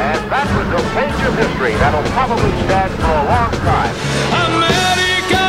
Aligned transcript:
And 0.00 0.20
that 0.32 0.48
was 0.56 0.68
a 0.80 0.82
page 0.96 1.20
of 1.28 1.34
history 1.36 1.74
that'll 1.82 2.08
probably 2.16 2.52
stand 2.64 2.92
for 3.02 3.14
a 3.22 3.26
long 3.34 3.52
time. 3.68 3.94
América 4.48 5.46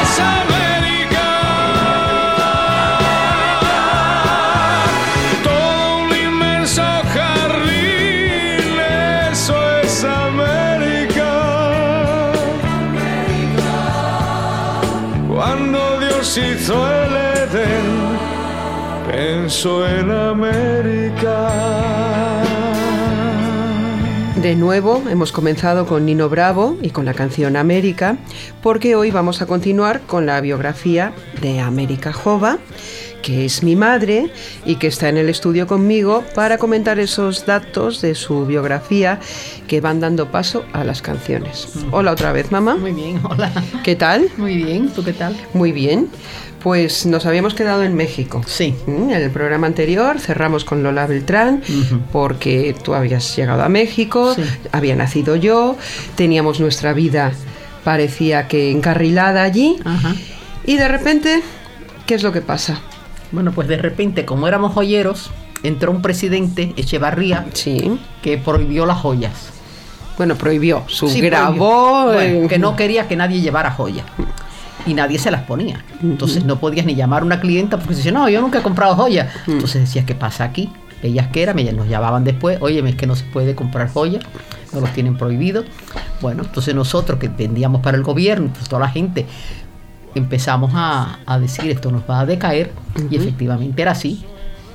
es 0.00 0.14
América. 0.40 1.28
Todo 5.44 5.98
un 6.04 6.10
inmenso 6.28 6.82
jardín, 7.14 8.72
eso 9.30 9.56
es 9.82 10.04
América. 10.04 11.32
Cuando 15.28 15.80
Dios 16.00 16.38
hizo 16.38 16.74
el 17.02 17.16
Edén, 17.16 17.88
pensó 19.10 19.86
en 19.86 20.10
De 24.50 24.56
nuevo 24.56 25.04
hemos 25.08 25.30
comenzado 25.30 25.86
con 25.86 26.04
Nino 26.06 26.28
Bravo 26.28 26.76
y 26.82 26.90
con 26.90 27.04
la 27.04 27.14
canción 27.14 27.54
América, 27.54 28.16
porque 28.64 28.96
hoy 28.96 29.12
vamos 29.12 29.40
a 29.42 29.46
continuar 29.46 30.00
con 30.00 30.26
la 30.26 30.40
biografía 30.40 31.12
de 31.40 31.60
América 31.60 32.12
Jova, 32.12 32.58
que 33.22 33.44
es 33.44 33.62
mi 33.62 33.76
madre 33.76 34.32
y 34.66 34.74
que 34.74 34.88
está 34.88 35.08
en 35.08 35.18
el 35.18 35.28
estudio 35.28 35.68
conmigo 35.68 36.24
para 36.34 36.58
comentar 36.58 36.98
esos 36.98 37.46
datos 37.46 38.00
de 38.00 38.16
su 38.16 38.44
biografía 38.44 39.20
que 39.68 39.80
van 39.80 40.00
dando 40.00 40.32
paso 40.32 40.64
a 40.72 40.82
las 40.82 41.00
canciones. 41.00 41.68
Hola 41.92 42.10
otra 42.10 42.32
vez, 42.32 42.50
mamá. 42.50 42.74
Muy 42.74 42.90
bien, 42.90 43.20
hola. 43.22 43.52
¿Qué 43.84 43.94
tal? 43.94 44.30
Muy 44.36 44.56
bien, 44.56 44.88
¿tú 44.88 45.04
qué 45.04 45.12
tal? 45.12 45.36
Muy 45.54 45.70
bien. 45.70 46.08
Pues 46.62 47.06
nos 47.06 47.24
habíamos 47.24 47.54
quedado 47.54 47.82
en 47.82 47.94
México. 47.94 48.42
Sí. 48.46 48.74
Mm, 48.86 49.10
En 49.10 49.22
el 49.22 49.30
programa 49.30 49.66
anterior 49.66 50.20
cerramos 50.20 50.64
con 50.64 50.82
Lola 50.82 51.06
Beltrán 51.06 51.62
porque 52.12 52.74
tú 52.82 52.94
habías 52.94 53.34
llegado 53.36 53.62
a 53.62 53.68
México, 53.68 54.34
Sí. 54.34 54.42
había 54.72 54.94
nacido 54.94 55.36
yo, 55.36 55.76
teníamos 56.16 56.60
nuestra 56.60 56.92
vida 56.92 57.32
parecía 57.84 58.46
que 58.46 58.70
encarrilada 58.70 59.42
allí 59.42 59.78
Ajá. 59.86 60.14
y 60.66 60.76
de 60.76 60.86
repente, 60.86 61.42
¿qué 62.06 62.14
es 62.14 62.22
lo 62.22 62.30
que 62.30 62.42
pasa? 62.42 62.78
Bueno, 63.32 63.52
pues 63.52 63.68
de 63.68 63.78
repente, 63.78 64.26
como 64.26 64.46
éramos 64.46 64.74
joyeros, 64.74 65.30
entró 65.62 65.90
un 65.90 66.02
presidente, 66.02 66.74
Echevarría, 66.76 67.46
Sí. 67.54 67.98
que 68.22 68.36
prohibió 68.36 68.84
las 68.84 68.98
joyas. 68.98 69.32
Bueno, 70.18 70.34
prohibió, 70.36 70.82
su 70.88 71.08
Sí, 71.08 71.22
grabó 71.22 72.02
prohibió. 72.10 72.12
Bueno, 72.12 72.44
eh, 72.44 72.48
que 72.48 72.58
no 72.58 72.76
quería 72.76 73.08
que 73.08 73.16
nadie 73.16 73.40
llevara 73.40 73.70
joyas. 73.70 74.04
Y 74.86 74.94
nadie 74.94 75.18
se 75.18 75.30
las 75.30 75.42
ponía. 75.42 75.84
Entonces 76.02 76.44
no 76.44 76.58
podías 76.58 76.86
ni 76.86 76.94
llamar 76.94 77.22
a 77.22 77.26
una 77.26 77.40
clienta 77.40 77.78
porque 77.78 77.94
decía, 77.94 78.12
no, 78.12 78.28
yo 78.28 78.40
nunca 78.40 78.60
he 78.60 78.62
comprado 78.62 78.94
joyas. 78.96 79.32
Entonces 79.46 79.82
decías, 79.82 80.04
¿qué 80.04 80.14
pasa 80.14 80.44
aquí? 80.44 80.70
Ellas 81.02 81.28
que 81.28 81.42
eran, 81.42 81.58
ellas 81.58 81.74
nos 81.74 81.88
llamaban 81.88 82.24
después, 82.24 82.58
oye, 82.60 82.86
es 82.86 82.94
que 82.94 83.06
no 83.06 83.16
se 83.16 83.24
puede 83.24 83.54
comprar 83.54 83.90
joyas, 83.90 84.22
no 84.72 84.80
los 84.80 84.92
tienen 84.92 85.16
prohibido. 85.16 85.64
Bueno, 86.20 86.42
entonces 86.44 86.74
nosotros 86.74 87.18
que 87.18 87.28
vendíamos 87.28 87.80
para 87.80 87.96
el 87.96 88.02
gobierno, 88.02 88.50
pues 88.52 88.68
toda 88.68 88.80
la 88.80 88.88
gente 88.88 89.26
empezamos 90.14 90.72
a, 90.74 91.20
a 91.24 91.38
decir 91.38 91.70
esto 91.70 91.90
nos 91.90 92.02
va 92.08 92.20
a 92.20 92.26
decaer 92.26 92.72
y 93.10 93.16
efectivamente 93.16 93.80
era 93.80 93.92
así. 93.92 94.24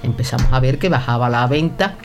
Empezamos 0.01 0.47
a 0.51 0.59
ver 0.59 0.79
que 0.79 0.89
bajaba 0.89 1.29
la 1.29 1.45
venta 1.47 1.95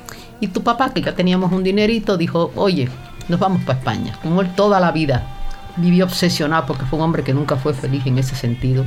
y 0.41 0.49
tu 0.49 0.63
papá, 0.63 0.93
que 0.93 1.03
ya 1.03 1.15
teníamos 1.15 1.53
un 1.53 1.63
dinerito, 1.63 2.17
dijo, 2.17 2.51
oye, 2.57 2.89
nos 3.29 3.39
vamos 3.39 3.63
para 3.63 3.79
España. 3.79 4.19
Como 4.23 4.41
él 4.41 4.55
toda 4.55 4.81
la 4.81 4.91
vida 4.91 5.40
vivió 5.81 6.05
obsesionado 6.05 6.67
porque 6.67 6.85
fue 6.85 6.99
un 6.99 7.05
hombre 7.05 7.23
que 7.23 7.35
nunca 7.35 7.57
fue 7.57 7.75
feliz 7.75 8.07
en 8.07 8.19
ese 8.19 8.37
sentido. 8.37 8.85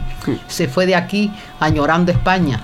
Se 0.48 0.68
fue 0.68 0.86
de 0.86 0.96
aquí 0.96 1.32
añorando 1.60 2.12
España. 2.12 2.62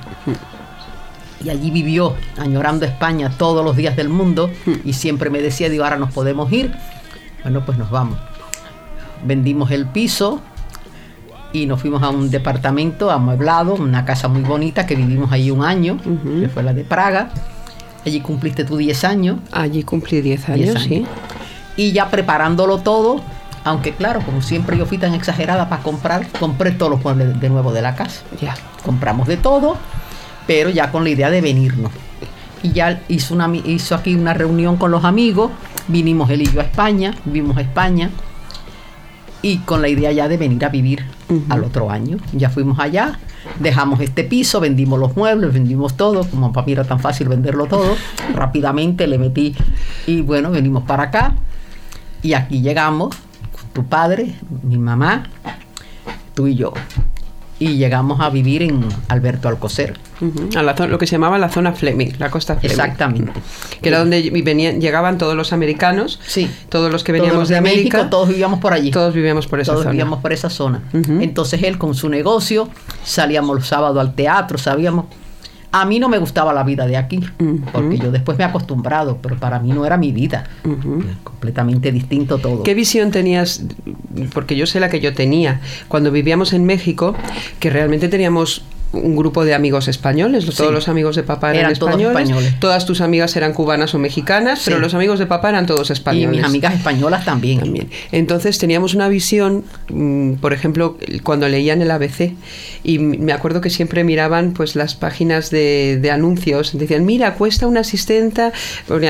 Y 1.43 1.49
allí 1.49 1.71
vivió 1.71 2.15
añorando 2.37 2.85
España 2.85 3.31
todos 3.37 3.63
los 3.63 3.75
días 3.75 3.95
del 3.95 4.09
mundo 4.09 4.49
y 4.83 4.93
siempre 4.93 5.29
me 5.29 5.41
decía, 5.41 5.69
digo, 5.69 5.83
ahora 5.83 5.97
nos 5.97 6.13
podemos 6.13 6.51
ir. 6.51 6.73
Bueno, 7.43 7.65
pues 7.65 7.77
nos 7.77 7.89
vamos. 7.89 8.17
Vendimos 9.23 9.71
el 9.71 9.85
piso, 9.85 10.41
y 11.51 11.65
nos 11.65 11.81
fuimos 11.81 12.03
a 12.03 12.09
un 12.09 12.29
departamento 12.29 13.09
amueblado, 13.09 13.75
una 13.75 14.05
casa 14.05 14.27
muy 14.27 14.41
bonita 14.41 14.85
que 14.85 14.95
vivimos 14.95 15.31
ahí 15.31 15.49
un 15.49 15.63
año, 15.63 15.97
que 16.39 16.47
fue 16.49 16.63
la 16.63 16.73
de 16.73 16.83
Praga. 16.83 17.29
Allí 18.05 18.21
cumpliste 18.21 18.63
tú 18.63 18.77
10 18.77 19.03
años. 19.03 19.39
allí 19.51 19.83
cumplí 19.83 20.21
10 20.21 20.45
10 20.45 20.49
años, 20.49 20.83
sí. 20.83 21.05
Y 21.75 21.91
ya 21.91 22.09
preparándolo 22.09 22.79
todo, 22.79 23.21
aunque 23.63 23.93
claro, 23.93 24.21
como 24.21 24.41
siempre 24.41 24.77
yo 24.77 24.85
fui 24.85 24.97
tan 24.97 25.13
exagerada 25.13 25.69
para 25.69 25.83
comprar, 25.83 26.27
compré 26.39 26.71
todos 26.71 26.91
los 26.91 27.03
muebles 27.03 27.39
de 27.39 27.49
nuevo 27.49 27.73
de 27.73 27.81
la 27.81 27.95
casa. 27.95 28.21
Ya. 28.41 28.55
Compramos 28.83 29.27
de 29.27 29.37
todo, 29.37 29.77
pero 30.47 30.69
ya 30.69 30.91
con 30.91 31.03
la 31.03 31.09
idea 31.09 31.29
de 31.29 31.41
venirnos. 31.41 31.91
Y 32.63 32.71
ya 32.71 33.01
hizo, 33.07 33.33
una, 33.33 33.49
hizo 33.55 33.95
aquí 33.95 34.15
una 34.15 34.33
reunión 34.33 34.77
con 34.77 34.91
los 34.91 35.05
amigos, 35.05 35.51
vinimos 35.87 36.29
él 36.29 36.41
y 36.41 36.51
yo 36.51 36.59
a 36.59 36.63
España, 36.63 37.15
vimos 37.25 37.57
a 37.57 37.61
España, 37.61 38.09
y 39.41 39.59
con 39.59 39.81
la 39.81 39.87
idea 39.87 40.11
ya 40.11 40.27
de 40.27 40.37
venir 40.37 40.65
a 40.65 40.69
vivir 40.69 41.05
al 41.49 41.63
otro 41.63 41.89
año. 41.89 42.17
Ya 42.33 42.49
fuimos 42.49 42.79
allá, 42.79 43.19
dejamos 43.59 44.01
este 44.01 44.23
piso, 44.23 44.59
vendimos 44.59 44.99
los 44.99 45.15
muebles, 45.15 45.53
vendimos 45.53 45.95
todo, 45.95 46.25
como 46.25 46.51
para 46.51 46.65
mí 46.65 46.73
era 46.73 46.83
tan 46.83 46.99
fácil 46.99 47.29
venderlo 47.29 47.65
todo, 47.65 47.95
rápidamente 48.35 49.07
le 49.07 49.17
metí 49.17 49.55
y 50.07 50.21
bueno, 50.21 50.51
venimos 50.51 50.83
para 50.83 51.03
acá 51.03 51.35
y 52.21 52.33
aquí 52.33 52.61
llegamos, 52.61 53.15
tu 53.73 53.85
padre, 53.85 54.33
mi 54.63 54.77
mamá, 54.77 55.23
tú 56.33 56.47
y 56.47 56.55
yo. 56.55 56.73
Y 57.61 57.75
llegamos 57.75 58.21
a 58.21 58.29
vivir 58.29 58.61
en 58.63 58.85
Alberto 59.09 59.49
Alcocer. 59.49 59.97
A 60.55 60.63
la 60.63 60.75
zo- 60.77 60.87
lo 60.87 60.97
que 60.97 61.05
se 61.05 61.13
llamaba 61.13 61.37
la 61.37 61.49
zona 61.49 61.73
Fleming, 61.73 62.11
la 62.17 62.29
costa 62.31 62.55
Fleming. 62.55 62.71
Exactamente. 62.71 63.31
Que 63.81 63.89
era 63.89 63.99
donde 63.99 64.29
venían, 64.45 64.79
llegaban 64.79 65.17
todos 65.17 65.35
los 65.35 65.51
americanos, 65.51 66.21
Sí. 66.25 66.49
todos 66.69 66.89
los 66.89 67.03
que 67.03 67.11
Todos 67.11 67.21
veníamos 67.21 67.39
los 67.41 67.49
de 67.49 67.57
América, 67.57 67.97
México, 67.97 68.09
todos 68.09 68.29
vivíamos 68.29 68.59
por 68.61 68.71
allí. 68.71 68.91
todos 68.91 69.13
vivíamos 69.13 69.47
por 69.47 69.59
esa 69.59 69.73
Todos 69.73 69.83
zona. 69.83 69.91
vivíamos 69.91 70.19
por 70.21 70.31
esa 70.31 70.49
zona. 70.49 70.83
Entonces 70.93 71.61
él 71.63 71.77
con 71.77 71.95
su 71.95 72.07
negocio, 72.07 72.69
salíamos 73.03 73.57
los 73.57 73.67
sábados 73.67 73.97
al 73.97 74.15
teatro, 74.15 74.57
sabíamos. 74.57 75.05
A 75.71 75.85
mí 75.85 75.99
no 75.99 76.09
me 76.09 76.17
gustaba 76.17 76.51
la 76.51 76.63
vida 76.63 76.87
de 76.87 76.97
aquí, 76.97 77.19
porque 77.71 77.97
yo 77.97 78.11
después 78.11 78.37
me 78.37 78.43
he 78.43 78.47
acostumbrado, 78.47 79.19
pero 79.21 79.37
para 79.37 79.59
mí 79.59 79.71
no 79.71 79.85
era 79.85 79.97
mi 79.97 80.11
vida. 80.11 80.45
Completamente 81.23 81.91
distinto 81.91 82.39
todo. 82.39 82.63
¿Qué 82.63 82.73
visión 82.73 83.11
tenías? 83.11 83.63
Porque 84.33 84.55
yo 84.55 84.65
sé 84.65 84.79
la 84.79 84.89
que 84.89 84.99
yo 84.99 85.13
tenía 85.13 85.61
cuando 85.87 86.11
vivíamos 86.11 86.53
en 86.53 86.65
México, 86.65 87.15
que 87.59 87.69
realmente 87.69 88.07
teníamos 88.07 88.63
un 88.91 89.15
grupo 89.15 89.45
de 89.45 89.53
amigos 89.53 89.87
españoles, 89.87 90.45
Sí. 90.45 90.51
todos 90.57 90.71
los 90.73 90.87
amigos 90.87 91.15
de 91.15 91.23
papá 91.23 91.51
eran, 91.51 91.65
Eran 91.65 91.73
todos 91.79 91.99
españoles, 92.01 92.59
todas 92.59 92.85
tus 92.85 93.01
amigas 93.01 93.35
eran 93.35 93.53
cubanas 93.53 93.93
o 93.93 93.99
mexicanas, 93.99 94.61
pero 94.65 94.79
los 94.79 94.93
amigos 94.95 95.19
de 95.19 95.27
papá 95.27 95.49
eran 95.49 95.65
todos 95.67 95.89
Y 95.89 95.93
españoles. 95.93 96.37
mis 96.37 96.43
amigas 96.43 96.73
españolas 96.73 97.23
también. 97.25 97.59
También. 97.59 97.89
Entonces 98.11 98.57
teníamos 98.57 98.95
una 98.95 99.07
visión, 99.07 99.63
mm, 99.89 100.33
por 100.35 100.53
ejemplo, 100.53 100.97
cuando 101.23 101.47
leían 101.47 101.81
el 101.81 101.91
ABC, 101.91 102.33
y 102.83 102.97
me 102.99 103.31
acuerdo 103.33 103.61
que 103.61 103.69
siempre 103.69 104.03
miraban 104.03 104.53
pues 104.53 104.75
las 104.75 104.95
páginas 104.95 105.51
de, 105.51 105.99
de 106.01 106.11
anuncios, 106.11 106.77
decían, 106.77 107.05
mira, 107.05 107.35
cuesta 107.35 107.67
una 107.67 107.81
asistenta 107.81 108.51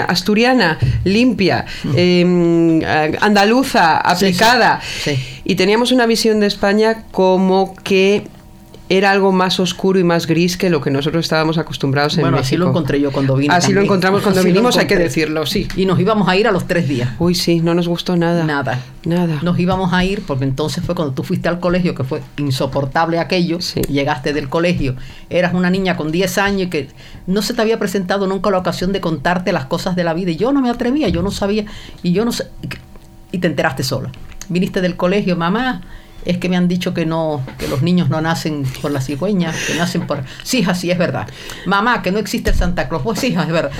asturiana, 0.08 0.78
limpia, 1.06 1.66
eh, 1.96 2.26
andaluza, 3.22 3.98
aplicada. 3.98 4.82
sí. 5.04 5.18
Y 5.46 5.56
teníamos 5.56 5.92
una 5.92 6.06
visión 6.06 6.40
de 6.40 6.46
España 6.48 7.06
como 7.12 7.74
que 7.84 8.28
era 8.92 9.12
algo 9.12 9.32
más 9.32 9.60
oscuro 9.60 10.00
y 10.00 10.04
más 10.04 10.26
gris 10.26 10.58
que 10.58 10.72
lo 10.72 10.82
que 10.82 10.90
nosotros 10.90 11.24
estábamos 11.24 11.60
acostumbrados 11.60 12.16
en 12.18 12.22
Bueno, 12.22 12.38
México. 12.38 12.48
así 12.48 12.58
lo 12.58 12.68
encontré 12.70 13.00
yo 13.00 13.12
cuando 13.12 13.36
vine. 13.36 13.54
Así 13.54 13.68
lo 13.68 13.76
también. 13.76 13.86
encontramos 13.86 14.22
cuando 14.24 14.40
Así 14.40 14.50
lo 14.50 14.54
vinimos, 14.54 14.78
hay 14.78 14.88
que 14.88 14.98
decirlo, 14.98 15.46
sí. 15.46 15.68
Y 15.76 15.86
nos 15.86 16.00
íbamos 16.00 16.28
a 16.28 16.36
ir 16.36 16.48
a 16.48 16.52
los 16.52 16.66
tres 16.68 16.88
días. 16.90 17.10
Uy, 17.20 17.36
sí, 17.36 17.60
no 17.62 17.76
nos 17.76 17.88
gustó 17.88 18.18
nada. 18.18 18.44
Nada. 18.46 18.80
Nada. 19.06 19.40
Nos 19.44 19.60
íbamos 19.60 19.94
a 19.94 20.04
ir 20.04 20.24
porque 20.26 20.44
entonces 20.44 20.84
fue 20.84 20.96
cuando 20.96 21.14
tú 21.14 21.22
fuiste 21.24 21.48
al 21.48 21.60
colegio, 21.60 21.94
que 21.94 22.04
fue 22.04 22.22
insoportable 22.38 23.20
aquello. 23.20 23.62
Sí. 23.62 23.82
Llegaste 23.82 24.34
del 24.34 24.50
colegio. 24.50 24.96
Eras 25.30 25.54
una 25.54 25.70
niña 25.70 25.96
con 25.96 26.12
10 26.12 26.38
años 26.40 26.62
y 26.64 26.70
que 26.72 26.88
no 27.28 27.44
se 27.44 27.54
te 27.54 27.62
había 27.62 27.78
presentado 27.78 28.26
nunca 28.26 28.50
la 28.50 28.58
ocasión 28.58 28.92
de 28.92 29.02
contarte 29.02 29.52
las 29.54 29.66
cosas 29.66 29.96
de 29.96 30.04
la 30.04 30.16
vida. 30.16 30.32
Y 30.32 30.36
yo 30.38 30.52
no 30.52 30.62
me 30.62 30.70
atrevía, 30.72 31.10
yo 31.10 31.22
no 31.22 31.30
sabía. 31.30 31.66
Y 32.02 32.12
yo 32.14 32.26
no 32.26 32.32
sé. 32.32 32.48
Y 33.32 33.38
te 33.38 33.46
enteraste 33.48 33.84
sola. 33.84 34.12
Viniste 34.50 34.82
del 34.82 34.96
colegio, 34.96 35.36
mamá. 35.36 35.82
Es 36.26 36.38
que 36.38 36.50
me 36.50 36.58
han 36.58 36.68
dicho 36.68 36.94
que 36.94 37.06
no, 37.06 37.42
que 37.58 37.68
los 37.68 37.82
niños 37.82 38.10
no 38.10 38.20
nacen 38.22 38.64
por 38.82 38.92
la 38.92 39.02
cigüeña, 39.02 39.54
que 39.68 39.76
nacen 39.76 40.06
por. 40.06 40.24
Sí, 40.44 40.60
hija, 40.60 40.76
sí, 40.76 40.92
es 40.92 40.98
verdad. 40.98 41.28
Mamá, 41.66 42.02
que 42.02 42.12
no 42.12 42.20
existe 42.20 42.50
el 42.50 42.56
Santa 42.56 42.88
Claus. 42.90 43.04
Pues 43.04 43.20
sí, 43.20 43.28
hija, 43.28 43.44
es 43.44 43.52
verdad. 43.52 43.72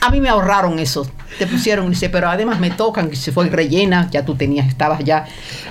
A 0.00 0.10
mí 0.10 0.20
me 0.20 0.28
ahorraron 0.28 0.78
eso. 0.78 1.10
Te 1.38 1.46
pusieron, 1.46 1.90
dice, 1.90 2.08
pero 2.08 2.28
además 2.30 2.58
me 2.60 2.70
tocan, 2.70 3.10
que 3.10 3.16
se 3.16 3.32
fue 3.32 3.48
rellena, 3.48 4.08
ya 4.10 4.24
tú 4.24 4.34
tenías, 4.34 4.66
estabas 4.68 5.04
ya 5.04 5.26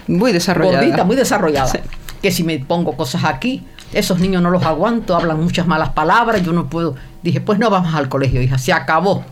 Muy 0.07 0.31
desarrollada. 0.31 0.81
gordita, 0.81 1.03
muy 1.03 1.15
desarrollada. 1.15 1.67
Sí. 1.67 1.79
Que 2.21 2.31
si 2.31 2.43
me 2.43 2.59
pongo 2.59 2.95
cosas 2.95 3.23
aquí, 3.23 3.63
esos 3.93 4.19
niños 4.19 4.41
no 4.41 4.49
los 4.49 4.63
aguanto, 4.63 5.15
hablan 5.15 5.41
muchas 5.41 5.65
malas 5.65 5.89
palabras, 5.89 6.43
yo 6.43 6.51
no 6.53 6.69
puedo. 6.69 6.95
Dije, 7.23 7.41
pues 7.41 7.57
no 7.57 7.69
vamos 7.69 7.93
al 7.95 8.09
colegio, 8.09 8.41
hija, 8.41 8.57
se 8.57 8.73
acabó. 8.73 9.23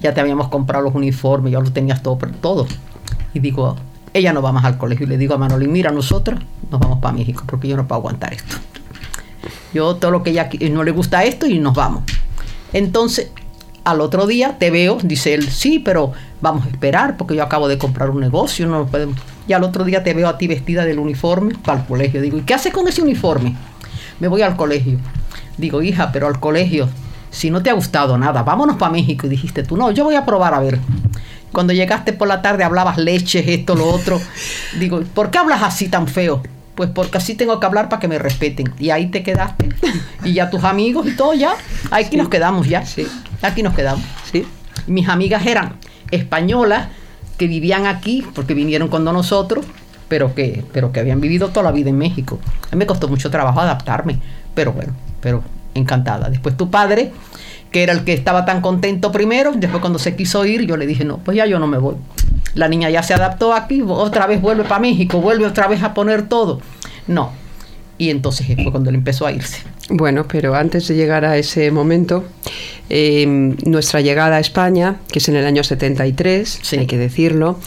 Ya 0.00 0.12
te 0.12 0.20
habíamos 0.20 0.48
comprado 0.48 0.82
los 0.84 0.94
uniformes, 0.94 1.52
ya 1.52 1.60
lo 1.60 1.70
tenías 1.72 2.02
todo, 2.02 2.18
todo. 2.40 2.66
Y 3.34 3.38
digo, 3.40 3.76
ella 4.14 4.32
no 4.32 4.42
va 4.42 4.52
más 4.52 4.64
al 4.64 4.78
colegio. 4.78 5.06
Y 5.06 5.08
le 5.08 5.18
digo 5.18 5.34
a 5.34 5.38
Manolín, 5.38 5.72
mira, 5.72 5.90
nosotros 5.90 6.40
nos 6.70 6.80
vamos 6.80 6.98
para 7.00 7.14
México, 7.14 7.44
porque 7.46 7.68
yo 7.68 7.76
no 7.76 7.86
puedo 7.86 8.00
aguantar 8.00 8.32
esto. 8.32 8.56
Yo 9.74 9.96
todo 9.96 10.10
lo 10.10 10.22
que 10.22 10.30
ella 10.30 10.50
no 10.70 10.84
le 10.84 10.90
gusta 10.90 11.24
esto 11.24 11.46
y 11.46 11.58
nos 11.58 11.74
vamos. 11.74 12.02
Entonces, 12.72 13.30
al 13.84 14.00
otro 14.00 14.26
día 14.26 14.58
te 14.58 14.70
veo, 14.70 14.98
dice 15.02 15.34
él, 15.34 15.48
sí, 15.48 15.78
pero 15.78 16.12
vamos 16.40 16.66
a 16.66 16.68
esperar 16.68 17.16
porque 17.16 17.34
yo 17.34 17.42
acabo 17.42 17.68
de 17.68 17.78
comprar 17.78 18.10
un 18.10 18.20
negocio, 18.20 18.66
no 18.66 18.86
podemos. 18.86 19.16
Y 19.48 19.54
al 19.54 19.64
otro 19.64 19.84
día 19.84 20.04
te 20.04 20.14
veo 20.14 20.28
a 20.28 20.38
ti 20.38 20.46
vestida 20.46 20.84
del 20.84 20.98
uniforme 20.98 21.54
para 21.64 21.80
el 21.80 21.86
colegio. 21.86 22.20
Digo, 22.20 22.38
¿y 22.38 22.42
qué 22.42 22.54
haces 22.54 22.72
con 22.72 22.86
ese 22.86 23.02
uniforme? 23.02 23.56
Me 24.20 24.28
voy 24.28 24.42
al 24.42 24.56
colegio. 24.56 24.98
Digo, 25.56 25.82
hija, 25.82 26.12
pero 26.12 26.28
al 26.28 26.38
colegio, 26.38 26.88
si 27.30 27.50
no 27.50 27.62
te 27.62 27.70
ha 27.70 27.72
gustado 27.72 28.16
nada, 28.18 28.42
vámonos 28.42 28.76
para 28.76 28.92
México. 28.92 29.26
Y 29.26 29.30
dijiste 29.30 29.62
tú, 29.64 29.76
no, 29.76 29.90
yo 29.90 30.04
voy 30.04 30.14
a 30.14 30.24
probar 30.24 30.54
a 30.54 30.60
ver. 30.60 30.78
Cuando 31.52 31.72
llegaste 31.72 32.12
por 32.12 32.28
la 32.28 32.42
tarde 32.42 32.64
hablabas 32.64 32.98
leches, 32.98 33.46
esto, 33.46 33.74
lo 33.74 33.86
otro. 33.86 34.20
Digo, 34.78 35.02
¿por 35.14 35.30
qué 35.30 35.38
hablas 35.38 35.62
así 35.62 35.88
tan 35.88 36.08
feo? 36.08 36.42
Pues 36.74 36.88
porque 36.90 37.18
así 37.18 37.34
tengo 37.34 37.60
que 37.60 37.66
hablar 37.66 37.88
para 37.88 38.00
que 38.00 38.08
me 38.08 38.18
respeten. 38.18 38.72
Y 38.78 38.90
ahí 38.90 39.06
te 39.10 39.22
quedaste. 39.22 39.68
Y 40.24 40.32
ya 40.32 40.48
tus 40.48 40.64
amigos 40.64 41.06
y 41.06 41.14
todo, 41.14 41.34
ya. 41.34 41.54
Aquí 41.90 42.16
nos 42.16 42.28
quedamos 42.28 42.66
ya. 42.66 42.86
Sí. 42.86 43.06
Aquí 43.42 43.62
nos 43.62 43.74
quedamos. 43.74 44.04
Sí. 44.30 44.46
Mis 44.86 45.08
amigas 45.08 45.46
eran 45.46 45.74
españolas 46.10 46.88
que 47.36 47.46
vivían 47.46 47.86
aquí 47.86 48.24
porque 48.34 48.54
vinieron 48.54 48.88
con 48.88 49.04
nosotros, 49.04 49.66
pero 50.08 50.34
que, 50.34 50.64
pero 50.72 50.92
que 50.92 51.00
habían 51.00 51.20
vivido 51.20 51.48
toda 51.48 51.64
la 51.64 51.72
vida 51.72 51.90
en 51.90 51.98
México. 51.98 52.38
A 52.70 52.76
mí 52.76 52.78
me 52.78 52.86
costó 52.86 53.08
mucho 53.08 53.30
trabajo 53.30 53.60
adaptarme, 53.60 54.18
pero 54.54 54.72
bueno, 54.72 54.94
pero 55.20 55.42
encantada. 55.74 56.30
Después 56.30 56.56
tu 56.56 56.70
padre, 56.70 57.12
que 57.72 57.82
era 57.82 57.92
el 57.92 58.04
que 58.04 58.12
estaba 58.12 58.44
tan 58.44 58.60
contento 58.60 59.10
primero, 59.10 59.52
después 59.56 59.80
cuando 59.80 59.98
se 59.98 60.14
quiso 60.14 60.44
ir, 60.44 60.66
yo 60.66 60.76
le 60.76 60.86
dije, 60.86 61.04
no, 61.04 61.18
pues 61.18 61.36
ya 61.36 61.46
yo 61.46 61.58
no 61.58 61.66
me 61.66 61.78
voy. 61.78 61.96
La 62.54 62.68
niña 62.68 62.90
ya 62.90 63.02
se 63.02 63.14
adaptó 63.14 63.54
aquí, 63.54 63.82
otra 63.86 64.26
vez 64.26 64.40
vuelve 64.40 64.64
para 64.64 64.78
México, 64.78 65.20
vuelve 65.20 65.46
otra 65.46 65.66
vez 65.68 65.82
a 65.82 65.94
poner 65.94 66.28
todo. 66.28 66.60
No. 67.06 67.32
Y 67.98 68.10
entonces 68.10 68.46
fue 68.62 68.70
cuando 68.70 68.90
él 68.90 68.96
empezó 68.96 69.26
a 69.26 69.32
irse. 69.32 69.58
Bueno, 69.88 70.26
pero 70.28 70.54
antes 70.54 70.88
de 70.88 70.94
llegar 70.94 71.24
a 71.24 71.36
ese 71.36 71.70
momento, 71.70 72.24
eh, 72.88 73.26
nuestra 73.64 74.00
llegada 74.00 74.36
a 74.36 74.40
España, 74.40 74.96
que 75.10 75.18
es 75.18 75.28
en 75.28 75.36
el 75.36 75.44
año 75.46 75.64
73, 75.64 76.60
Sí. 76.62 76.78
hay 76.78 76.86
que 76.86 76.98
decirlo, 76.98 77.58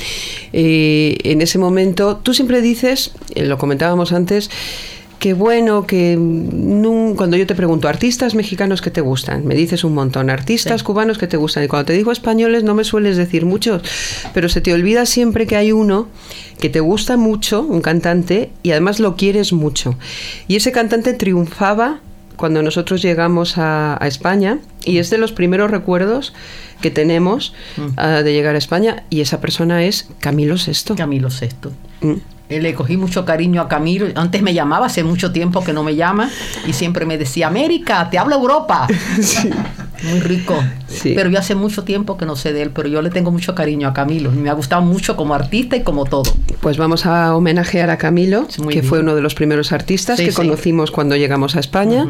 eh, 0.54 1.18
en 1.24 1.42
ese 1.42 1.58
momento, 1.58 2.18
tú 2.18 2.34
siempre 2.34 2.62
dices, 2.62 3.12
eh, 3.34 3.46
lo 3.46 3.58
comentábamos 3.58 4.12
antes, 4.14 4.50
que 5.20 5.34
bueno, 5.34 5.88
que 5.88 6.18
nun- 6.18 7.16
cuando 7.16 7.38
yo 7.38 7.48
te 7.48 7.56
pregunto, 7.56 7.88
artistas 7.88 8.36
mexicanos 8.36 8.82
que 8.82 8.92
te 8.92 9.02
gustan, 9.02 9.46
me 9.46 9.56
dices 9.56 9.84
un 9.84 9.94
montón, 9.94 10.30
artistas 10.30 10.82
Sí. 10.82 10.86
cubanos 10.86 11.18
que 11.18 11.28
te 11.28 11.38
gustan, 11.38 11.64
y 11.64 11.68
cuando 11.68 11.86
te 11.86 11.94
digo 11.94 12.12
españoles 12.12 12.64
no 12.64 12.76
me 12.76 12.84
sueles 12.84 13.18
decir 13.18 13.46
muchos, 13.46 13.82
pero 14.34 14.50
se 14.50 14.62
te 14.62 14.74
olvida 14.74 15.06
siempre 15.06 15.48
que 15.48 15.56
hay 15.56 15.72
uno 15.72 16.08
que 16.60 16.70
te 16.70 16.80
gusta 16.80 17.18
mucho, 17.18 17.62
un 17.62 17.82
cantante, 17.82 18.52
y 18.64 18.72
además 18.72 19.00
lo 19.00 19.16
quieres 19.16 19.52
mucho. 19.54 19.96
Y 20.48 20.56
ese 20.58 20.72
cantante 20.72 21.14
triunfaba 21.14 22.00
cuando 22.36 22.62
nosotros 22.62 23.02
llegamos 23.02 23.58
a, 23.58 23.98
a 24.04 24.08
España, 24.08 24.60
y 24.84 24.98
es 24.98 25.10
de 25.10 25.18
los 25.18 25.32
primeros 25.32 25.72
recuerdos 25.72 26.34
que 26.82 26.92
tenemos 26.92 27.54
ah, 27.98 28.22
de 28.22 28.34
llegar 28.34 28.56
a 28.56 28.58
España, 28.58 29.04
y 29.10 29.22
esa 29.22 29.40
persona 29.40 29.84
es 29.86 30.10
Camilo 30.20 30.56
VI. 30.56 30.96
Camilo. 30.96 31.30
Mm. 32.02 32.14
Eh, 32.50 32.62
Le 32.62 32.74
cogí 32.74 32.96
mucho 32.98 33.26
cariño 33.26 33.62
a 33.62 33.68
Camilo. 33.68 34.08
Antes 34.16 34.42
me 34.42 34.54
llamaba, 34.54 34.86
hace 34.88 35.04
mucho 35.04 35.32
tiempo 35.32 35.64
que 35.64 35.74
no 35.74 35.84
me 35.84 35.96
llama. 35.96 36.30
Y 36.68 36.74
siempre 36.74 37.06
me 37.06 37.18
decía, 37.18 37.48
América, 37.48 38.10
te 38.10 38.18
habla 38.18 38.36
Europa. 38.36 38.88
Muy 40.04 40.20
rico. 40.20 40.62
Sí. 40.88 41.14
Pero 41.16 41.30
yo 41.30 41.40
hace 41.40 41.56
mucho 41.56 41.84
tiempo 41.84 42.18
que 42.18 42.26
no 42.26 42.36
sé 42.36 42.54
de 42.54 42.62
él, 42.64 42.70
pero 42.72 42.88
yo 42.88 43.02
le 43.02 43.10
tengo 43.10 43.32
mucho 43.32 43.56
cariño 43.56 43.88
a 43.88 43.94
Camilo. 43.94 44.30
Me 44.32 44.50
ha 44.50 44.54
gustado 44.54 44.82
mucho 44.82 45.16
como 45.16 45.34
artista 45.34 45.76
y 45.76 45.84
como 45.84 46.06
todo. 46.06 46.32
Pues 46.62 46.78
vamos 46.78 47.06
a 47.06 47.36
homenajear 47.36 47.90
a 47.90 47.98
Camilo, 47.98 48.48
Muy 48.60 48.74
que 48.74 48.82
bien. 48.82 48.90
fue 48.90 49.00
uno 49.00 49.16
de 49.16 49.22
los 49.22 49.34
primeros 49.34 49.72
artistas 49.72 50.18
Sí, 50.20 50.26
que 50.26 50.32
sí. 50.32 50.36
conocimos 50.38 50.92
cuando 50.92 51.16
llegamos 51.16 51.56
a 51.56 51.60
España, 51.60 52.08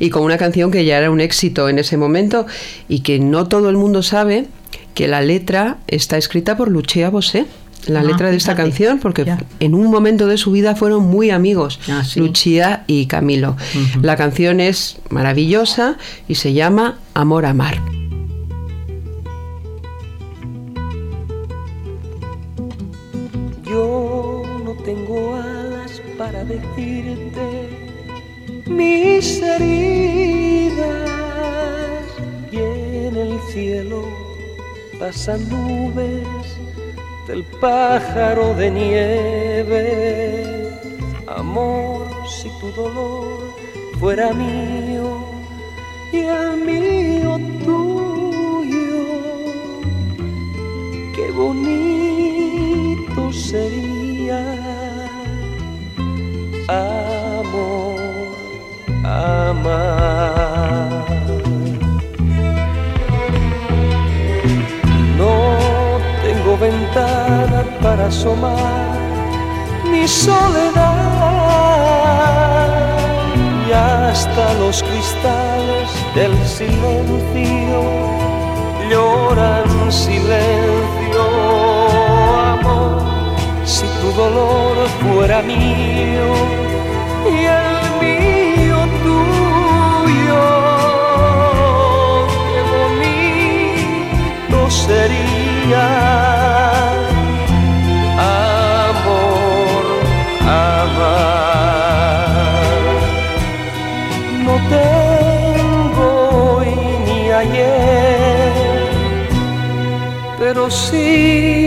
y 0.00 0.10
con 0.10 0.22
una 0.22 0.38
canción 0.38 0.70
que 0.70 0.84
ya 0.84 0.98
era 0.98 1.10
un 1.10 1.20
éxito 1.20 1.68
en 1.68 1.78
ese 1.78 1.96
momento 1.96 2.46
y 2.88 3.00
que 3.00 3.20
no 3.20 3.46
todo 3.46 3.68
el 3.70 3.76
mundo 3.76 4.02
sabe 4.02 4.46
que 4.94 5.06
la 5.06 5.20
letra 5.20 5.76
está 5.86 6.16
escrita 6.16 6.56
por 6.56 6.70
Lucia 6.70 7.10
Bosé. 7.10 7.46
La 7.86 8.00
Ah, 8.00 8.02
letra 8.02 8.30
de 8.30 8.36
esta 8.36 8.52
fíjate. 8.52 8.70
canción, 8.70 8.98
porque 8.98 9.24
Ya. 9.24 9.38
en 9.60 9.74
un 9.74 9.86
momento 9.90 10.26
de 10.26 10.36
su 10.38 10.50
vida 10.50 10.74
fueron 10.74 11.04
muy 11.06 11.30
amigos, 11.30 11.78
Ah, 11.88 12.02
sí. 12.04 12.18
Lucía 12.20 12.82
y 12.88 13.06
Camilo. 13.06 13.50
Ujú. 13.74 14.00
La 14.02 14.16
canción 14.16 14.58
es 14.60 14.96
maravillosa 15.10 15.96
y 16.26 16.34
se 16.34 16.52
llama 16.52 16.98
Amor 17.14 17.46
a 17.46 17.54
Mar. 17.54 17.78
Yo 23.64 24.42
no 24.64 24.72
tengo 24.84 25.34
alas 25.36 26.00
para 26.18 26.44
decirte 26.44 27.68
mis 28.66 29.42
heridas 29.42 30.78
y 32.52 32.56
en 32.56 33.16
el 33.16 33.38
cielo 33.52 34.02
pasan 34.98 35.48
nubes 35.48 36.26
del 37.26 37.42
pájaro 37.44 38.54
de 38.54 38.70
nieve. 38.70 40.70
Amor, 41.26 42.06
si 42.28 42.48
tu 42.60 42.70
dolor 42.72 43.54
fuera 43.98 44.32
mío 44.32 45.24
y 46.12 46.18
el 46.18 46.56
mío 46.64 47.36
tuyo 47.64 49.06
qué 51.14 51.30
bonito 51.32 53.32
sería 53.32 54.40
amor, 56.68 57.98
amar. 59.04 61.15
para 67.86 68.06
asomar 68.06 68.98
mi 69.90 70.08
soledad. 70.08 70.96
Y 73.68 73.72
hasta 73.72 74.44
los 74.62 74.82
cristales 74.88 75.88
del 76.16 76.34
silencio 76.58 77.82
lloran 78.90 79.70
silencio. 79.92 81.24
Amor 82.54 83.02
si 83.64 83.86
tu 84.00 84.08
dolor 84.22 84.74
fuera 85.02 85.38
mío 85.42 86.28
y 87.34 87.36
el 87.62 87.72
mío 88.02 88.78
tuyo 89.06 90.44
qué 92.50 92.60
bonito 92.74 94.58
sería. 94.70 96.05
see 110.70 111.65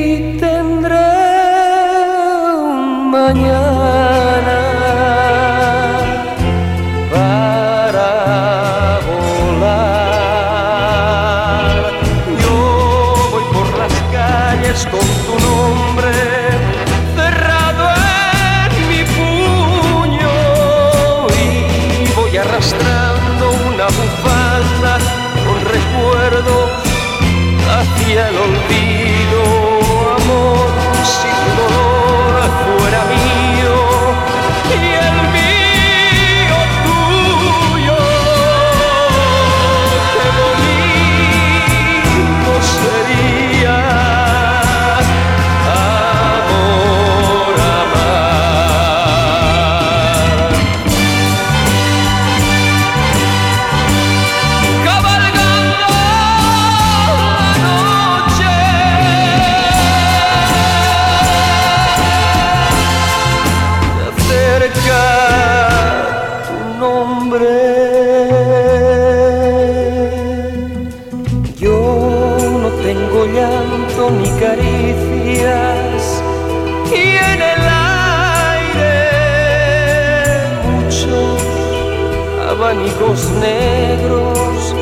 abanicos 82.70 83.32
negros 83.32 84.76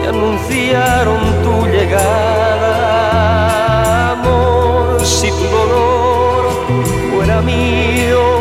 que 0.00 0.06
anunciaron 0.06 1.18
tu 1.42 1.66
llegada, 1.66 2.70
amor, 4.12 5.04
si 5.04 5.30
tu 5.30 5.44
dolor 5.58 6.44
fuera 7.10 7.42
mío 7.42 8.33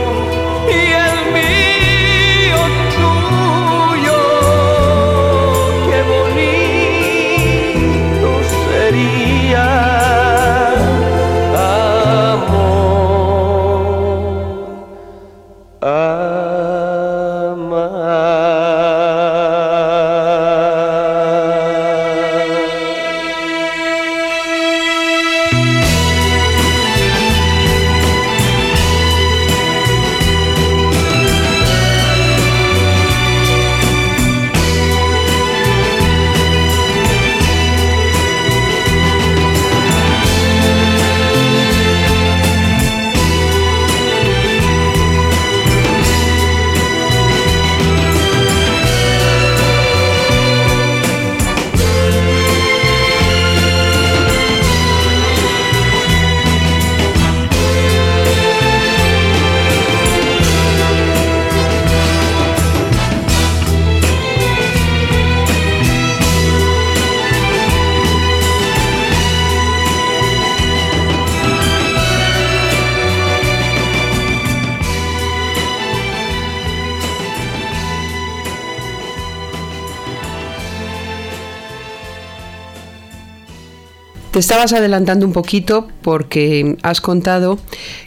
Te 84.34 84.40
estabas 84.40 84.74
adelantando 84.74 85.28
un 85.28 85.32
poquito 85.32 85.88
porque 86.02 86.76
has 86.82 87.02
contado 87.02 87.60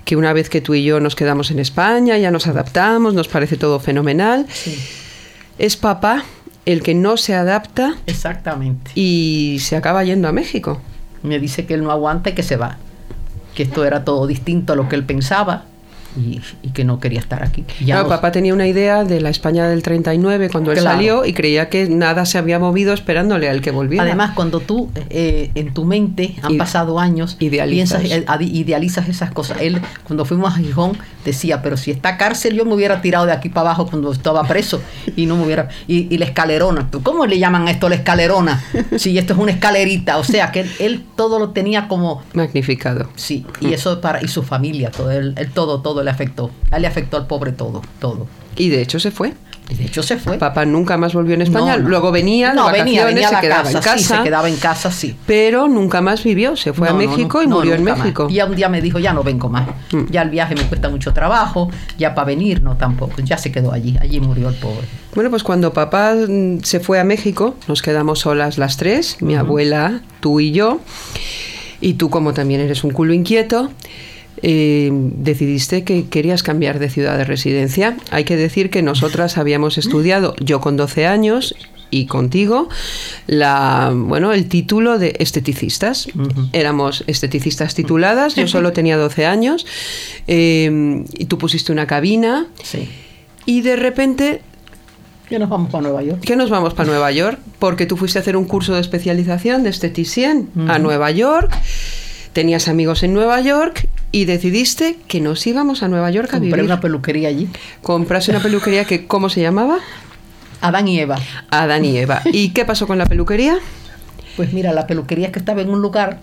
que 0.04 0.16
una 0.16 0.32
vez 0.32 0.50
que 0.50 0.60
tú 0.60 0.74
y 0.74 0.82
yo 0.82 0.98
nos 0.98 1.14
quedamos 1.14 1.52
en 1.52 1.60
España, 1.60 2.18
ya 2.18 2.32
nos 2.32 2.48
adaptamos, 2.48 3.14
nos 3.14 3.28
parece 3.28 3.56
todo 3.56 3.78
fenomenal. 3.78 4.44
Es 5.56 5.76
papá 5.76 6.24
el 6.64 6.82
que 6.82 6.96
no 6.96 7.16
se 7.16 7.32
adapta 7.34 7.94
Exactamente. 8.06 8.90
y 8.96 9.58
se 9.60 9.76
acaba 9.76 10.02
yendo 10.02 10.26
a 10.26 10.32
México. 10.32 10.80
Me 11.22 11.38
dice 11.38 11.64
que 11.64 11.74
él 11.74 11.84
no 11.84 11.92
aguanta 11.92 12.30
y 12.30 12.32
que 12.32 12.42
se 12.42 12.56
va. 12.56 12.76
Que 13.54 13.62
esto 13.62 13.84
era 13.84 14.04
todo 14.04 14.26
distinto 14.26 14.72
a 14.72 14.76
lo 14.76 14.88
que 14.88 14.96
él 14.96 15.04
pensaba 15.04 15.66
y, 16.16 16.40
y 16.62 16.70
que 16.70 16.84
no 16.84 16.98
quería 17.00 17.20
estar 17.20 17.42
aquí. 17.42 17.64
Ya 17.80 17.96
Claro, 17.96 18.08
papá 18.08 18.32
tenía 18.32 18.54
una 18.54 18.66
idea 18.66 19.04
de 19.04 19.20
la 19.20 19.30
España 19.30 19.68
del 19.68 19.82
39 19.82 20.48
cuando 20.50 20.72
él 20.72 20.78
Claro. 20.78 20.96
salió 20.96 21.24
y 21.24 21.32
creía 21.32 21.68
que 21.68 21.88
nada 21.88 22.24
se 22.26 22.38
había 22.38 22.58
movido 22.58 22.92
esperándole 22.92 23.48
al 23.48 23.60
que 23.60 23.70
volviera. 23.70 24.04
Además, 24.04 24.32
cuando 24.34 24.60
tú 24.60 24.90
eh, 25.10 25.50
en 25.54 25.74
tu 25.74 25.84
mente 25.84 26.36
han 26.42 26.52
Ide- 26.52 26.58
pasado 26.58 26.98
años, 26.98 27.36
idealizas. 27.40 28.00
piensas, 28.02 28.28
eh, 28.40 28.44
idealizas 28.44 29.08
esas 29.08 29.30
cosas. 29.30 29.58
Él, 29.60 29.80
cuando 30.04 30.24
fuimos 30.24 30.54
a 30.54 30.56
Gijón, 30.58 30.92
decía, 31.30 31.62
pero 31.62 31.76
si 31.76 31.90
está 31.90 32.16
cárcel, 32.16 32.54
yo 32.54 32.64
me 32.64 32.74
hubiera 32.74 33.00
tirado 33.00 33.26
de 33.26 33.32
aquí 33.32 33.48
para 33.48 33.68
abajo 33.68 33.86
cuando 33.86 34.12
estaba 34.12 34.44
preso 34.44 34.80
y 35.16 35.26
no 35.26 35.36
me 35.36 35.44
hubiera. 35.44 35.68
Y, 35.86 36.12
y 36.14 36.18
la 36.18 36.26
escalerona, 36.26 36.90
¿cómo 37.02 37.26
le 37.26 37.38
llaman 37.38 37.68
esto 37.68 37.88
la 37.88 37.96
escalerona? 37.96 38.62
Si 38.96 39.16
esto 39.18 39.32
es 39.34 39.38
una 39.38 39.52
escalerita, 39.52 40.18
o 40.18 40.24
sea, 40.24 40.52
que 40.52 40.60
él, 40.60 40.70
él 40.78 41.04
todo 41.16 41.38
lo 41.38 41.50
tenía 41.50 41.88
como. 41.88 42.22
Magnificado. 42.32 43.08
Sí, 43.16 43.44
y 43.60 43.72
eso 43.72 44.00
para. 44.00 44.22
Y 44.22 44.28
su 44.28 44.42
familia, 44.42 44.90
todo, 44.90 45.10
él, 45.10 45.34
él 45.36 45.50
todo, 45.50 45.80
todo 45.80 46.02
le 46.02 46.10
afectó. 46.10 46.50
A 46.70 46.76
él 46.76 46.82
le 46.82 46.88
afectó 46.88 47.16
al 47.16 47.26
pobre 47.26 47.52
todo, 47.52 47.82
todo. 48.00 48.26
Y 48.56 48.68
de 48.68 48.82
hecho 48.82 48.98
se 49.00 49.10
fue. 49.10 49.34
Y 49.68 49.74
de 49.74 49.84
hecho 49.84 50.02
se 50.02 50.16
fue. 50.16 50.38
Papá 50.38 50.64
nunca 50.64 50.96
más 50.96 51.12
volvió 51.12 51.34
en 51.34 51.42
España. 51.42 51.76
No, 51.76 51.82
no. 51.82 51.88
Luego 51.88 52.12
venía, 52.12 52.50
de 52.50 52.54
No, 52.54 52.66
venía, 52.66 53.04
vacaciones, 53.04 53.14
venía 53.14 53.28
a 53.28 53.30
se 53.30 53.40
quedaba 53.40 53.62
casa, 53.62 53.78
en 53.78 53.84
casa. 53.84 53.98
sí, 53.98 54.04
se 54.04 54.22
quedaba 54.22 54.48
en 54.48 54.56
casa, 54.56 54.92
sí. 54.92 55.16
Pero 55.26 55.68
nunca 55.68 56.00
más 56.00 56.22
vivió. 56.22 56.56
Se 56.56 56.72
fue 56.72 56.88
a 56.88 56.92
México 56.92 57.42
y 57.42 57.46
murió 57.46 57.74
en 57.74 57.80
nunca 57.80 57.92
más. 57.92 58.04
México. 58.04 58.28
Y 58.30 58.40
un 58.40 58.54
día 58.54 58.68
me 58.68 58.80
dijo, 58.80 58.98
ya 58.98 59.12
no 59.12 59.22
vengo 59.22 59.48
más. 59.48 59.68
Mm. 59.92 60.04
Ya 60.10 60.22
el 60.22 60.30
viaje 60.30 60.54
me 60.54 60.62
cuesta 60.62 60.88
mucho 60.88 61.12
trabajo, 61.12 61.70
ya 61.98 62.14
para 62.14 62.26
venir 62.26 62.62
no 62.62 62.76
tampoco. 62.76 63.14
Ya 63.22 63.38
se 63.38 63.50
quedó 63.50 63.72
allí, 63.72 63.96
allí 64.00 64.20
murió 64.20 64.48
el 64.48 64.54
pobre. 64.54 64.86
Bueno, 65.14 65.30
pues 65.30 65.42
cuando 65.42 65.72
papá 65.72 66.14
mm, 66.14 66.60
se 66.62 66.80
fue 66.80 67.00
a 67.00 67.04
México, 67.04 67.56
nos 67.66 67.82
quedamos 67.82 68.20
solas 68.20 68.58
las 68.58 68.76
tres, 68.76 69.16
mi 69.20 69.34
abuela, 69.34 70.00
tú 70.20 70.40
y 70.40 70.52
yo. 70.52 70.80
Y 71.80 71.94
tú, 71.94 72.08
como 72.08 72.32
también 72.32 72.60
eres 72.60 72.84
un 72.84 72.90
culo 72.92 73.12
inquieto, 73.12 73.70
eh, 74.42 74.90
decidiste 74.92 75.84
que 75.84 76.06
querías 76.08 76.42
cambiar 76.42 76.78
de 76.78 76.90
ciudad 76.90 77.16
de 77.16 77.24
residencia. 77.24 77.96
Hay 78.10 78.24
que 78.24 78.36
decir 78.36 78.70
que 78.70 78.82
nosotras 78.82 79.38
habíamos 79.38 79.78
estudiado, 79.78 80.34
yo 80.40 80.60
con 80.60 80.76
12 80.76 81.06
años 81.06 81.54
y 81.90 82.06
contigo, 82.06 82.68
la, 83.26 83.92
bueno, 83.94 84.32
el 84.32 84.48
título 84.48 84.98
de 84.98 85.16
esteticistas. 85.20 86.08
Éramos 86.52 87.04
esteticistas 87.06 87.74
tituladas, 87.74 88.34
yo 88.34 88.48
solo 88.48 88.72
tenía 88.72 88.96
12 88.96 89.24
años, 89.26 89.66
eh, 90.26 91.04
y 91.16 91.24
tú 91.26 91.38
pusiste 91.38 91.72
una 91.72 91.86
cabina. 91.86 92.46
Sí. 92.62 92.88
Y 93.46 93.60
de 93.60 93.76
repente 93.76 94.42
Ya 95.30 95.38
nos 95.38 95.48
vamos 95.48 95.70
para 95.70 95.82
Nueva 95.82 96.02
York. 96.02 96.20
que 96.22 96.34
nos 96.36 96.50
vamos 96.50 96.74
para 96.74 96.88
Nueva 96.88 97.10
York 97.12 97.38
porque 97.60 97.86
tú 97.86 97.96
fuiste 97.96 98.18
a 98.18 98.22
hacer 98.22 98.36
un 98.36 98.44
curso 98.44 98.74
de 98.74 98.80
especialización 98.80 99.62
de 99.62 99.70
esteticien 99.70 100.50
a 100.68 100.78
Nueva 100.78 101.10
York. 101.12 101.52
Tenías 102.36 102.68
amigos 102.68 103.02
en 103.02 103.14
Nueva 103.14 103.40
York 103.40 103.88
y 104.12 104.26
decidiste 104.26 104.98
que 105.08 105.22
nos 105.22 105.46
íbamos 105.46 105.82
a 105.82 105.88
Nueva 105.88 106.10
York 106.10 106.28
a 106.28 106.32
Compré 106.32 106.48
vivir. 106.50 106.64
una 106.66 106.80
peluquería 106.82 107.30
allí. 107.30 107.48
Compraste 107.80 108.30
una 108.30 108.40
peluquería 108.40 108.84
que, 108.84 109.06
¿cómo 109.06 109.30
se 109.30 109.40
llamaba? 109.40 109.78
Adán 110.60 110.86
y 110.86 111.00
Eva. 111.00 111.18
Adán 111.48 111.86
y 111.86 111.96
Eva. 111.96 112.20
¿Y 112.26 112.50
qué 112.50 112.66
pasó 112.66 112.86
con 112.86 112.98
la 112.98 113.06
peluquería? 113.06 113.56
Pues 114.36 114.52
mira, 114.52 114.74
la 114.74 114.86
peluquería 114.86 115.28
es 115.28 115.32
que 115.32 115.38
estaba 115.38 115.62
en 115.62 115.70
un 115.70 115.80
lugar 115.80 116.18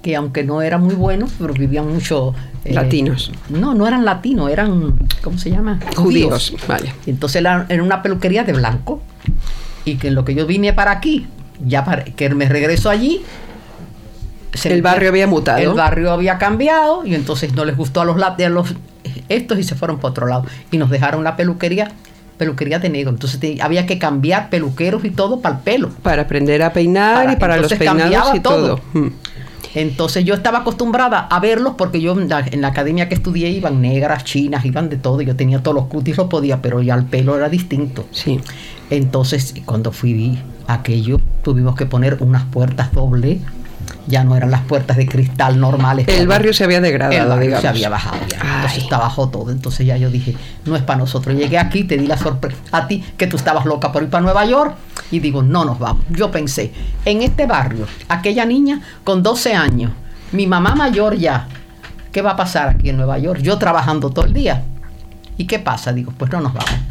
que 0.00 0.16
aunque 0.16 0.44
no 0.44 0.62
eran 0.62 0.82
muy 0.82 0.94
buenos, 0.94 1.30
pero 1.38 1.52
vivían 1.52 1.92
mucho... 1.92 2.34
eh, 2.64 2.72
Latinos. 2.72 3.30
No, 3.50 3.74
no 3.74 3.86
eran 3.86 4.06
latinos, 4.06 4.50
eran, 4.50 4.94
¿cómo 5.22 5.36
se 5.36 5.50
llama? 5.50 5.78
Judíos, 5.94 6.54
vale. 6.66 6.94
Y 7.04 7.10
Entonces 7.10 7.38
era, 7.42 7.66
era 7.68 7.82
una 7.82 8.00
peluquería 8.00 8.44
de 8.44 8.54
blanco. 8.54 9.02
Y 9.84 9.96
que 9.96 10.08
en 10.08 10.14
lo 10.14 10.24
que 10.24 10.34
yo 10.34 10.46
vine 10.46 10.72
para 10.72 10.92
aquí, 10.92 11.26
ya 11.62 11.84
para, 11.84 12.04
que 12.04 12.30
me 12.30 12.48
regreso 12.48 12.88
allí... 12.88 13.20
se- 14.52 14.72
El 14.72 14.82
barrio 14.82 15.08
había 15.10 15.26
mutado. 15.26 15.58
El 15.58 15.74
barrio 15.74 16.10
había 16.12 16.38
cambiado 16.38 17.04
y 17.06 17.14
entonces 17.14 17.54
no 17.54 17.64
les 17.64 17.76
gustó 17.76 18.00
a 18.00 18.04
los, 18.04 18.20
a 18.22 18.36
los 18.48 18.74
estos 19.28 19.58
y 19.58 19.62
se 19.64 19.74
fueron 19.74 19.98
para 19.98 20.10
otro 20.10 20.26
lado. 20.26 20.44
Y 20.70 20.78
nos 20.78 20.90
dejaron 20.90 21.24
la 21.24 21.36
peluquería, 21.36 21.92
peluquería 22.38 22.78
de 22.78 22.88
negro. 22.90 23.10
Entonces 23.10 23.38
te- 23.40 23.60
había 23.62 23.86
que 23.86 23.98
cambiar 23.98 24.50
peluqueros 24.50 25.04
y 25.04 25.10
todo 25.10 25.40
para 25.40 25.56
el 25.56 25.60
pelo. 25.62 25.90
Para 26.02 26.22
aprender 26.22 26.62
a 26.62 26.72
peinar 26.72 27.14
Para- 27.16 27.32
y 27.32 27.36
para 27.36 27.56
los 27.58 27.72
peinados 27.74 28.34
y 28.34 28.40
todo. 28.40 28.76
todo. 28.76 28.80
Mm. 28.92 29.08
Entonces 29.72 30.24
yo 30.24 30.34
estaba 30.34 30.58
acostumbrada 30.58 31.20
a 31.30 31.38
verlos 31.38 31.74
porque 31.78 32.00
yo 32.00 32.12
en 32.20 32.28
la, 32.28 32.40
en 32.40 32.60
la 32.60 32.68
academia 32.68 33.08
que 33.08 33.14
estudié 33.14 33.50
iban 33.50 33.80
negras, 33.80 34.24
chinas, 34.24 34.64
iban 34.64 34.88
de 34.88 34.96
todo. 34.96 35.20
Yo 35.20 35.36
tenía 35.36 35.62
todos 35.62 35.76
los 35.76 35.84
cutis, 35.86 36.16
lo 36.16 36.28
podía, 36.28 36.60
pero 36.60 36.82
ya 36.82 36.94
el 36.96 37.04
pelo 37.04 37.36
era 37.36 37.48
distinto. 37.48 38.04
Sí. 38.10 38.40
Entonces 38.90 39.54
cuando 39.64 39.92
fui 39.92 40.40
aquello, 40.66 41.20
tuvimos 41.42 41.76
que 41.76 41.86
poner 41.86 42.16
unas 42.20 42.44
puertas 42.46 42.92
doble. 42.92 43.38
Ya 44.06 44.24
no 44.24 44.36
eran 44.36 44.50
las 44.50 44.62
puertas 44.62 44.96
de 44.96 45.06
cristal 45.06 45.60
normales. 45.60 46.08
El 46.08 46.26
barrio 46.26 46.52
se 46.52 46.64
había 46.64 46.80
degradado, 46.80 47.22
el 47.22 47.28
barrio 47.28 47.42
digamos. 47.42 47.62
se 47.62 47.68
había 47.68 47.88
bajado 47.88 48.18
ya. 48.28 48.38
Entonces 48.56 48.82
está 48.82 48.98
bajo 48.98 49.28
todo. 49.28 49.50
Entonces 49.50 49.86
ya 49.86 49.96
yo 49.96 50.10
dije, 50.10 50.36
no 50.64 50.76
es 50.76 50.82
para 50.82 50.98
nosotros. 50.98 51.36
Llegué 51.36 51.58
aquí, 51.58 51.84
te 51.84 51.96
di 51.96 52.06
la 52.06 52.16
sorpresa 52.16 52.58
a 52.72 52.86
ti 52.86 53.04
que 53.16 53.26
tú 53.26 53.36
estabas 53.36 53.66
loca 53.66 53.92
por 53.92 54.02
ir 54.02 54.10
para 54.10 54.22
Nueva 54.22 54.44
York. 54.44 54.74
Y 55.10 55.20
digo, 55.20 55.42
no 55.42 55.64
nos 55.64 55.78
vamos. 55.78 56.04
Yo 56.10 56.30
pensé, 56.30 56.72
en 57.04 57.22
este 57.22 57.46
barrio, 57.46 57.86
aquella 58.08 58.44
niña 58.44 58.80
con 59.04 59.22
12 59.22 59.54
años, 59.54 59.92
mi 60.32 60.46
mamá 60.46 60.74
mayor 60.74 61.16
ya, 61.16 61.48
¿qué 62.12 62.22
va 62.22 62.32
a 62.32 62.36
pasar 62.36 62.68
aquí 62.68 62.90
en 62.90 62.96
Nueva 62.96 63.18
York? 63.18 63.40
Yo 63.42 63.58
trabajando 63.58 64.10
todo 64.10 64.24
el 64.24 64.32
día. 64.32 64.62
¿Y 65.36 65.46
qué 65.46 65.58
pasa? 65.58 65.92
Digo, 65.92 66.12
pues 66.16 66.30
no 66.30 66.40
nos 66.40 66.52
vamos. 66.52 66.89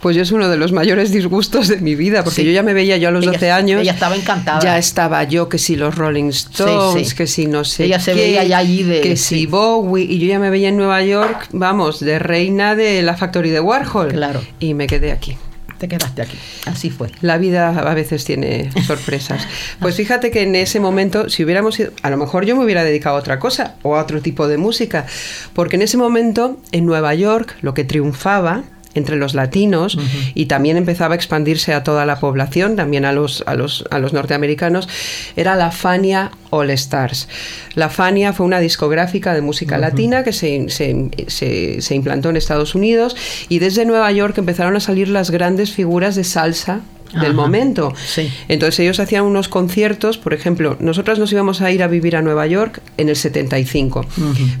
Pues 0.00 0.14
yo 0.14 0.22
es 0.22 0.30
uno 0.30 0.48
de 0.48 0.56
los 0.56 0.70
mayores 0.70 1.10
disgustos 1.10 1.66
de 1.66 1.78
mi 1.78 1.96
vida, 1.96 2.22
porque 2.22 2.42
Sí. 2.42 2.46
yo 2.46 2.52
ya 2.52 2.62
me 2.62 2.72
veía 2.72 2.96
yo 2.98 3.08
a 3.08 3.10
los 3.10 3.24
Ella- 3.24 3.32
12 3.32 3.50
años. 3.50 3.82
ella 3.82 3.92
estaba 3.92 4.14
encantada. 4.14 4.60
Ya 4.60 4.78
estaba 4.78 5.24
yo, 5.24 5.48
que 5.48 5.58
si 5.58 5.74
los 5.74 5.96
Rolling 5.96 6.28
Stones, 6.28 7.08
sí. 7.08 7.16
que 7.16 7.26
si 7.26 7.46
no 7.46 7.64
sé 7.64 7.84
Ella 7.86 7.98
se 7.98 8.12
qué, 8.12 8.20
veía 8.20 8.44
ya 8.44 8.58
allí 8.58 8.84
de- 8.84 9.00
Que 9.00 9.16
si 9.16 9.46
Bowie, 9.46 10.04
y 10.04 10.20
yo 10.20 10.26
ya 10.28 10.38
me 10.38 10.50
veía 10.50 10.68
en 10.68 10.76
Nueva 10.76 11.02
York, 11.02 11.48
vamos, 11.52 11.98
de 11.98 12.18
reina 12.20 12.76
de 12.76 13.02
la 13.02 13.16
Factory 13.16 13.50
de 13.50 13.60
Warhol. 13.60 14.08
Claro. 14.12 14.40
Y 14.60 14.74
me 14.74 14.86
quedé 14.86 15.10
aquí. 15.10 15.36
Te 15.78 15.86
quedaste 15.86 16.22
aquí. 16.22 16.36
Así 16.66 16.90
fue. 16.90 17.08
La 17.20 17.38
vida 17.38 17.68
a 17.68 17.94
veces 17.94 18.24
tiene 18.24 18.70
sorpresas. 18.84 19.46
Pues 19.80 19.94
fíjate 19.96 20.30
que 20.32 20.42
en 20.42 20.56
ese 20.56 20.80
momento, 20.80 21.28
si 21.28 21.44
hubiéramos 21.44 21.78
ido, 21.78 21.90
a 22.02 22.10
lo 22.10 22.16
mejor 22.16 22.44
yo 22.44 22.56
me 22.56 22.64
hubiera 22.64 22.82
dedicado 22.82 23.14
a 23.16 23.18
otra 23.20 23.38
cosa 23.38 23.76
o 23.82 23.94
a 23.96 24.02
otro 24.02 24.20
tipo 24.20 24.48
de 24.48 24.58
música, 24.58 25.06
porque 25.54 25.76
en 25.76 25.82
ese 25.82 25.96
momento 25.96 26.58
en 26.72 26.84
Nueva 26.84 27.14
York 27.14 27.54
lo 27.62 27.74
que 27.74 27.84
triunfaba 27.84 28.64
entre 28.98 29.16
los 29.16 29.32
latinos 29.34 29.96
y 30.34 30.46
también 30.46 30.76
empezaba 30.76 31.14
a 31.14 31.16
expandirse 31.16 31.72
a 31.72 31.82
toda 31.82 32.04
la 32.04 32.20
población, 32.20 32.76
también 32.76 33.04
a 33.06 33.12
los, 33.12 33.42
a 33.46 33.54
los, 33.54 33.84
a 33.90 33.98
los 33.98 34.12
norteamericanos, 34.12 34.88
era 35.36 35.56
la 35.56 35.70
Fania 35.70 36.30
All 36.50 36.68
Stars. 36.70 37.28
La 37.74 37.88
Fania 37.88 38.32
fue 38.32 38.44
una 38.44 38.58
discográfica 38.60 39.32
de 39.34 39.40
música 39.40 39.76
latina 39.78 40.24
que 40.24 40.32
se, 40.32 40.68
se- 40.68 41.08
se- 41.28 41.80
se 41.80 41.94
implantó 41.94 42.28
en 42.30 42.36
Estados 42.36 42.74
Unidos 42.74 43.16
y 43.48 43.58
desde 43.60 43.84
Nueva 43.84 44.10
York 44.12 44.36
empezaron 44.38 44.76
a 44.76 44.80
salir 44.80 45.08
las 45.08 45.30
grandes 45.30 45.72
figuras 45.72 46.16
de 46.16 46.24
salsa 46.24 46.80
del 47.12 47.22
Ajá. 47.24 47.32
momento. 47.32 47.92
Sí. 48.06 48.30
Entonces 48.48 48.80
ellos 48.80 49.00
hacían 49.00 49.24
unos 49.24 49.48
conciertos, 49.48 50.18
por 50.18 50.34
ejemplo, 50.34 50.76
nosotros 50.80 51.18
nos 51.18 51.32
íbamos 51.32 51.60
a 51.60 51.70
ir 51.70 51.82
a 51.82 51.86
vivir 51.88 52.16
a 52.16 52.22
Nueva 52.22 52.46
York 52.46 52.80
en 52.96 53.08
el 53.08 53.16
75. 53.16 54.04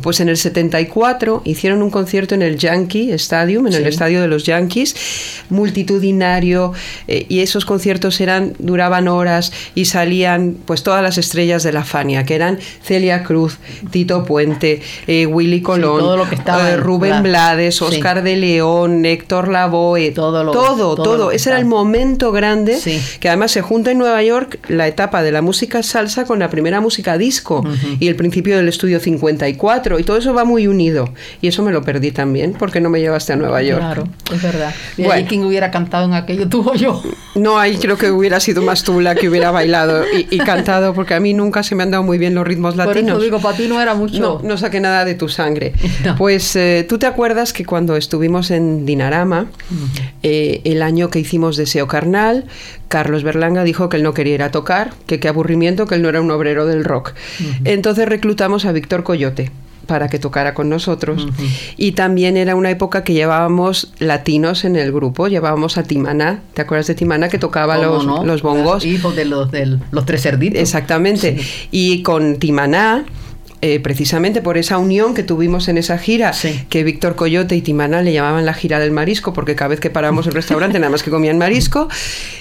Pues 0.02 0.20
en 0.20 0.28
el 0.28 0.36
74 0.36 1.42
hicieron 1.44 1.82
un 1.82 1.90
concierto 1.90 2.34
en 2.34 2.42
el 2.42 2.56
Yankee 2.56 3.12
Stadium, 3.12 3.66
en 3.66 3.74
el 3.74 3.86
estadio 3.86 4.20
de 4.22 4.28
los 4.28 4.44
Yankees, 4.44 4.94
multitudinario, 5.50 6.72
eh, 7.06 7.26
y 7.28 7.40
esos 7.40 7.64
conciertos 7.64 8.20
eran 8.20 8.54
duraban 8.58 9.08
horas 9.08 9.52
y 9.74 9.84
salían 9.84 10.56
pues 10.64 10.82
todas 10.82 11.02
las 11.02 11.18
estrellas 11.18 11.62
de 11.62 11.72
la 11.72 11.84
Fania, 11.84 12.24
que 12.24 12.34
eran 12.34 12.58
Celia 12.82 13.22
Cruz, 13.24 13.58
Tito 13.90 14.24
Puente, 14.24 14.80
eh, 15.06 15.26
Willy 15.26 15.60
Colón, 15.62 16.00
todo 16.00 16.16
lo 16.16 16.28
que 16.28 16.34
estaba 16.34 16.70
eh, 16.70 16.76
Rubén 16.76 17.10
la- 17.10 17.20
Blades. 17.22 17.80
Oscar 17.82 18.22
de 18.22 18.36
León, 18.36 19.04
Héctor 19.04 19.48
Lavoe, 19.48 20.10
Todo 20.12 20.42
lo- 20.44 20.52
todo, 20.52 20.94
todo 20.94 21.02
todo. 21.04 21.16
lo 21.18 21.28
que 21.30 21.36
Ese 21.36 21.50
era 21.50 21.58
el 21.58 21.66
momento 21.66 22.32
grande 22.38 22.76
Sí. 22.76 23.00
que 23.20 23.28
además 23.28 23.50
se 23.52 23.60
junta 23.62 23.90
en 23.90 23.98
Nueva 23.98 24.22
York 24.22 24.58
la 24.68 24.86
etapa 24.86 25.22
de 25.22 25.32
la 25.32 25.42
música 25.42 25.82
salsa 25.82 26.24
con 26.24 26.38
la 26.38 26.48
primera 26.50 26.80
música 26.80 27.18
disco 27.18 27.64
y 28.00 28.08
el 28.08 28.16
principio 28.16 28.56
del 28.56 28.68
estudio 28.68 29.00
54 29.00 29.98
y 29.98 30.04
todo 30.04 30.16
eso 30.16 30.32
va 30.34 30.44
muy 30.44 30.66
unido 30.66 31.10
y 31.42 31.48
eso 31.48 31.62
me 31.62 31.72
lo 31.72 31.82
perdí 31.82 32.10
también 32.12 32.54
porque 32.58 32.80
no 32.80 32.90
me 32.90 33.00
llevaste 33.00 33.32
a 33.32 33.36
Nueva 33.36 33.62
York. 33.62 33.80
Claro, 33.80 34.08
es 34.34 34.42
verdad. 34.42 34.74
Y 34.96 35.02
Bueno. 35.02 35.28
quien 35.28 35.44
hubiera 35.44 35.70
cantado 35.70 36.06
en 36.06 36.14
aquello, 36.14 36.48
tú 36.48 36.68
o 36.68 36.74
yo. 36.74 37.02
No, 37.34 37.58
ahí 37.58 37.76
creo 37.76 37.96
que 37.98 38.10
hubiera 38.10 38.40
sido 38.40 38.62
más 38.62 38.82
tú 38.82 39.00
la 39.00 39.14
que 39.14 39.28
hubiera 39.28 39.50
bailado 39.50 40.04
y, 40.16 40.26
y 40.34 40.38
cantado 40.38 40.94
porque 40.94 41.14
a 41.14 41.20
mí 41.20 41.34
nunca 41.34 41.62
se 41.62 41.74
me 41.74 41.82
han 41.82 41.90
dado 41.90 42.02
muy 42.02 42.18
bien 42.18 42.34
los 42.34 42.46
ritmos 42.46 42.74
Por 42.74 42.86
latinos. 42.86 43.16
eso 43.16 43.22
digo, 43.22 43.38
para 43.40 43.56
ti 43.56 43.66
no 43.68 43.80
era 43.80 43.94
mucho. 43.94 44.20
No, 44.20 44.40
no 44.42 44.56
saqué 44.56 44.80
nada 44.80 45.04
de 45.04 45.14
tu 45.14 45.28
sangre. 45.28 45.72
No. 46.04 46.14
Pues 46.16 46.54
eh, 46.56 46.86
tú 46.88 46.96
te 46.98 47.06
acuerdas 47.06 47.52
que 47.52 47.64
cuando 47.64 47.96
estuvimos 47.96 48.50
en 48.52 48.86
Dinarama, 48.86 49.46
eh, 50.22 50.60
el 50.64 50.82
año 50.82 51.10
que 51.10 51.18
hicimos 51.18 51.56
Deseo 51.56 51.86
Carnal, 51.88 52.27
Carlos 52.88 53.22
Berlanga 53.22 53.64
dijo 53.64 53.88
que 53.88 53.96
él 53.98 54.02
no 54.02 54.14
quería 54.14 54.34
ir 54.34 54.42
a 54.42 54.50
tocar, 54.50 54.92
que 55.06 55.20
qué 55.20 55.28
aburrimiento, 55.28 55.86
que 55.86 55.94
él 55.96 56.02
no 56.02 56.08
era 56.08 56.20
un 56.20 56.30
obrero 56.30 56.66
del 56.66 56.84
rock. 56.84 57.12
Entonces 57.64 58.08
reclutamos 58.08 58.64
a 58.64 58.72
Víctor 58.72 59.02
Coyote 59.02 59.50
para 59.86 60.08
que 60.08 60.18
tocara 60.18 60.52
con 60.52 60.68
nosotros. 60.68 61.26
Y 61.78 61.92
también 61.92 62.36
era 62.36 62.54
una 62.54 62.70
época 62.70 63.04
que 63.04 63.14
llevábamos 63.14 63.92
latinos 63.98 64.64
en 64.66 64.76
el 64.76 64.92
grupo, 64.92 65.28
llevábamos 65.28 65.78
a 65.78 65.82
Timana, 65.82 66.40
¿te 66.52 66.60
acuerdas 66.60 66.88
de 66.88 66.94
Timana 66.94 67.30
que 67.30 67.38
tocaba 67.38 67.76
¿Cómo 67.76 67.86
los, 67.94 68.04
no? 68.06 68.24
los 68.24 68.42
bongos? 68.42 68.84
Hijos 68.84 69.16
de 69.16 69.24
los, 69.24 69.50
del- 69.50 69.80
los 69.90 70.04
tres 70.04 70.22
cerditos. 70.22 70.60
Exactamente. 70.60 71.38
Y 71.70 72.02
con 72.02 72.36
Timaná, 72.36 73.06
eh, 73.60 73.80
precisamente 73.80 74.40
por 74.40 74.56
esa 74.56 74.78
unión 74.78 75.14
que 75.14 75.22
tuvimos 75.22 75.68
en 75.68 75.78
esa 75.78 75.98
gira, 75.98 76.32
Sí. 76.32 76.62
que 76.68 76.84
Víctor 76.84 77.16
Coyote 77.16 77.56
y 77.56 77.60
Timaná 77.62 78.02
le 78.02 78.12
llamaban 78.12 78.46
la 78.46 78.54
gira 78.54 78.78
del 78.78 78.92
marisco, 78.92 79.32
porque 79.32 79.54
cada 79.56 79.68
vez 79.68 79.80
que 79.80 79.90
parábamos 79.90 80.26
el 80.26 80.32
restaurante 80.34 80.78
nada 80.78 80.90
más 80.90 81.02
que 81.02 81.10
comían 81.10 81.38
marisco, 81.38 81.88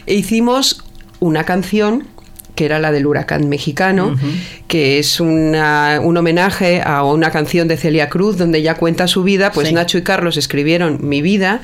e 0.05 0.13
hicimos 0.13 0.83
una 1.19 1.43
canción 1.43 2.07
que 2.53 2.65
era 2.65 2.79
la 2.79 2.91
del 2.91 3.05
huracán 3.05 3.49
mexicano, 3.49 4.15
que 4.67 4.97
es 4.97 5.19
una- 5.19 5.99
un 6.03 6.17
homenaje 6.17 6.81
a 6.83 7.03
una 7.03 7.29
canción 7.29 7.67
de 7.67 7.77
Celia 7.77 8.09
Cruz 8.09 8.35
donde 8.37 8.57
ella 8.57 8.73
cuenta 8.73 9.05
su 9.07 9.21
vida, 9.21 9.51
pues 9.51 9.67
Sí. 9.67 9.73
Nacho 9.75 9.99
y 9.99 10.01
Carlos 10.01 10.37
escribieron 10.37 10.97
Mi 11.07 11.21
vida 11.21 11.61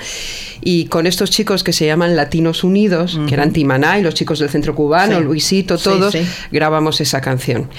y 0.61 0.85
con 0.85 1.07
estos 1.07 1.31
chicos 1.31 1.63
que 1.63 1.73
se 1.73 1.87
llaman 1.87 2.15
Latinos 2.15 2.63
Unidos, 2.63 3.19
que 3.27 3.33
eran 3.33 3.53
Timaná 3.53 3.97
y 3.97 4.03
los 4.03 4.13
chicos 4.13 4.37
del 4.37 4.49
Centro 4.51 4.75
Cubano, 4.75 5.17
Sí. 5.17 5.23
Luisito, 5.23 5.79
todos, 5.79 6.11
sí. 6.13 6.27
grabamos 6.51 7.01
esa 7.01 7.21
canción. 7.21 7.69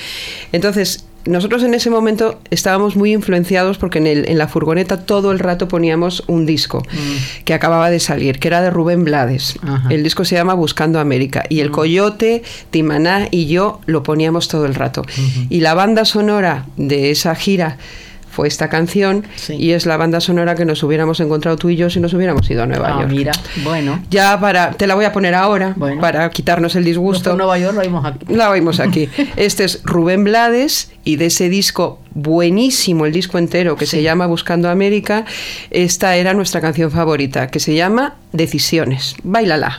Entonces, 0.50 1.04
nosotros 1.26 1.62
en 1.62 1.74
ese 1.74 1.90
momento 1.90 2.38
estábamos 2.50 2.96
muy 2.96 3.12
influenciados 3.12 3.78
porque 3.78 3.98
en, 3.98 4.06
el- 4.06 4.28
en 4.28 4.38
la 4.38 4.48
furgoneta 4.48 5.06
todo 5.06 5.32
el 5.32 5.38
rato 5.38 5.68
poníamos 5.68 6.22
un 6.26 6.46
disco 6.46 6.82
que 7.44 7.54
acababa 7.54 7.90
de 7.90 8.00
salir, 8.00 8.38
que 8.38 8.48
era 8.48 8.60
de 8.60 8.70
Rubén 8.70 9.04
Blades. 9.04 9.56
Mm. 9.62 9.68
Ajá. 9.68 9.88
Mm. 9.88 9.92
El 9.92 10.02
disco 10.02 10.24
se 10.24 10.34
llama 10.36 10.54
Buscando 10.54 11.00
América. 11.00 11.44
Y 11.48 11.60
el 11.60 11.70
Coyote, 11.70 12.42
Timaná 12.70 13.28
y 13.30 13.46
yo 13.46 13.80
lo 13.86 14.02
poníamos 14.02 14.48
todo 14.48 14.66
el 14.66 14.74
rato. 14.74 15.02
Y 15.50 15.60
la 15.60 15.74
banda 15.74 16.04
sonora 16.04 16.66
de 16.76 17.10
esa 17.10 17.34
gira 17.34 17.78
fue 18.34 18.48
esta 18.48 18.68
canción 18.68 19.24
Sí. 19.36 19.54
y 19.54 19.70
es 19.72 19.86
la 19.86 19.96
banda 19.96 20.20
sonora 20.20 20.54
que 20.54 20.64
nos 20.64 20.82
hubiéramos 20.82 21.20
encontrado 21.20 21.56
tú 21.56 21.70
y 21.70 21.76
yo 21.76 21.88
si 21.90 22.00
nos 22.00 22.12
hubiéramos 22.14 22.50
ido 22.50 22.62
a 22.62 22.66
Nueva 22.66 22.88
Ah, 22.96 23.00
York. 23.02 23.10
mira, 23.12 23.32
bueno. 23.62 24.02
Ya 24.10 24.38
para, 24.40 24.72
te 24.72 24.86
la 24.86 24.94
voy 24.94 25.04
a 25.04 25.12
poner 25.12 25.34
ahora 25.34 25.74
Bueno. 25.76 26.00
para 26.00 26.28
quitarnos 26.30 26.74
el 26.76 26.84
disgusto. 26.84 27.30
en 27.30 27.38
Nueva 27.38 27.58
York 27.58 27.74
lo 27.74 27.80
vimos 27.82 28.04
aquí. 28.04 28.18
La 28.28 28.50
oímos 28.50 28.80
aquí. 28.80 29.08
Este 29.36 29.64
es 29.64 29.80
Rubén 29.84 30.24
Blades 30.24 30.90
y 31.04 31.16
de 31.16 31.26
ese 31.26 31.48
disco 31.48 32.00
buenísimo, 32.14 33.06
el 33.06 33.12
disco 33.12 33.38
entero 33.38 33.76
que 33.76 33.86
se 33.86 34.02
llama 34.02 34.26
Buscando 34.26 34.68
América, 34.70 35.24
esta 35.70 36.16
era 36.16 36.32
nuestra 36.34 36.60
canción 36.60 36.90
favorita, 36.90 37.48
que 37.48 37.60
se 37.60 37.74
llama 37.74 38.14
Decisiones. 38.32 39.14
Báilala. 39.22 39.78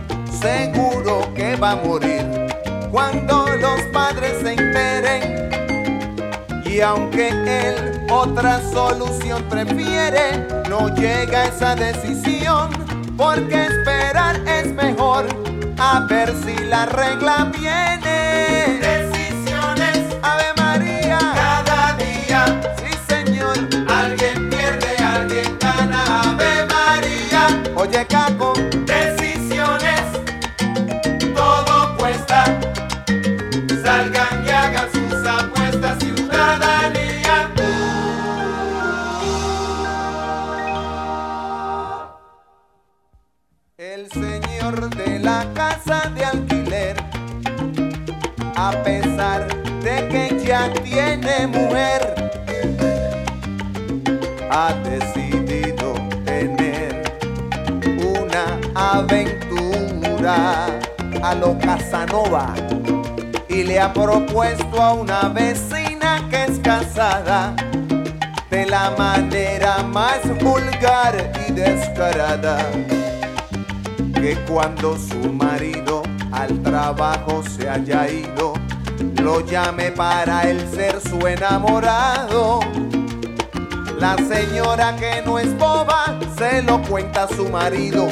seguro 0.41 1.31
que 1.35 1.55
va 1.55 1.71
a 1.71 1.75
morir 1.75 2.25
cuando 2.91 3.45
los 3.57 3.81
padres 3.93 4.33
se 4.41 4.53
enteren. 4.53 5.49
Y 6.65 6.81
aunque 6.81 7.29
él 7.29 8.05
otra 8.09 8.59
solución 8.71 9.43
prefiere, 9.43 10.47
no 10.69 10.93
llega 10.95 11.43
a 11.43 11.45
esa 11.45 11.75
decisión, 11.75 12.69
porque 13.17 13.65
esperar 13.65 14.41
es 14.47 14.73
mejor, 14.73 15.25
a 15.77 16.05
ver 16.09 16.33
si 16.43 16.55
la 16.65 16.85
regla 16.87 17.51
viene. 17.57 18.79
Decisiones, 18.81 19.99
Ave 20.21 20.53
María, 20.57 21.19
cada 21.19 21.93
día, 21.93 22.61
sí 22.77 22.91
señor, 23.07 23.57
alguien 23.89 24.49
pierde, 24.49 24.97
alguien 24.97 25.57
gana, 25.59 26.03
Ave 26.23 26.65
María. 26.67 27.63
Oye 27.75 28.05
Caco, 28.07 28.50
El 43.81 44.07
señor 44.11 44.95
de 44.95 45.17
la 45.17 45.43
casa 45.55 46.03
de 46.13 46.23
alquiler, 46.23 46.95
a 48.55 48.69
pesar 48.83 49.47
de 49.81 50.07
que 50.07 50.45
ya 50.45 50.71
tiene 50.83 51.47
mujer, 51.47 52.31
ha 54.51 54.71
decidido 54.83 55.95
tener 56.23 57.11
una 58.05 58.99
aventura 58.99 60.67
a 61.23 61.33
lo 61.33 61.57
Casanova 61.57 62.53
y 63.49 63.63
le 63.63 63.79
ha 63.79 63.91
propuesto 63.91 64.79
a 64.79 64.93
una 64.93 65.21
vecina 65.29 66.27
que 66.29 66.43
es 66.43 66.59
casada 66.59 67.55
de 68.51 68.63
la 68.67 68.91
manera 68.91 69.81
más 69.81 70.19
vulgar 70.39 71.31
y 71.47 71.51
descarada 71.53 72.59
que 74.21 74.37
cuando 74.47 74.95
su 74.99 75.33
marido 75.33 76.03
al 76.31 76.61
trabajo 76.61 77.41
se 77.43 77.67
haya 77.67 78.07
ido, 78.07 78.53
lo 79.19 79.43
llame 79.43 79.91
para 79.91 80.43
él 80.43 80.63
ser 80.75 81.01
su 81.01 81.25
enamorado. 81.25 82.59
La 83.97 84.15
señora 84.17 84.95
que 84.95 85.23
no 85.25 85.39
es 85.39 85.57
boba 85.57 86.19
se 86.37 86.61
lo 86.61 86.83
cuenta 86.83 87.23
a 87.23 87.27
su 87.29 87.49
marido 87.49 88.07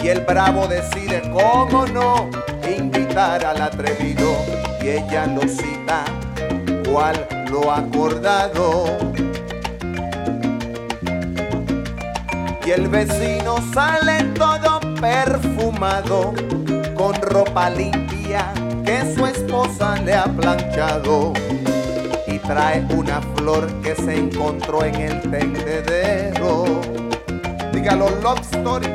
y 0.00 0.08
el 0.08 0.20
bravo 0.20 0.68
decide 0.68 1.20
cómo 1.32 1.84
no 1.86 2.30
invitar 2.68 3.44
al 3.44 3.60
atrevido 3.60 4.32
y 4.80 4.88
ella 4.88 5.26
lo 5.26 5.42
cita 5.42 6.04
cual 6.88 7.26
lo 7.50 7.72
acordado. 7.72 8.98
Y 12.64 12.70
el 12.70 12.86
vecino 12.86 13.56
sale 13.74 14.22
todo 14.34 14.79
perfumado, 15.00 16.34
con 16.94 17.14
ropa 17.22 17.70
limpia 17.70 18.52
que 18.84 19.14
su 19.14 19.26
esposa 19.26 19.96
le 19.96 20.14
ha 20.14 20.24
planchado. 20.24 21.32
Y 22.26 22.38
trae 22.38 22.86
una 22.94 23.20
flor 23.36 23.66
que 23.82 23.94
se 23.94 24.16
encontró 24.16 24.84
en 24.84 24.94
el 24.96 25.20
tendedero. 25.22 26.64
Dígalo, 27.72 28.10
love 28.22 28.40
story. 28.52 28.88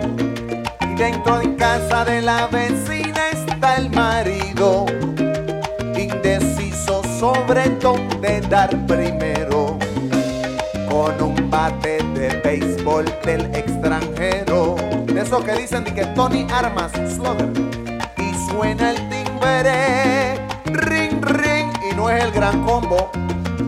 Y 0.82 0.96
dentro 0.96 1.40
de 1.40 1.56
casa 1.56 2.06
de 2.06 2.22
la 2.22 2.48
vecina 2.48 3.30
está 3.32 3.76
el 3.76 3.90
marido, 3.90 4.86
indeciso 5.98 7.02
sobre 7.20 7.70
dónde 7.82 8.42
dar 8.42 8.70
primero 8.86 9.78
con 10.90 11.22
un 11.22 11.50
bate 11.50 11.98
de 12.14 12.40
béisbol 12.44 13.06
del 13.26 13.46
extranjero. 13.54 14.85
De 15.16 15.22
eso 15.22 15.42
que 15.42 15.54
dicen 15.54 15.86
de 15.86 15.94
que 15.94 16.06
Tony 16.08 16.46
Armas, 16.52 16.92
Slugger. 16.92 17.50
Y 18.18 18.34
suena 18.50 18.92
el 18.92 18.98
timbre, 19.08 20.36
ring, 20.66 21.24
ring, 21.24 21.72
y 21.90 21.96
no 21.96 22.10
es 22.10 22.22
el 22.22 22.32
gran 22.32 22.62
combo. 22.66 23.10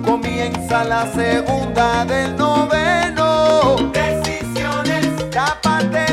Comienza 0.04 0.84
la 0.84 1.10
segunda 1.14 2.04
del 2.04 2.36
noveno. 2.36 3.78
Decisiones, 3.94 5.30
tápate 5.32 6.07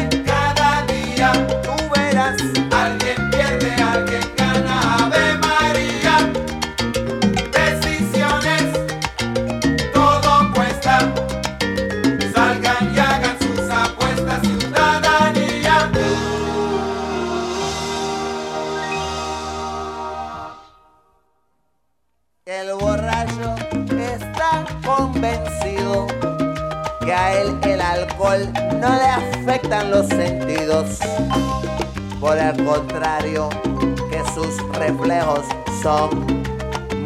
son 35.85 36.09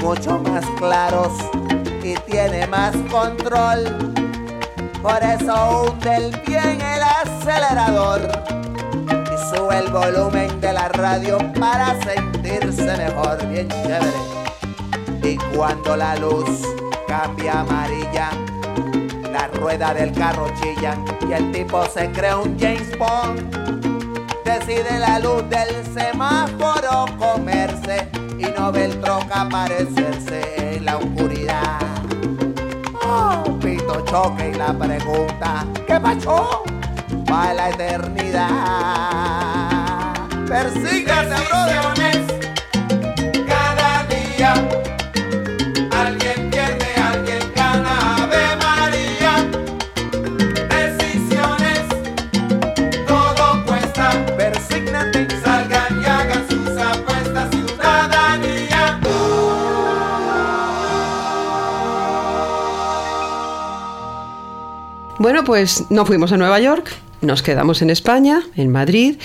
mucho 0.01 0.39
más 0.39 0.65
claros 0.79 1.33
y 2.01 2.15
tiene 2.31 2.65
más 2.69 2.95
control. 3.11 4.15
Por 5.03 5.21
eso 5.21 5.83
hunde 5.83 6.31
bien 6.47 6.81
el 6.81 7.03
acelerador 7.03 8.21
y 9.11 9.57
sube 9.57 9.79
el 9.79 9.91
volumen 9.91 10.61
de 10.61 10.73
la 10.73 10.89
radio 10.91 11.39
para 11.59 12.01
sentirse 12.03 12.97
mejor, 12.97 13.45
bien 13.49 13.69
chévere. 13.69 14.13
Y 15.25 15.37
cuando 15.57 15.97
la 15.97 16.15
luz 16.15 16.49
cambia 17.09 17.63
amarilla, 17.63 18.31
la 19.33 19.49
rueda 19.59 19.93
del 19.93 20.13
carro 20.13 20.47
chilla 20.61 20.97
y 21.29 21.33
el 21.33 21.51
tipo 21.51 21.85
se 21.87 22.13
cree 22.13 22.33
un 22.33 22.57
James 22.57 22.97
Bond. 22.97 23.41
Decide 24.45 25.01
la 25.01 25.19
luz 25.19 25.43
del 25.51 25.85
semáforo 25.93 27.07
comerse 27.19 28.09
y 28.39 28.47
no 28.57 28.73
ve 28.73 28.87
el 28.87 29.01
troca 29.01 29.43
aparecerse 29.43 30.77
en 30.77 30.85
la 30.85 30.97
oscuridad. 30.99 31.81
Oh, 33.03 33.59
pito 33.61 34.01
choque 34.05 34.51
y 34.51 34.55
la 34.55 34.73
pregunta, 34.73 35.67
¿qué 35.87 36.01
pasó? 36.01 36.63
Para 37.27 37.55
la 37.55 37.71
eternidad. 37.71 38.49
Persígase, 40.47 41.37
brother. 41.51 42.38
Bueno, 65.29 65.45
pues 65.45 65.85
no 65.91 66.07
fuimos 66.07 66.33
a 66.33 66.39
Nueva 66.39 66.59
York, 66.59 66.89
nos 67.21 67.43
quedamos 67.43 67.83
en 67.83 67.91
España, 67.91 68.41
en 68.57 68.73
Madrid, 68.73 69.17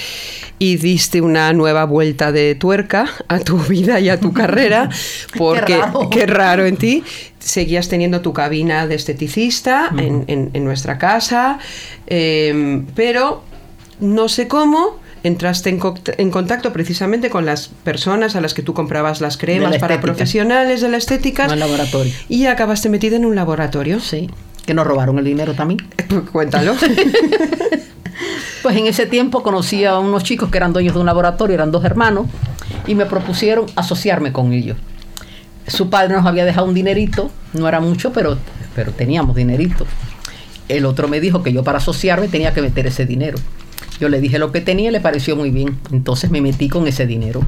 y 0.60 0.76
diste 0.76 1.22
una 1.22 1.54
nueva 1.54 1.86
vuelta 1.86 2.34
de 2.34 2.56
tuerca 2.56 3.10
a 3.30 3.40
tu 3.40 3.58
vida 3.70 4.02
y 4.02 4.10
a 4.10 4.20
tu 4.20 4.34
carrera, 4.34 4.90
porque 5.38 5.78
raro. 5.78 6.10
qué 6.10 6.26
raro 6.26 6.66
en 6.66 6.76
ti. 6.76 7.06
Seguías 7.40 7.88
teniendo 7.88 8.20
tu 8.20 8.34
cabina 8.34 8.86
de 8.86 8.96
esteticista 8.96 9.92
en, 9.98 10.26
en- 10.28 10.50
en 10.52 10.66
nuestra 10.66 10.98
casa, 10.98 11.60
eh, 12.08 12.84
pero 12.96 13.42
no 14.02 14.28
sé 14.28 14.50
cómo 14.50 15.00
entraste 15.24 15.70
en, 15.70 16.32
contacto 16.32 16.74
precisamente 16.74 17.30
con 17.30 17.46
las 17.46 17.70
personas 17.70 18.36
a 18.36 18.42
las 18.42 18.54
que 18.54 18.62
tú 18.62 18.74
comprabas 18.74 19.22
las 19.22 19.38
cremas 19.38 19.72
la 19.72 19.80
para 19.80 20.02
profesionales 20.02 20.82
de 20.82 20.90
la 20.90 20.98
estética 20.98 21.48
No 21.48 21.56
laboratorio. 21.56 22.12
y 22.28 22.46
acabaste 22.48 22.90
metida 22.90 23.16
en 23.16 23.24
un 23.24 23.36
laboratorio. 23.36 24.02
Sí, 24.02 24.30
que 24.66 24.74
nos 24.74 24.86
robaron 24.86 25.20
el 25.20 25.26
dinero 25.26 25.54
también. 25.54 25.80
Cuéntalo. 26.32 26.76
Pues 28.62 28.78
en 28.78 28.88
ese 28.88 29.06
tiempo 29.06 29.44
conocí 29.44 29.84
a 29.84 30.00
unos 30.00 30.24
chicos 30.24 30.50
que 30.50 30.56
eran 30.56 30.72
dueños 30.72 30.94
de 30.94 31.02
un 31.02 31.06
laboratorio, 31.06 31.54
eran 31.54 31.70
dos 31.70 31.84
hermanos, 31.84 32.28
y 32.88 32.96
me 32.96 33.06
propusieron 33.06 33.66
asociarme 33.76 34.32
con 34.32 34.54
ellos. 34.54 34.78
su 35.68 35.90
padre 35.90 36.16
nos 36.16 36.26
había 36.26 36.46
dejado 36.46 36.68
un 36.68 36.74
dinerito, 36.74 37.30
no 37.52 37.68
era 37.68 37.82
mucho, 37.82 38.14
pero, 38.14 38.38
pero 38.74 38.94
teníamos 38.94 39.36
dinerito. 39.36 39.86
El 40.70 40.86
otro 40.86 41.10
me 41.10 41.20
dijo 41.20 41.44
que 41.44 41.52
yo 41.52 41.66
para 41.66 41.80
asociarme 41.80 42.30
tenía 42.30 42.54
que 42.54 42.62
meter 42.62 42.88
ese 42.88 43.06
dinero. 43.06 43.38
Yo 44.00 44.08
le 44.08 44.22
dije 44.22 44.40
lo 44.40 44.54
que 44.54 44.62
tenía 44.62 44.90
y 44.90 44.92
le 44.94 45.02
pareció 45.02 45.36
muy 45.36 45.52
bien. 45.52 45.78
Entonces 45.92 46.32
me 46.32 46.40
metí 46.40 46.70
con 46.70 46.88
ese 46.88 47.06
dinero. 47.06 47.42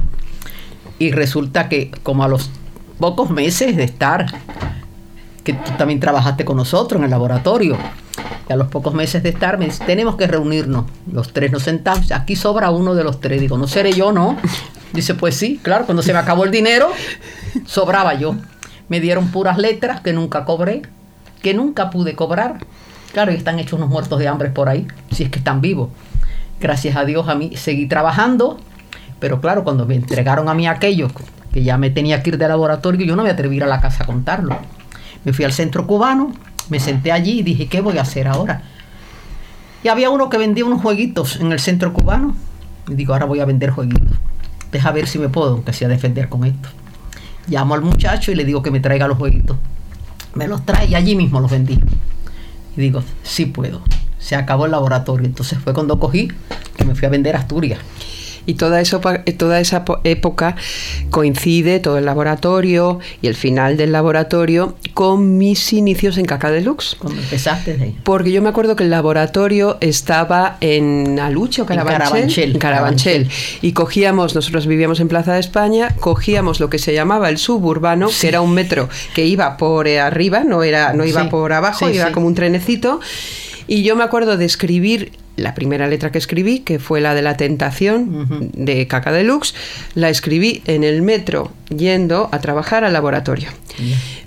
Y 0.98 1.12
resulta 1.12 1.68
que 1.68 1.90
como 2.02 2.24
a 2.24 2.28
los 2.28 2.50
pocos 2.98 3.30
meses 3.30 3.76
de 3.76 3.84
estar, 3.84 4.26
que 5.46 5.52
tú 5.52 5.70
también 5.78 6.00
trabajaste 6.00 6.44
con 6.44 6.56
nosotros 6.56 6.98
en 6.98 7.04
el 7.04 7.10
laboratorio, 7.10 7.76
y 8.48 8.52
a 8.52 8.56
los 8.56 8.66
pocos 8.66 8.92
meses 8.94 9.22
de 9.22 9.28
estar 9.28 9.58
me 9.58 9.66
dice, 9.66 9.84
tenemos 9.84 10.16
que 10.16 10.26
reunirnos. 10.26 10.86
Los 11.10 11.32
tres 11.32 11.52
nos 11.52 11.62
sentamos. 11.62 12.10
Aquí 12.10 12.34
sobra 12.34 12.70
uno 12.70 12.96
de 12.96 13.04
los 13.04 13.20
tres. 13.20 13.40
Digo, 13.40 13.56
no 13.56 13.68
seré 13.68 13.92
yo, 13.92 14.10
¿no? 14.10 14.36
Dice, 14.92 15.14
pues 15.14 15.36
sí, 15.36 15.60
claro, 15.62 15.84
cuando 15.84 16.02
se 16.02 16.12
me 16.12 16.18
acabó 16.18 16.44
el 16.44 16.50
dinero, 16.50 16.90
sobraba 17.64 18.14
yo. 18.14 18.34
Me 18.88 19.00
dieron 19.00 19.28
puras 19.28 19.56
letras 19.56 20.00
que 20.00 20.12
nunca 20.12 20.44
cobré, 20.44 20.82
que 21.42 21.54
nunca 21.54 21.90
pude 21.90 22.16
cobrar. 22.16 22.58
Claro, 23.12 23.32
y 23.32 23.36
están 23.36 23.60
hechos 23.60 23.74
unos 23.74 23.88
muertos 23.88 24.18
de 24.18 24.26
hambre 24.26 24.50
por 24.50 24.68
ahí, 24.68 24.86
si 25.12 25.22
es 25.22 25.30
que 25.30 25.38
están 25.38 25.60
vivos. 25.60 25.90
Gracias 26.60 26.96
a 26.96 27.04
Dios 27.04 27.28
a 27.28 27.36
mí 27.36 27.56
seguí 27.56 27.86
trabajando, 27.86 28.58
pero 29.20 29.40
claro, 29.40 29.62
cuando 29.62 29.86
me 29.86 29.94
entregaron 29.94 30.48
a 30.48 30.54
mí 30.54 30.66
aquello, 30.66 31.08
que 31.52 31.62
ya 31.62 31.78
me 31.78 31.90
tenía 31.90 32.22
que 32.22 32.30
ir 32.30 32.38
de 32.38 32.48
laboratorio, 32.48 33.06
yo 33.06 33.16
no 33.16 33.22
me 33.22 33.30
atreví 33.30 33.54
a 33.54 33.58
ir 33.58 33.64
a 33.64 33.68
la 33.68 33.80
casa 33.80 34.04
a 34.04 34.06
contarlo. 34.06 34.56
Me 35.26 35.32
fui 35.32 35.44
al 35.44 35.52
centro 35.52 35.88
cubano, 35.88 36.32
me 36.68 36.78
senté 36.78 37.10
allí 37.10 37.40
y 37.40 37.42
dije, 37.42 37.66
¿qué 37.66 37.80
voy 37.80 37.98
a 37.98 38.02
hacer 38.02 38.28
ahora? 38.28 38.62
Y 39.82 39.88
había 39.88 40.08
uno 40.08 40.30
que 40.30 40.38
vendía 40.38 40.64
unos 40.64 40.80
jueguitos 40.80 41.40
en 41.40 41.50
el 41.50 41.58
centro 41.58 41.92
cubano. 41.92 42.36
Y 42.86 42.94
digo, 42.94 43.12
ahora 43.12 43.26
voy 43.26 43.40
a 43.40 43.44
vender 43.44 43.70
jueguitos. 43.70 44.16
Deja 44.70 44.92
ver 44.92 45.08
si 45.08 45.18
me 45.18 45.28
puedo, 45.28 45.54
aunque 45.54 45.72
sea 45.72 45.88
defender 45.88 46.28
con 46.28 46.44
esto. 46.44 46.68
Llamo 47.48 47.74
al 47.74 47.82
muchacho 47.82 48.30
y 48.30 48.36
le 48.36 48.44
digo 48.44 48.62
que 48.62 48.70
me 48.70 48.78
traiga 48.78 49.08
los 49.08 49.18
jueguitos. 49.18 49.56
Me 50.34 50.46
los 50.46 50.64
trae 50.64 50.86
y 50.86 50.94
allí 50.94 51.16
mismo 51.16 51.40
los 51.40 51.50
vendí. 51.50 51.80
Y 52.76 52.80
digo, 52.80 53.02
sí 53.24 53.46
puedo. 53.46 53.82
Se 54.20 54.36
acabó 54.36 54.66
el 54.66 54.70
laboratorio. 54.70 55.26
Entonces 55.26 55.58
fue 55.58 55.74
cuando 55.74 55.98
cogí 55.98 56.28
que 56.76 56.84
me 56.84 56.94
fui 56.94 57.06
a 57.06 57.10
vender 57.10 57.34
Asturias. 57.34 57.80
Y 58.46 58.54
toda, 58.54 58.80
eso, 58.80 59.00
eh, 59.26 59.32
toda 59.32 59.60
esa 59.60 59.84
po- 59.84 60.00
época 60.04 60.56
coincide, 61.10 61.80
todo 61.80 61.98
el 61.98 62.04
laboratorio 62.04 63.00
y 63.22 63.26
el 63.26 63.34
final 63.34 63.76
del 63.76 63.92
laboratorio, 63.92 64.76
con 64.94 65.36
mis 65.38 65.72
inicios 65.72 66.16
en 66.18 66.26
Caca 66.26 66.50
Deluxe. 66.50 66.96
Cuando 66.98 67.20
empezaste 67.20 67.76
de 67.76 67.84
ahí. 67.84 67.96
Porque 68.04 68.32
yo 68.32 68.42
me 68.42 68.48
acuerdo 68.48 68.76
que 68.76 68.84
el 68.84 68.90
laboratorio 68.90 69.78
estaba 69.80 70.56
en 70.60 71.18
Aluche 71.20 71.62
o 71.62 71.66
Carabanchel. 71.66 71.98
Carabanchel, 72.08 72.52
En 72.52 72.58
Carabanchel. 72.58 73.28
Y 73.62 73.72
cogíamos, 73.72 74.34
nosotros 74.34 74.66
vivíamos 74.66 75.00
en 75.00 75.08
Plaza 75.08 75.34
de 75.34 75.40
España, 75.40 75.94
cogíamos 76.00 76.60
lo 76.60 76.70
que 76.70 76.78
se 76.78 76.94
llamaba 76.94 77.28
el 77.28 77.38
suburbano, 77.38 78.08
que 78.20 78.28
era 78.28 78.40
un 78.40 78.52
metro 78.54 78.88
que 79.14 79.24
iba 79.26 79.56
por 79.56 79.88
eh, 79.88 80.00
arriba, 80.00 80.44
no, 80.44 80.62
era, 80.62 80.92
no 80.92 81.04
iba 81.04 81.22
Sí. 81.24 81.28
por 81.28 81.52
abajo, 81.52 81.88
Sí, 81.88 81.94
iba 81.94 82.12
como 82.12 82.26
un 82.26 82.34
trenecito. 82.34 83.00
Y 83.66 83.82
yo 83.82 83.96
me 83.96 84.04
acuerdo 84.04 84.36
de 84.36 84.44
escribir 84.44 85.12
la 85.36 85.54
primera 85.54 85.86
letra 85.86 86.10
que 86.10 86.18
escribí, 86.18 86.60
que 86.60 86.78
fue 86.78 87.00
la 87.00 87.14
de 87.14 87.20
la 87.20 87.36
tentación 87.36 88.50
de 88.54 88.86
Caca 88.86 89.12
Deluxe, 89.12 89.54
la 89.94 90.08
escribí 90.08 90.62
en 90.66 90.82
el 90.82 91.02
metro 91.02 91.52
yendo 91.68 92.28
a 92.32 92.38
trabajar 92.38 92.84
al 92.84 92.92
laboratorio. 92.94 93.50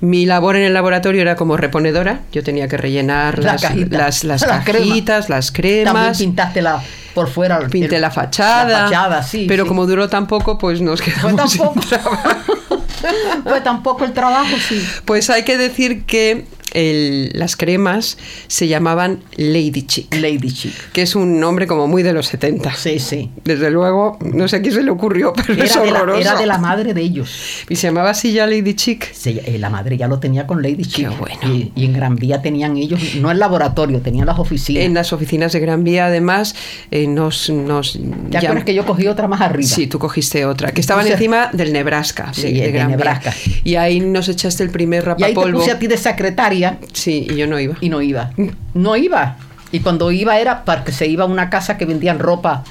Mi 0.01 0.27
labor 0.27 0.55
en 0.55 0.63
el 0.63 0.73
laboratorio 0.73 1.21
era 1.21 1.35
como 1.35 1.57
reponedora, 1.57 2.19
yo 2.31 2.43
tenía 2.43 2.67
que 2.67 2.77
rellenar 2.77 3.39
La 3.39 3.53
las, 3.53 3.61
cajita. 3.63 3.97
las, 3.97 4.23
las 4.23 4.43
crema. 4.63 4.63
cajitas, 4.63 5.29
las 5.29 5.51
También 5.51 5.83
cremas. 5.85 6.17
pintaste 6.19 6.61
la, 6.61 6.83
por 7.15 7.27
fuera. 7.27 7.59
Pinté 7.69 7.95
el- 7.95 8.01
la 8.03 8.11
fachada, 8.11 8.69
La 8.81 8.83
fachada, 8.85 9.23
sí. 9.23 9.45
pero 9.47 9.63
sí. 9.63 9.67
como 9.67 9.87
duró 9.87 10.09
tan 10.09 10.27
poco, 10.27 10.59
pues 10.59 10.79
nos 10.81 11.01
quedamos 11.01 11.51
sin 11.51 11.59
tampoco. 11.63 11.81
Fue 13.43 13.61
tampoco 13.61 14.03
el 14.05 14.11
trabajo, 14.13 14.55
sí. 14.67 14.83
Pues 15.05 15.29
hay 15.29 15.43
que 15.43 15.57
decir 15.57 16.03
que 16.05 16.45
el- 16.73 17.31
las 17.33 17.55
cremas 17.55 18.17
se 18.47 18.67
llamaban 18.67 19.19
Lady 19.37 19.83
Chic. 19.83 20.13
Lady 20.15 20.51
Chic. 20.51 20.73
Que 20.91 21.01
es 21.01 21.15
un 21.15 21.39
nombre 21.39 21.67
como 21.67 21.87
muy 21.87 22.03
de 22.03 22.13
los 22.13 22.27
70. 22.27 22.73
Sí, 22.75 22.99
sí. 22.99 23.29
Desde 23.43 23.71
luego, 23.71 24.17
no 24.21 24.47
sé 24.47 24.57
a 24.57 24.61
quién 24.61 24.73
se 24.73 24.83
le 24.83 24.91
ocurrió, 24.91 25.33
pero 25.47 25.61
es 25.63 25.71
Era 25.71 25.81
de, 25.83 25.91
la, 25.91 26.01
horroroso. 26.01 26.21
era 26.21 26.35
de 26.39 26.45
la 26.45 26.57
madre 26.57 26.93
de 26.93 27.01
ellos. 27.01 27.31
Y 27.69 27.75
se 27.75 27.87
llamaba 27.87 28.11
así 28.11 28.31
ya 28.33 28.45
Lady 28.47 28.73
Chic. 28.73 29.11
Se- 29.13 29.41
eh, 29.45 29.57
la 29.59 29.69
madre 29.69 29.97
ya 29.97 30.07
lo 30.07 30.19
tenía 30.19 30.45
con 30.47 30.61
Lady 30.61 30.85
Chic. 30.85 31.07
bueno. 31.17 31.39
Y, 31.53 31.71
y 31.75 31.85
en 31.85 31.93
Gran 31.93 32.15
Vía 32.15 32.41
tenían 32.41 32.77
ellos, 32.77 32.99
no 33.15 33.31
el 33.31 33.39
laboratorio, 33.39 34.01
tenían 34.01 34.25
las 34.25 34.39
oficinas. 34.39 34.83
En 34.83 34.93
las 34.93 35.13
oficinas 35.13 35.51
de 35.53 35.59
Gran 35.59 35.83
Vía, 35.83 36.05
además, 36.07 36.55
eh, 36.91 37.07
nos... 37.07 37.49
nos 37.49 37.97
¿Te 38.31 38.37
acuerdas 38.37 38.63
que 38.63 38.73
yo 38.73 38.85
cogí 38.85 39.07
otra 39.07 39.27
más 39.27 39.41
arriba? 39.41 39.67
Sí, 39.69 39.87
tú 39.87 39.99
cogiste 39.99 40.45
otra, 40.45 40.71
que 40.71 40.81
estaban 40.81 41.05
Entonces- 41.05 41.19
encima 41.25 41.49
del 41.53 41.73
Nebraska, 41.73 42.31
Sí, 42.33 42.43
de, 42.43 42.51
de 42.53 42.59
de 42.61 42.71
Gran 42.71 42.87
Vía. 42.87 42.97
Nebraska. 42.97 43.33
Y 43.63 43.75
ahí 43.75 43.99
nos 43.99 44.27
echaste 44.29 44.63
el 44.63 44.69
primer 44.69 45.03
Y 45.17 45.23
ahí 45.23 45.33
te 45.33 45.39
rapapolvo. 45.39 45.59
puse 45.59 45.71
a 45.71 45.79
ti 45.79 45.87
de 45.87 45.97
secretaria 45.97 46.58
Sí, 46.93 47.27
y 47.29 47.35
yo 47.35 47.47
no 47.47 47.59
iba. 47.59 47.75
y 47.81 47.89
no 47.89 48.01
iba. 48.01 48.31
No 48.73 48.95
iba. 48.95 49.37
Y 49.71 49.79
cuando 49.81 50.11
iba 50.11 50.39
era 50.39 50.63
porque 50.65 50.91
se 50.91 51.07
iba 51.07 51.23
a 51.23 51.27
una 51.27 51.49
casa 51.49 51.77
que 51.77 51.85
vendían 51.85 52.17
ropa, 52.19 52.63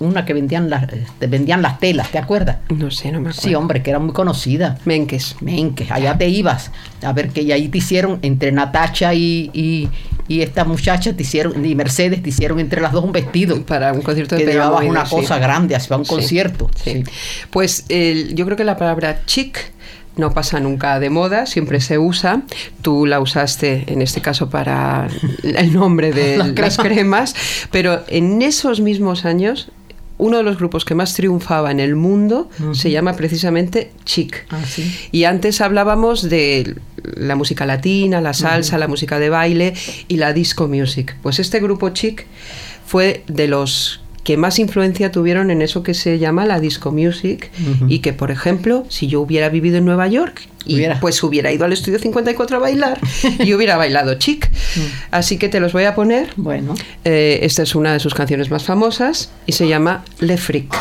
una 0.00 0.24
que 0.24 0.32
vendían 0.34 0.70
las, 0.70 0.86
te 1.18 1.26
vendían 1.28 1.62
las 1.62 1.78
telas, 1.78 2.10
¿te 2.10 2.18
acuerdas? 2.18 2.58
No 2.68 2.90
sé, 2.90 3.10
no 3.12 3.20
me 3.20 3.30
acuerdo. 3.30 3.40
Sí, 3.48 3.54
hombre, 3.54 3.82
que 3.82 3.90
era 3.90 3.98
muy 4.00 4.12
conocida. 4.12 4.78
Menques. 4.84 5.36
Menques, 5.40 5.90
allá 5.90 6.18
te 6.18 6.28
ibas. 6.28 6.70
A 7.02 7.12
ver 7.12 7.30
que 7.30 7.42
y 7.42 7.52
ahí 7.52 7.68
te 7.68 7.78
hicieron, 7.78 8.18
entre 8.22 8.50
Natacha 8.52 9.14
y, 9.14 9.50
y, 9.54 9.88
y 10.28 10.42
esta 10.42 10.64
muchacha, 10.64 11.14
te 11.14 11.22
hicieron, 11.22 11.64
y 11.64 11.74
Mercedes, 11.74 12.22
te 12.22 12.28
hicieron 12.30 12.58
entre 12.60 12.80
las 12.80 12.92
dos 12.92 13.04
un 13.04 13.12
vestido. 13.12 13.60
Para 13.64 13.92
un 13.92 14.02
concierto 14.02 14.34
de 14.36 14.44
que 14.44 14.52
llevabas 14.52 14.84
una 14.84 15.06
sí. 15.06 15.14
cosa 15.14 15.38
grande, 15.38 15.76
así 15.76 15.88
para 15.88 15.98
un 16.00 16.04
Sí, 16.04 16.10
concierto. 16.10 16.70
sí. 16.82 17.04
Pues 17.50 17.86
el- 17.88 18.34
yo 18.34 18.44
creo 18.46 18.56
que 18.56 18.64
la 18.64 18.76
palabra 18.76 19.22
chic 19.26 19.73
no 20.16 20.32
pasa 20.32 20.60
nunca 20.60 21.00
de 21.00 21.10
moda, 21.10 21.46
siempre 21.46 21.80
se 21.80 21.98
usa. 21.98 22.42
Tú 22.82 23.06
la 23.06 23.20
usaste 23.20 23.84
en 23.88 24.02
este 24.02 24.20
caso 24.20 24.48
para 24.50 25.08
el 25.42 25.72
nombre 25.72 26.12
de 26.12 26.36
Las 26.38 26.56
las, 26.56 26.76
cremas. 26.76 27.32
cremas, 27.34 27.34
pero 27.70 28.04
en 28.08 28.42
esos 28.42 28.80
mismos 28.80 29.24
años 29.24 29.70
uno 30.16 30.36
de 30.36 30.44
los 30.44 30.58
grupos 30.58 30.84
que 30.84 30.94
más 30.94 31.14
triunfaba 31.14 31.72
en 31.72 31.80
el 31.80 31.96
mundo 31.96 32.48
se 32.72 32.90
llama 32.90 33.14
precisamente 33.14 33.90
Chic. 34.04 34.46
Ah, 34.50 34.60
sí. 34.64 34.94
Y 35.10 35.24
antes 35.24 35.60
hablábamos 35.60 36.28
de 36.28 36.76
la 37.02 37.34
música 37.34 37.66
latina, 37.66 38.20
la 38.20 38.32
salsa, 38.32 38.78
la 38.78 38.86
música 38.86 39.18
de 39.18 39.28
baile 39.28 39.74
y 40.06 40.16
la 40.16 40.32
disco 40.32 40.68
music. 40.68 41.16
Pues 41.20 41.40
este 41.40 41.58
grupo 41.58 41.90
Chic 41.90 42.26
fue 42.86 43.24
de 43.26 43.48
los 43.48 44.03
que 44.24 44.36
más 44.36 44.58
influencia 44.58 45.12
tuvieron 45.12 45.50
en 45.50 45.62
eso 45.62 45.82
que 45.82 45.94
se 45.94 46.18
llama 46.18 46.46
la 46.46 46.58
disco 46.58 46.90
music 46.90 47.50
y 47.88 47.98
que 48.00 48.12
por 48.12 48.30
ejemplo 48.30 48.84
si 48.88 49.06
yo 49.06 49.20
hubiera 49.20 49.50
vivido 49.50 49.76
en 49.76 49.84
Nueva 49.84 50.08
York 50.08 50.48
y 50.66 50.76
Hubiera. 50.76 50.98
pues 50.98 51.22
hubiera 51.22 51.52
ido 51.52 51.66
al 51.66 51.74
estudio 51.74 51.98
54 51.98 52.56
a 52.56 52.60
bailar 52.60 52.98
y 53.38 53.52
hubiera 53.52 53.76
bailado 53.76 54.14
chic. 54.14 54.50
Así 55.10 55.36
que 55.36 55.50
te 55.50 55.60
los 55.60 55.74
voy 55.74 55.84
a 55.84 55.94
poner. 55.94 56.30
Bueno. 56.36 56.74
Eh, 57.04 57.40
esta 57.42 57.62
es 57.62 57.74
una 57.74 57.92
de 57.92 58.00
sus 58.00 58.14
canciones 58.14 58.50
más 58.50 58.64
famosas 58.64 59.30
y 59.44 59.52
se 59.52 59.68
llama 59.68 60.04
Le 60.20 60.38
Freak 60.38 60.74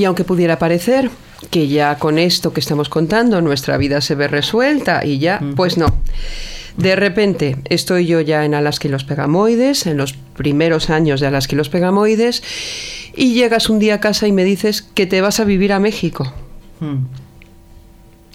Y 0.00 0.06
aunque 0.06 0.24
pudiera 0.24 0.58
parecer 0.58 1.10
que 1.50 1.68
ya 1.68 1.98
con 1.98 2.18
esto 2.18 2.54
que 2.54 2.60
estamos 2.60 2.88
contando 2.88 3.42
nuestra 3.42 3.76
vida 3.76 4.00
se 4.00 4.14
ve 4.14 4.28
resuelta 4.28 5.04
y 5.04 5.18
ya, 5.18 5.42
pues 5.56 5.76
no. 5.76 5.94
De 6.78 6.96
repente 6.96 7.58
estoy 7.66 8.06
yo 8.06 8.22
ya 8.22 8.46
en 8.46 8.54
Alaska 8.54 8.88
y 8.88 8.90
los 8.90 9.04
Pegamoides, 9.04 9.86
en 9.86 9.98
los 9.98 10.14
primeros 10.14 10.88
años 10.88 11.20
de 11.20 11.26
Alaska 11.26 11.54
y 11.54 11.58
los 11.58 11.68
Pegamoides, 11.68 12.42
y 13.14 13.34
llegas 13.34 13.68
un 13.68 13.78
día 13.78 13.96
a 13.96 14.00
casa 14.00 14.26
y 14.26 14.32
me 14.32 14.42
dices 14.42 14.80
que 14.80 15.04
te 15.04 15.20
vas 15.20 15.38
a 15.38 15.44
vivir 15.44 15.74
a 15.74 15.80
México. 15.80 16.32
Mm. 16.80 17.04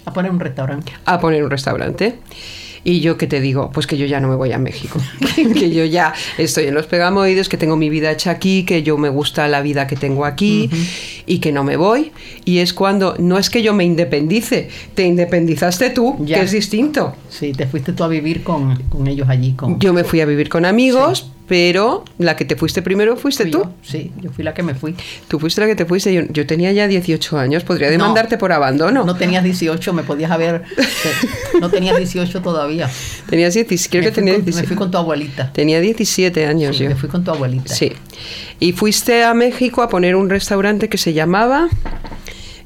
A 0.04 0.12
poner 0.12 0.30
un 0.30 0.38
restaurante. 0.38 0.92
a 1.04 1.18
poner 1.18 1.42
un 1.42 1.50
restaurante. 1.50 2.20
Y 2.88 3.00
yo 3.00 3.18
que 3.18 3.26
te 3.26 3.40
digo, 3.40 3.72
pues 3.72 3.84
que 3.88 3.96
yo 3.98 4.06
ya 4.06 4.20
no 4.20 4.28
me 4.28 4.36
voy 4.36 4.52
a 4.52 4.58
México, 4.58 5.00
que 5.34 5.70
yo 5.72 5.84
ya 5.84 6.14
estoy 6.38 6.66
en 6.66 6.74
los 6.74 6.86
pegamoides, 6.86 7.48
que 7.48 7.56
tengo 7.56 7.74
mi 7.74 7.90
vida 7.90 8.12
hecha 8.12 8.30
aquí, 8.30 8.62
que 8.64 8.84
yo 8.84 8.96
me 8.96 9.08
gusta 9.08 9.48
la 9.48 9.60
vida 9.60 9.88
que 9.88 9.96
tengo 9.96 10.24
aquí 10.24 10.70
y 11.26 11.40
que 11.40 11.50
no 11.50 11.64
me 11.64 11.76
voy. 11.76 12.12
Y 12.44 12.58
es 12.58 12.72
cuando, 12.72 13.16
no 13.18 13.38
es 13.38 13.50
que 13.50 13.60
yo 13.60 13.74
me 13.74 13.82
independice, 13.82 14.68
te 14.94 15.02
independizaste 15.04 15.90
tú, 15.90 16.16
Ya. 16.20 16.36
que 16.38 16.44
es 16.44 16.52
distinto. 16.52 17.16
Sí, 17.28 17.50
te 17.50 17.66
fuiste 17.66 17.92
tú 17.92 18.04
a 18.04 18.08
vivir 18.08 18.44
con, 18.44 18.80
con 18.84 19.08
ellos 19.08 19.28
allí. 19.28 19.54
Con, 19.54 19.80
Yo 19.80 19.92
me 19.92 20.04
fui 20.04 20.20
a 20.20 20.24
vivir 20.24 20.48
con 20.48 20.64
amigos, 20.64 21.28
pero 21.48 22.04
la 22.18 22.34
que 22.36 22.44
te 22.44 22.56
fuiste 22.56 22.82
primero 22.82 23.16
fuiste 23.16 23.44
Fui 23.44 23.52
tú. 23.52 23.58
yo, 23.64 23.72
Sí, 23.82 24.12
yo 24.20 24.30
fui 24.32 24.42
la 24.44 24.52
que 24.52 24.62
me 24.62 24.74
fui. 24.74 24.94
Tú 25.28 25.38
fuiste 25.38 25.60
la 25.60 25.66
que 25.68 25.76
te 25.76 25.84
fuiste. 25.86 26.12
Yo, 26.12 26.22
yo 26.30 26.46
tenía 26.46 26.72
ya 26.72 26.88
18 26.88 27.38
años, 27.38 27.62
podría 27.64 27.86
No. 27.88 27.92
demandarte 27.92 28.36
por 28.38 28.52
abandono. 28.52 29.04
No 29.04 29.14
tenías 29.16 29.44
18, 29.44 29.92
me 29.92 30.02
podías 30.02 30.30
haber... 30.30 30.62
No 31.60 31.70
tenías 31.70 31.96
18 31.96 32.42
todavía. 32.42 32.90
Tenías 33.30 33.54
17, 33.54 33.90
creo 33.90 34.02
me 34.02 34.06
que 34.08 34.12
fui 34.12 34.20
tenía 34.22 34.34
con, 34.34 34.44
17. 34.44 34.62
Me 34.62 34.66
fui 34.68 34.76
con 34.76 34.90
tu 34.90 34.98
abuelita. 34.98 35.52
Tenía 35.52 35.80
17 35.80 36.46
años 36.46 36.76
Sí, 36.76 36.82
yo. 36.84 36.90
me 36.90 36.96
fui 36.96 37.08
con 37.08 37.24
tu 37.24 37.30
abuelita. 37.30 37.72
Sí. 37.74 37.92
Y 38.60 38.72
fuiste 38.72 39.22
a 39.24 39.32
México 39.34 39.82
a 39.82 39.88
poner 39.88 40.16
un 40.16 40.28
restaurante 40.30 40.88
que 40.88 40.98
se 40.98 41.12
llamaba 41.12 41.68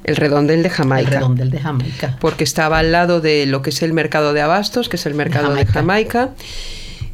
El 0.05 0.17
Redondel 0.17 0.63
de 0.63 0.69
El 0.69 0.75
Jamaica. 0.75 1.11
redondel 1.11 1.51
de 1.51 1.59
Jamaica. 1.61 2.17
Porque 2.21 2.45
estaba 2.45 2.79
al 2.79 2.91
lado 2.93 3.21
de 3.21 3.47
lo 3.47 3.61
que 3.63 3.71
es 3.71 3.83
el 3.83 3.93
mercado 3.93 4.33
de 4.33 4.41
abastos, 4.41 4.89
que 4.89 4.97
es 4.97 5.07
el 5.07 5.15
mercado 5.15 5.55
de 5.55 5.67
Jamaica. 5.67 6.31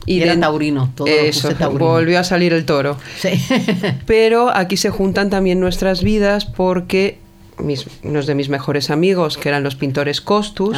Y 0.07 0.21
era 0.23 0.35
de- 0.35 0.41
taurino, 0.41 0.91
todo 0.95 1.07
Eso, 1.09 1.49
taurino. 1.55 1.85
volvió 1.85 2.19
a 2.21 2.25
salir 2.25 2.53
el 2.53 2.65
toro. 2.65 2.97
Sí. 3.21 3.31
Pero 4.07 4.51
aquí 4.51 4.77
se 4.77 4.91
juntan 4.91 5.31
también 5.31 5.61
nuestras 5.61 6.03
vidas 6.03 6.45
porque 6.47 7.19
mis, 7.59 7.87
unos 8.03 8.27
de 8.27 8.35
mis 8.35 8.49
mejores 8.49 8.91
amigos, 8.91 9.37
que 9.39 9.49
eran 9.49 9.63
los 9.63 9.75
pintores 9.77 10.21
Costus, 10.21 10.77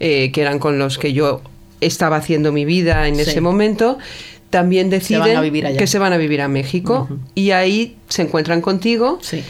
eh, 0.00 0.30
que 0.32 0.40
eran 0.42 0.58
con 0.58 0.78
los 0.78 0.98
que 0.98 1.12
yo 1.12 1.40
estaba 1.80 2.16
haciendo 2.16 2.52
mi 2.52 2.64
vida 2.64 3.08
en 3.08 3.16
Sí. 3.16 3.22
ese 3.22 3.40
momento, 3.40 3.98
también 4.50 4.90
deciden 4.90 5.22
que 5.78 5.86
se 5.86 5.98
van 5.98 6.12
a 6.12 6.18
vivir 6.18 6.42
a 6.42 6.48
México 6.48 7.08
y 7.34 7.52
ahí 7.52 7.96
se 8.08 8.22
encuentran 8.22 8.60
contigo. 8.60 9.18
Sí. 9.22 9.42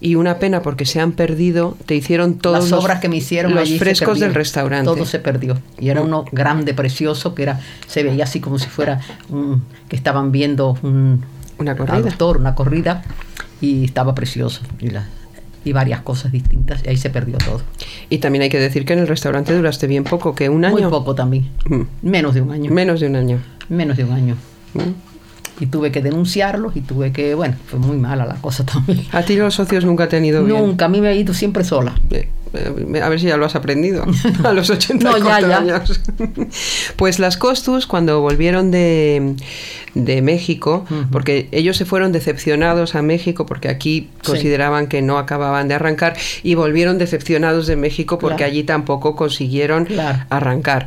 Y 0.00 0.14
una 0.14 0.38
pena 0.38 0.62
porque 0.62 0.86
se 0.86 1.00
han 1.00 1.10
perdido, 1.12 1.76
te 1.86 1.96
hicieron 1.96 2.34
todos 2.38 2.60
Las 2.60 2.70
los- 2.70 2.84
obras 2.84 3.00
que 3.00 3.08
me 3.08 3.16
hicieron 3.16 3.52
los 3.54 3.62
allí 3.62 3.78
frescos 3.80 4.20
del 4.20 4.32
restaurante. 4.32 4.84
Todo 4.84 5.04
se 5.04 5.18
perdió. 5.18 5.58
Y 5.78 5.88
era 5.88 6.02
uno 6.02 6.24
grande, 6.30 6.72
precioso, 6.72 7.34
que 7.34 7.42
era 7.42 7.60
se 7.88 8.04
veía 8.04 8.22
así 8.24 8.38
como 8.38 8.58
si 8.60 8.68
fuera 8.68 9.00
un- 9.28 9.64
que 9.88 9.96
estaban 9.96 10.30
viendo 10.30 10.78
un, 10.82 11.24
Una 11.58 11.76
corrida. 11.76 11.96
al 11.96 12.04
doctor, 12.04 12.36
una 12.36 12.54
corrida, 12.54 13.02
y 13.60 13.84
estaba 13.84 14.14
precioso. 14.14 14.60
Y, 14.78 14.90
la- 14.90 15.06
y 15.64 15.72
varias 15.72 16.00
cosas 16.02 16.30
distintas, 16.30 16.80
y 16.84 16.90
ahí 16.90 16.96
se 16.96 17.10
perdió 17.10 17.36
todo. 17.38 17.60
Y 18.08 18.18
también 18.18 18.42
hay 18.42 18.50
que 18.50 18.60
decir 18.60 18.84
que 18.84 18.92
en 18.92 19.00
el 19.00 19.08
restaurante 19.08 19.52
duraste 19.52 19.88
bien 19.88 20.04
poco, 20.04 20.32
que 20.34 20.48
un 20.48 20.64
año. 20.64 20.74
Muy 20.78 20.82
poco 20.88 21.16
también. 21.16 21.48
Mm. 21.68 21.82
Menos 22.02 22.34
de 22.34 22.40
un 22.42 22.52
año. 22.52 22.70
Menos 22.72 23.00
de 23.00 23.08
un 23.08 23.16
año. 23.16 23.40
Menos 23.68 23.96
de 23.96 24.04
un 24.04 24.12
año. 24.12 24.36
Mm. 24.74 25.07
Y 25.60 25.66
tuve 25.66 25.90
que 25.90 26.00
denunciarlos 26.02 26.76
y 26.76 26.80
tuve 26.82 27.10
que, 27.12 27.34
bueno, 27.34 27.56
fue 27.66 27.78
muy 27.78 27.96
mala 27.96 28.24
la 28.26 28.36
cosa 28.36 28.64
también. 28.72 29.04
A 29.12 29.22
ti 29.22 29.36
los 29.36 29.54
socios 29.54 29.84
nunca 29.84 30.08
te 30.08 30.16
han 30.16 30.24
ido 30.24 30.44
bien. 30.44 30.58
Nunca, 30.60 30.84
a 30.84 30.88
mí 30.88 31.00
me 31.00 31.08
ha 31.08 31.14
ido 31.14 31.34
siempre 31.34 31.64
sola. 31.64 31.94
Eh, 32.10 32.28
eh, 32.54 33.00
A 33.02 33.08
ver 33.08 33.18
si 33.20 33.26
ya 33.26 33.36
lo 33.36 33.44
has 33.44 33.56
aprendido 33.56 34.04
a 34.44 34.52
los 34.52 34.70
80 34.70 35.04
No, 35.10 35.18
ya, 35.18 35.40
ya. 35.40 35.58
años. 35.58 36.00
Pues 36.96 37.18
las 37.18 37.36
Costus, 37.36 37.86
cuando 37.86 38.20
volvieron 38.20 38.70
de, 38.70 39.34
de 39.94 40.22
México, 40.22 40.84
porque 41.12 41.48
ellos 41.52 41.76
se 41.76 41.84
fueron 41.84 42.12
decepcionados 42.12 42.94
a 42.94 43.02
México, 43.02 43.44
porque 43.46 43.68
aquí 43.68 44.08
Sí. 44.22 44.30
consideraban 44.32 44.86
que 44.86 45.02
no 45.02 45.18
acababan 45.18 45.68
de 45.68 45.74
arrancar, 45.74 46.16
y 46.42 46.54
volvieron 46.54 46.98
decepcionados 46.98 47.66
de 47.66 47.76
México 47.76 48.18
porque 48.18 48.36
Claro. 48.38 48.52
allí 48.52 48.62
tampoco 48.64 49.14
consiguieron 49.16 49.84
Claro. 49.86 50.24
arrancar. 50.30 50.86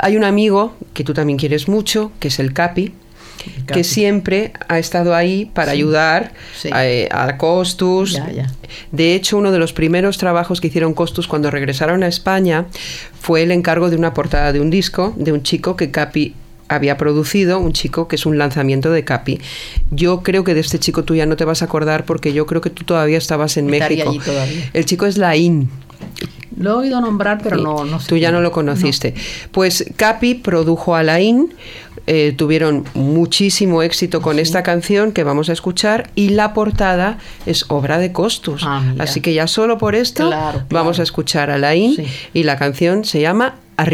Hay 0.00 0.16
un 0.16 0.24
amigo 0.24 0.74
que 0.94 1.02
tú 1.02 1.14
también 1.14 1.38
quieres 1.38 1.66
mucho, 1.68 2.12
que 2.20 2.28
es 2.28 2.38
el 2.38 2.52
Capi. 2.52 2.92
Que 3.66 3.84
siempre 3.84 4.52
ha 4.68 4.78
estado 4.78 5.14
ahí 5.14 5.50
para 5.52 5.72
ayudar 5.72 6.32
Sí. 6.56 6.68
a, 6.72 6.86
eh, 6.86 7.08
a 7.10 7.36
Costus. 7.36 8.12
Ya, 8.12 8.30
ya. 8.30 8.52
De 8.92 9.14
hecho, 9.14 9.38
uno 9.38 9.50
de 9.52 9.58
los 9.58 9.72
primeros 9.72 10.18
trabajos 10.18 10.60
que 10.60 10.68
hicieron 10.68 10.94
Costus 10.94 11.26
cuando 11.28 11.50
regresaron 11.50 12.02
a 12.02 12.08
España 12.08 12.66
fue 13.20 13.42
el 13.42 13.50
encargo 13.50 13.90
de 13.90 13.96
una 13.96 14.14
portada 14.14 14.52
de 14.52 14.60
un 14.60 14.70
disco 14.70 15.14
de 15.16 15.32
un 15.32 15.42
chico 15.42 15.76
que 15.76 15.90
Capi 15.90 16.34
había 16.68 16.96
producido, 16.96 17.58
un 17.58 17.72
chico 17.72 18.06
que 18.06 18.14
es 18.14 18.26
un 18.26 18.38
lanzamiento 18.38 18.92
de 18.92 19.02
Capi. 19.04 19.40
Yo 19.90 20.22
creo 20.22 20.44
que 20.44 20.54
de 20.54 20.60
este 20.60 20.78
chico 20.78 21.02
tú 21.02 21.16
ya 21.16 21.26
no 21.26 21.36
te 21.36 21.44
vas 21.44 21.62
a 21.62 21.64
acordar 21.64 22.04
porque 22.04 22.32
yo 22.32 22.46
creo 22.46 22.60
que 22.60 22.70
tú 22.70 22.84
todavía 22.84 23.18
estabas 23.18 23.56
en 23.56 23.72
Estaría 23.74 24.04
México. 24.04 24.10
allí 24.10 24.18
todavía. 24.20 24.70
El 24.72 24.84
chico 24.84 25.06
es 25.06 25.18
Laín. 25.18 25.68
Lo 26.56 26.70
he 26.70 26.74
oído 26.86 27.00
nombrar, 27.00 27.40
pero 27.42 27.56
no, 27.56 27.84
no 27.84 27.98
sé. 28.00 28.06
Tú 28.08 28.16
ya 28.18 28.30
no 28.30 28.40
lo 28.40 28.52
conociste. 28.52 29.14
Pues 29.50 29.84
Capi 29.96 30.34
produjo 30.36 30.94
a 30.94 31.02
Laín, 31.02 31.52
eh, 32.06 32.34
tuvieron 32.36 32.84
muchísimo 32.94 33.82
éxito 33.82 34.20
con 34.22 34.38
esta 34.38 34.62
canción 34.62 35.12
que 35.12 35.24
vamos 35.24 35.48
a 35.48 35.52
escuchar 35.52 36.10
y 36.14 36.30
la 36.30 36.54
portada 36.54 37.18
es 37.46 37.64
obra 37.68 37.98
de 37.98 38.12
Costus. 38.12 38.62
Ah. 38.66 38.82
Así 38.98 39.20
que 39.20 39.32
ya 39.34 39.46
solo 39.46 39.78
por 39.78 39.94
esto 39.94 40.28
Claro, 40.28 40.52
claro. 40.52 40.66
vamos 40.70 40.98
a 41.00 41.02
escuchar 41.02 41.50
a 41.50 41.58
Laín 41.58 41.94
Sí. 41.96 42.04
y 42.34 42.42
la 42.44 42.56
canción 42.58 43.04
se 43.04 43.20
llama 43.20 43.56
A 43.76 43.84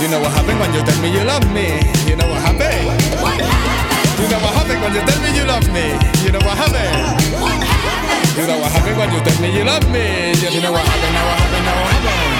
You 0.00 0.08
know 0.10 0.20
what 0.20 0.32
happened 0.32 0.60
when 0.60 0.74
you 0.74 0.82
tell 0.82 1.00
me 1.00 1.08
you 1.10 1.24
love 1.24 1.46
me. 1.52 1.80
You 2.08 2.16
know 2.16 2.28
what 2.28 2.42
happened? 2.42 2.84
You 4.20 4.28
know 4.28 4.38
what 4.42 4.52
happened 4.54 4.80
when 4.82 4.94
you 4.94 5.02
tell 5.06 5.20
me 5.22 5.30
you 5.38 5.44
love 5.44 5.68
me. 5.72 5.86
You 6.24 6.32
know 6.32 6.40
what 6.44 6.56
happened? 6.58 7.20
You 8.36 8.46
know 8.46 8.58
what 8.58 8.70
happened 8.72 8.98
when 8.98 9.12
you 9.12 9.20
tell 9.20 9.40
me 9.40 9.48
you 9.56 9.64
love 9.64 9.86
me. 9.90 10.34
You 10.34 10.60
know 10.60 10.72
what 10.72 10.84
happened, 10.84 11.14
now 11.14 11.24
what 11.24 11.38
happened, 11.38 11.64
now 11.64 11.76
what 11.80 11.90
happened. 11.94 12.34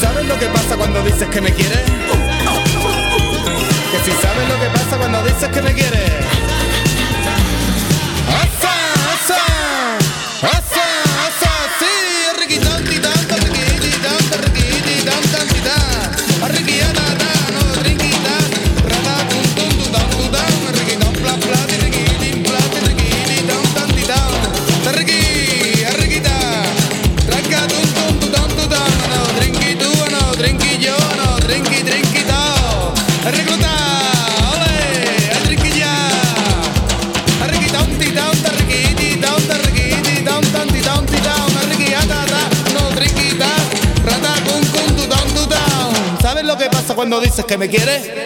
¿Sabes 0.00 0.26
lo 0.26 0.38
que 0.38 0.46
pasa 0.46 0.76
cuando 0.76 1.02
dices 1.02 1.28
que 1.28 1.40
me 1.40 1.52
quieres? 1.52 1.84
Que 3.90 3.98
si 4.04 4.12
sabes 4.22 4.48
lo 4.48 4.58
que 4.60 4.68
pasa 4.72 4.96
cuando 4.98 5.22
dices 5.24 5.48
que 5.48 5.62
me 5.62 5.72
quieres. 5.74 6.10
Cuando 47.02 47.20
dices 47.20 47.44
que 47.44 47.58
me 47.58 47.68
quieres? 47.68 48.21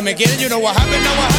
Que 0.00 0.04
me 0.04 0.14
quieres? 0.14 0.40
You 0.40 0.48
know 0.48 0.58
what 0.58 0.76
happened. 0.76 1.04
Know 1.04 1.10
what 1.10 1.10
happened. 1.10 1.10
Know 1.10 1.20
what 1.20 1.29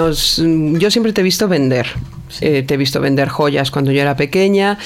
Nos, 0.00 0.42
yo 0.42 0.90
siempre 0.90 1.12
te 1.12 1.20
he 1.20 1.24
visto 1.24 1.46
vender. 1.46 1.86
Eh, 2.40 2.62
te 2.62 2.74
he 2.74 2.76
visto 2.78 3.00
vender 3.00 3.28
joyas 3.28 3.70
cuando 3.70 3.92
yo 3.92 4.00
era 4.00 4.16
pequeña. 4.16 4.78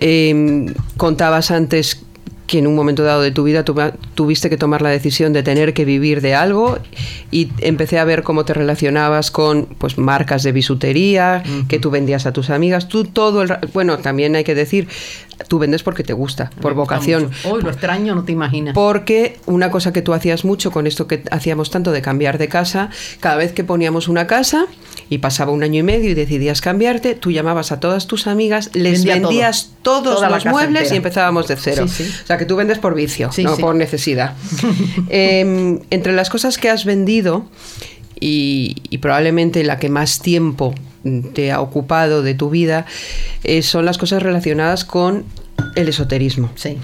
Eh, 0.00 0.72
contabas 0.96 1.50
antes 1.50 2.04
que 2.46 2.58
en 2.58 2.66
un 2.66 2.74
momento 2.74 3.02
dado 3.02 3.22
de 3.22 3.30
tu 3.30 3.42
vida 3.42 3.64
tuviste 3.64 4.50
que 4.50 4.56
tomar 4.56 4.82
la 4.82 4.90
decisión 4.90 5.32
de 5.32 5.42
tener 5.42 5.72
que 5.72 5.84
vivir 5.84 6.20
de 6.20 6.34
algo 6.34 6.78
y 7.30 7.48
empecé 7.60 7.98
a 7.98 8.04
ver 8.04 8.22
cómo 8.22 8.44
te 8.44 8.52
relacionabas 8.52 9.30
con 9.30 9.66
pues 9.78 9.96
marcas 9.96 10.42
de 10.42 10.52
bisutería 10.52 11.42
que 11.68 11.78
tú 11.78 11.90
vendías 11.90 12.26
a 12.26 12.32
tus 12.32 12.50
amigas 12.50 12.88
tú 12.88 13.04
todo 13.04 13.42
el 13.42 13.56
bueno 13.72 13.98
también 13.98 14.36
hay 14.36 14.44
que 14.44 14.54
decir 14.54 14.88
tú 15.48 15.58
vendes 15.58 15.82
porque 15.82 16.02
te 16.02 16.12
gusta 16.12 16.50
por 16.60 16.74
gusta 16.74 16.94
vocación. 16.94 17.30
Hoy 17.44 17.62
lo 17.62 17.70
extraño, 17.70 18.14
no 18.14 18.24
te 18.24 18.32
imaginas. 18.32 18.74
porque 18.74 19.38
una 19.46 19.70
cosa 19.70 19.92
que 19.92 20.02
tú 20.02 20.12
hacías 20.14 20.44
mucho 20.44 20.70
con 20.70 20.86
esto 20.86 21.06
que 21.06 21.22
hacíamos 21.30 21.70
tanto 21.70 21.92
de 21.92 22.02
cambiar 22.02 22.38
de 22.38 22.48
casa, 22.48 22.90
cada 23.20 23.36
vez 23.36 23.52
que 23.52 23.64
poníamos 23.64 24.08
una 24.08 24.26
casa 24.26 24.66
y 25.10 25.18
pasaba 25.18 25.52
un 25.52 25.62
año 25.62 25.80
y 25.80 25.82
medio 25.82 26.10
y 26.10 26.14
decidías 26.14 26.60
cambiarte, 26.60 27.14
tú 27.14 27.30
llamabas 27.30 27.72
a 27.72 27.80
todas 27.80 28.06
tus 28.06 28.26
amigas, 28.26 28.70
les 28.74 29.04
Vendía 29.04 29.14
todo. 29.20 29.28
vendías 29.28 29.70
todos 29.82 30.14
Toda 30.16 30.30
los 30.30 30.46
muebles 30.46 30.82
entera. 30.82 30.94
y 30.94 30.96
empezábamos 30.96 31.48
de 31.48 31.56
cero. 31.56 31.86
Sí, 31.88 32.04
sí. 32.04 32.14
O 32.22 32.26
sea, 32.26 32.38
que 32.38 32.46
tú 32.46 32.56
vendes 32.56 32.78
por 32.78 32.94
vicio, 32.94 33.30
Sí, 33.32 33.44
no 33.44 33.56
por 33.56 33.74
necesidad. 33.74 34.34
Em, 35.08 35.80
entre 35.90 36.12
las 36.12 36.30
cosas 36.30 36.56
que 36.58 36.70
has 36.70 36.84
vendido 36.84 37.44
y, 38.18 38.76
y 38.90 38.98
probablemente 38.98 39.62
la 39.64 39.78
que 39.78 39.88
más 39.90 40.20
tiempo 40.20 40.74
te 41.34 41.52
ha 41.52 41.60
ocupado 41.60 42.22
de 42.22 42.34
tu 42.34 42.50
vida 42.50 42.86
eh, 43.42 43.62
son 43.62 43.84
las 43.84 43.98
cosas 43.98 44.22
relacionadas 44.22 44.84
con 44.84 45.24
el 45.76 45.88
esoterismo. 45.88 46.50
Sí. 46.54 46.78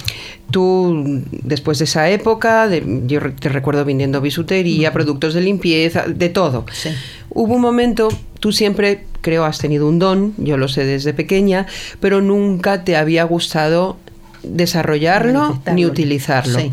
Tú, 0.51 1.23
después 1.31 1.79
de 1.79 1.85
esa 1.85 2.11
época, 2.11 2.69
de- 2.69 3.03
yo 3.07 3.21
te 3.35 3.49
recuerdo 3.49 3.85
vendiendo 3.85 4.21
bisutería, 4.21 4.93
productos 4.93 5.33
de 5.35 5.41
limpieza, 5.43 6.05
de 6.07 6.29
todo. 6.29 6.67
Sí. 6.73 6.91
Hubo 7.31 7.55
un 7.55 7.61
momento, 7.63 8.09
tú 8.41 8.53
siempre, 8.53 9.05
creo, 9.21 9.45
has 9.45 9.59
tenido 9.59 9.89
un 9.89 9.99
don, 9.99 10.35
yo 10.39 10.57
lo 10.57 10.69
sé 10.69 10.85
desde 10.85 11.15
pequeña, 11.15 11.67
pero 12.01 12.21
nunca 12.21 12.85
te 12.85 12.97
había 12.97 13.25
gustado 13.25 13.97
desarrollarlo 14.43 15.61
ni 15.75 15.85
utilizarlo. 15.87 16.59
Sí. 16.59 16.71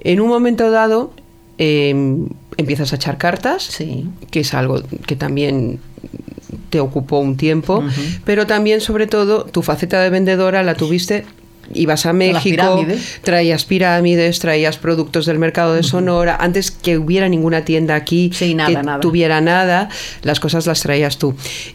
En 0.00 0.20
un 0.20 0.28
momento 0.28 0.70
dado, 0.70 1.12
eh, 1.58 1.94
empiezas 2.56 2.92
a 2.92 2.96
echar 2.96 3.18
cartas, 3.18 3.62
Sí. 3.64 4.06
que 4.30 4.40
es 4.40 4.54
algo 4.54 4.82
que 5.06 5.16
también 5.16 5.80
te 6.70 6.80
ocupó 6.80 7.18
un 7.18 7.36
tiempo, 7.36 7.82
pero 8.24 8.46
también, 8.46 8.80
sobre 8.80 9.06
todo, 9.06 9.44
tu 9.44 9.62
faceta 9.62 10.00
de 10.00 10.10
vendedora 10.10 10.62
la 10.62 10.74
tuviste. 10.74 11.24
Ibas 11.74 12.06
a 12.06 12.12
México, 12.12 12.42
pirámides. 12.44 13.18
traías 13.22 13.64
pirámides, 13.64 14.38
traías 14.38 14.78
productos 14.78 15.26
del 15.26 15.40
mercado 15.40 15.74
de 15.74 15.82
Sonora. 15.82 16.36
Antes 16.38 16.70
que 16.70 16.96
hubiera 16.96 17.28
ninguna 17.28 17.64
tienda 17.64 17.96
aquí 17.96 18.30
Sí, 18.32 18.54
nada, 18.54 18.68
que 18.70 18.82
nada. 18.86 19.00
tuviera 19.00 19.40
nada, 19.40 19.88
las 20.22 20.38
cosas 20.38 20.64
las 20.68 20.80
traías 20.82 21.18
tú. 21.18 21.34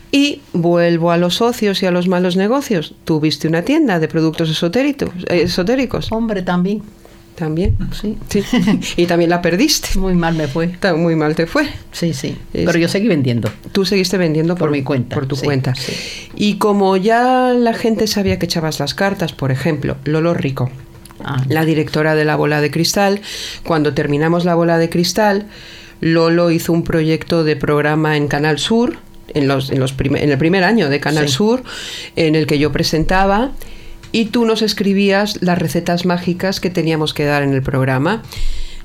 Y 0.09 0.39
vuelvo 0.53 1.11
a 1.11 1.17
los 1.17 1.35
socios 1.35 1.83
y 1.83 1.87
a 1.87 1.91
los 1.91 2.07
malos 2.07 2.37
negocios. 2.37 2.95
Tuviste 3.03 3.49
una 3.49 3.63
tienda 3.63 3.99
de 3.99 4.07
productos 4.07 4.49
esotéricos. 4.49 5.09
esotéricos. 5.27 6.09
Hombre, 6.09 6.41
también. 6.41 6.81
También. 7.41 7.75
Sí. 7.99 8.17
Sí. 8.29 8.43
y 8.97 9.07
también 9.07 9.31
la 9.31 9.41
perdiste. 9.41 9.97
Muy 9.97 10.13
mal 10.13 10.35
me 10.35 10.47
fue. 10.47 10.69
Muy 10.95 11.15
mal 11.15 11.33
te 11.33 11.47
fue. 11.47 11.67
Sí, 11.91 12.13
sí. 12.13 12.37
Es- 12.53 12.67
Pero 12.67 12.77
yo 12.77 12.87
seguí 12.87 13.07
vendiendo. 13.07 13.49
Tú 13.71 13.83
seguiste 13.83 14.15
vendiendo 14.17 14.53
por, 14.53 14.67
Por 14.69 14.77
mi 14.77 14.83
cuenta, 14.83 15.15
Por 15.15 15.25
tu 15.25 15.35
sí, 15.35 15.43
cuenta. 15.45 15.73
sí. 15.73 15.91
Y 16.35 16.57
como 16.57 16.97
ya 16.97 17.51
la 17.57 17.73
gente 17.73 18.05
sabía 18.05 18.37
que 18.37 18.45
echabas 18.45 18.79
las 18.79 18.93
cartas, 18.93 19.33
por 19.33 19.49
ejemplo, 19.51 19.97
Lolo 20.05 20.35
Rico, 20.35 20.69
Ah, 21.23 21.43
la 21.49 21.65
directora 21.65 22.13
de 22.15 22.25
la 22.25 22.35
bola 22.35 22.61
de 22.61 22.69
cristal, 22.69 23.21
cuando 23.63 23.93
terminamos 23.95 24.45
la 24.45 24.53
bola 24.55 24.77
de 24.77 24.89
cristal, 24.91 25.47
Lolo 25.99 26.51
hizo 26.51 26.73
un 26.73 26.83
proyecto 26.83 27.43
de 27.43 27.55
programa 27.55 28.17
en 28.17 28.27
Canal 28.27 28.59
Sur. 28.59 28.97
En, 29.33 29.47
los, 29.47 29.71
en, 29.71 29.79
los 29.79 29.95
en 29.99 30.29
el 30.29 30.37
primer 30.37 30.63
año 30.63 30.89
de 30.89 30.99
Canal 30.99 31.27
Sí. 31.29 31.33
Sur, 31.35 31.63
en 32.15 32.35
el 32.35 32.45
que 32.47 32.59
yo 32.59 32.71
presentaba, 32.71 33.51
y 34.11 34.25
tú 34.25 34.45
nos 34.45 34.61
escribías 34.61 35.41
las 35.41 35.57
recetas 35.57 36.05
mágicas 36.05 36.59
que 36.59 36.69
teníamos 36.69 37.13
que 37.13 37.25
dar 37.25 37.43
en 37.43 37.53
el 37.53 37.61
programa. 37.61 38.21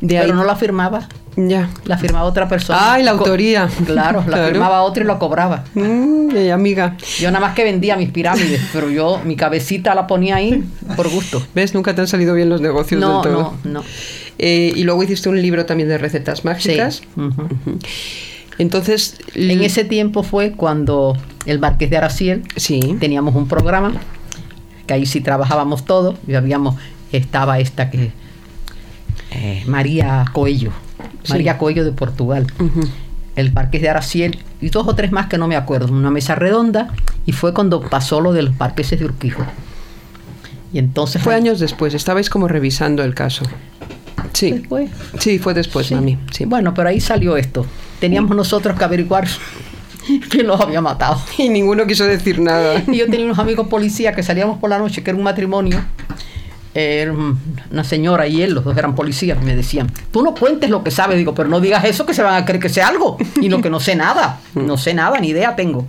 De 0.00 0.18
ahí, 0.18 0.26
Pero 0.26 0.36
no 0.36 0.44
la 0.44 0.56
firmaba. 0.56 1.08
ya. 1.36 1.70
La 1.86 1.96
firmaba 1.96 2.26
otra 2.26 2.48
persona. 2.48 2.92
Ay, 2.94 3.02
la 3.02 3.12
Co- 3.12 3.18
autoría. 3.20 3.66
Claro, 3.86 4.20
la 4.20 4.26
Claro. 4.26 4.48
firmaba 4.48 4.82
otra 4.82 5.02
y 5.04 5.06
lo 5.06 5.18
cobraba. 5.18 5.64
Mm, 5.74 6.50
amiga. 6.52 6.96
Yo 7.18 7.30
nada 7.30 7.40
más 7.46 7.54
que 7.54 7.64
vendía 7.64 7.96
mis 7.96 8.10
pirámides, 8.10 8.60
pero 8.74 8.90
yo 8.90 9.22
mi 9.24 9.36
cabecita 9.36 9.94
la 9.94 10.06
ponía 10.06 10.36
ahí 10.36 10.62
por 10.96 11.08
gusto. 11.08 11.42
¿Ves? 11.54 11.72
Nunca 11.74 11.94
te 11.94 12.02
han 12.02 12.08
salido 12.08 12.34
bien 12.34 12.50
los 12.50 12.60
negocios 12.60 13.00
No, 13.00 13.22
del 13.22 13.32
todo. 13.32 13.54
no, 13.64 13.70
no. 13.80 13.84
Eh, 14.38 14.72
y 14.76 14.82
luego 14.84 15.02
hiciste 15.02 15.30
un 15.30 15.40
libro 15.40 15.64
también 15.64 15.88
de 15.88 15.96
recetas 15.96 16.44
mágicas. 16.44 16.96
Sí. 16.96 17.22
Entonces, 18.58 19.16
En 19.34 19.62
ese 19.62 19.84
tiempo 19.84 20.22
fue 20.22 20.52
cuando 20.52 21.16
el 21.44 21.58
Marqués 21.58 21.90
de 21.90 21.96
Araciel 21.98 22.42
sí, 22.56 22.96
teníamos 23.00 23.34
un 23.34 23.48
programa 23.48 23.92
que 24.86 24.94
ahí 24.94 25.06
sí 25.06 25.20
trabajábamos 25.20 25.84
todos, 25.84 26.16
y 26.26 26.34
habíamos, 26.34 26.76
estaba 27.12 27.58
esta 27.58 27.90
que, 27.90 28.12
eh, 29.32 29.64
María 29.66 30.24
Coello, 30.32 30.72
Sí. 31.22 31.32
María 31.32 31.58
Coello 31.58 31.84
de 31.84 31.92
Portugal, 31.92 32.46
el 33.34 33.52
Parque 33.52 33.80
de 33.80 33.88
Araciel 33.88 34.38
y 34.60 34.70
dos 34.70 34.86
o 34.86 34.94
tres 34.94 35.10
más 35.12 35.26
que 35.26 35.38
no 35.38 35.48
me 35.48 35.56
acuerdo, 35.56 35.92
una 35.92 36.10
mesa 36.10 36.36
redonda 36.36 36.88
y 37.26 37.32
fue 37.32 37.52
cuando 37.52 37.80
pasó 37.80 38.20
lo 38.20 38.32
de 38.32 38.42
los 38.42 38.54
parqueses 38.54 38.98
de 39.00 39.06
Urquijo. 39.06 39.44
Y 40.72 40.78
entonces 40.78 41.22
Fue 41.22 41.34
años 41.34 41.58
después, 41.58 41.94
estabais 41.94 42.30
como 42.30 42.48
revisando 42.48 43.02
el 43.02 43.14
caso. 43.14 43.44
Sí. 44.32 44.52
Después. 44.52 44.90
Sí, 45.18 45.38
fue 45.38 45.54
después, 45.54 45.90
mami. 45.92 46.18
Sí. 46.30 46.44
Bueno, 46.44 46.74
pero 46.74 46.88
ahí 46.88 47.00
salió 47.00 47.36
esto. 47.36 47.66
Teníamos 48.00 48.36
nosotros 48.36 48.76
que 48.78 48.84
averiguar 48.84 49.26
quién 50.30 50.46
los 50.46 50.60
había 50.60 50.80
matado. 50.80 51.20
Y 51.38 51.48
ninguno 51.48 51.86
quiso 51.86 52.04
decir 52.04 52.40
nada. 52.40 52.82
Y 52.88 52.98
yo 52.98 53.06
tenía 53.06 53.26
unos 53.26 53.38
amigos 53.38 53.68
policías 53.68 54.14
que 54.14 54.22
salíamos 54.22 54.58
por 54.58 54.70
la 54.70 54.78
noche, 54.78 55.02
que 55.02 55.10
era 55.10 55.18
un 55.18 55.24
matrimonio. 55.24 55.82
Era 56.74 57.12
una 57.12 57.84
señora 57.84 58.26
y 58.26 58.42
él, 58.42 58.52
los 58.52 58.62
dos 58.62 58.76
eran 58.76 58.94
policías, 58.94 59.42
me 59.42 59.56
decían, 59.56 59.90
tú 60.10 60.22
no 60.22 60.34
cuentes 60.34 60.68
lo 60.68 60.84
que 60.84 60.90
sabes, 60.90 61.16
digo, 61.16 61.34
pero 61.34 61.48
no 61.48 61.58
digas 61.58 61.82
eso 61.86 62.04
que 62.04 62.12
se 62.12 62.22
van 62.22 62.34
a 62.34 62.44
creer 62.44 62.60
que 62.60 62.68
sé 62.68 62.82
algo, 62.82 63.16
y 63.40 63.48
lo 63.48 63.62
que 63.62 63.70
no 63.70 63.80
sé 63.80 63.96
nada, 63.96 64.40
no 64.54 64.76
sé 64.76 64.92
nada, 64.92 65.18
ni 65.18 65.28
idea 65.28 65.56
tengo. 65.56 65.86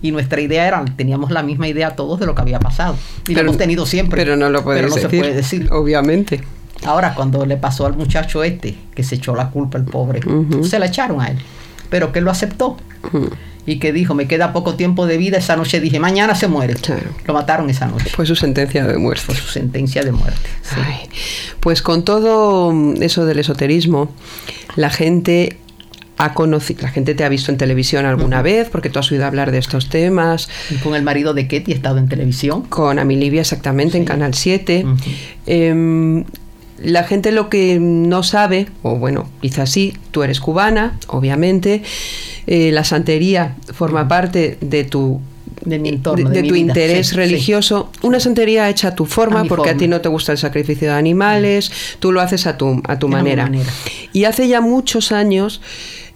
Y 0.00 0.12
nuestra 0.12 0.40
idea 0.40 0.66
era, 0.66 0.82
teníamos 0.96 1.30
la 1.30 1.42
misma 1.42 1.68
idea 1.68 1.94
todos 1.94 2.20
de 2.20 2.24
lo 2.24 2.34
que 2.34 2.40
había 2.40 2.58
pasado, 2.58 2.96
y 3.28 3.34
lo 3.34 3.42
hemos 3.42 3.58
tenido 3.58 3.84
siempre. 3.84 4.22
Pero 4.22 4.34
no 4.34 4.48
lo 4.48 4.64
pero 4.64 4.88
podéis 4.88 4.88
no 4.88 4.94
decir. 4.94 5.10
se 5.10 5.18
puede 5.18 5.34
decir. 5.34 5.68
Obviamente. 5.70 6.42
Ahora, 6.86 7.14
cuando 7.14 7.44
le 7.44 7.58
pasó 7.58 7.84
al 7.84 7.94
muchacho 7.94 8.42
este, 8.42 8.78
que 8.94 9.02
se 9.02 9.16
echó 9.16 9.34
la 9.34 9.50
culpa 9.50 9.76
el 9.76 9.84
pobre, 9.84 10.20
se 10.62 10.78
la 10.78 10.86
echaron 10.86 11.20
a 11.20 11.26
él, 11.26 11.38
pero 11.90 12.12
que 12.12 12.20
lo 12.20 12.30
aceptó 12.30 12.76
y 13.66 13.78
que 13.78 13.92
dijo, 13.92 14.14
me 14.14 14.26
queda 14.26 14.52
poco 14.52 14.74
tiempo 14.74 15.06
de 15.06 15.16
vida, 15.16 15.38
esa 15.38 15.56
noche 15.56 15.80
dije, 15.80 15.98
mañana 15.98 16.34
se 16.34 16.48
muere. 16.48 16.74
Lo 17.26 17.34
mataron 17.34 17.70
esa 17.70 17.86
noche. 17.86 18.10
Fue 18.10 18.26
su 18.26 18.36
sentencia 18.36 18.86
de 18.86 18.98
muerte. 18.98 19.22
Fue 19.24 19.34
su 19.34 19.48
sentencia 19.48 20.02
de 20.02 20.12
muerte. 20.12 20.48
sí. 20.62 20.76
Ay, 20.84 21.08
pues 21.60 21.80
con 21.80 22.04
todo 22.04 22.72
mm, 22.72 23.02
eso 23.02 23.24
del 23.24 23.38
esoterismo, 23.38 24.12
la 24.76 24.90
gente 24.90 25.58
ha 26.16 26.34
conocido, 26.34 26.82
la 26.82 26.90
gente 26.90 27.14
te 27.14 27.24
ha 27.24 27.28
visto 27.28 27.50
en 27.50 27.58
televisión 27.58 28.04
alguna 28.04 28.42
vez, 28.42 28.68
porque 28.68 28.90
tú 28.90 28.98
has 28.98 29.10
oído 29.10 29.24
hablar 29.24 29.50
de 29.50 29.58
estos 29.58 29.88
temas. 29.88 30.48
Y 30.70 30.76
con 30.76 30.94
el 30.94 31.02
marido 31.02 31.34
de 31.34 31.48
Ketty 31.48 31.72
he 31.72 31.74
estado 31.74 31.98
en 31.98 32.08
televisión. 32.08 32.62
Con 32.62 32.98
Amilivia 32.98 33.40
exactamente 33.40 33.96
en 33.96 34.04
Canal 34.04 34.34
7. 34.34 34.84
Em, 35.46 36.24
la 36.82 37.04
gente 37.04 37.32
lo 37.32 37.48
que 37.48 37.78
no 37.80 38.22
sabe, 38.22 38.68
o 38.82 38.96
bueno, 38.96 39.28
quizás 39.40 39.70
sí, 39.70 39.96
tú 40.10 40.22
eres 40.22 40.40
cubana, 40.40 40.98
obviamente. 41.08 41.82
eh, 42.46 42.70
la 42.72 42.84
santería 42.84 43.56
forma 43.72 44.06
parte 44.08 44.58
de 44.60 44.84
tu 44.84 45.20
de 45.64 45.78
mi 45.78 45.88
entorno, 45.88 46.28
de, 46.28 46.36
de 46.36 46.42
mi 46.42 46.48
tu 46.48 46.54
vida, 46.54 46.66
interés 46.66 47.08
sí, 47.08 47.16
religioso, 47.16 47.90
una 48.02 48.20
santería 48.20 48.68
hecha 48.68 48.88
a 48.88 48.94
tu 48.94 49.06
forma, 49.06 49.40
A 49.40 49.44
porque 49.44 49.70
a 49.70 49.76
ti 49.76 49.88
no 49.88 50.00
te 50.00 50.08
gusta 50.08 50.32
el 50.32 50.38
sacrificio 50.38 50.88
de 50.88 50.94
animales, 50.94 51.70
tú 52.00 52.12
lo 52.12 52.20
haces 52.20 52.46
a 52.46 52.58
tu, 52.58 52.82
a 52.86 52.98
tu 52.98 53.08
manera. 53.08 53.50
Y 54.12 54.24
hace 54.24 54.46
ya 54.48 54.60
muchos 54.60 55.12
años 55.12 55.62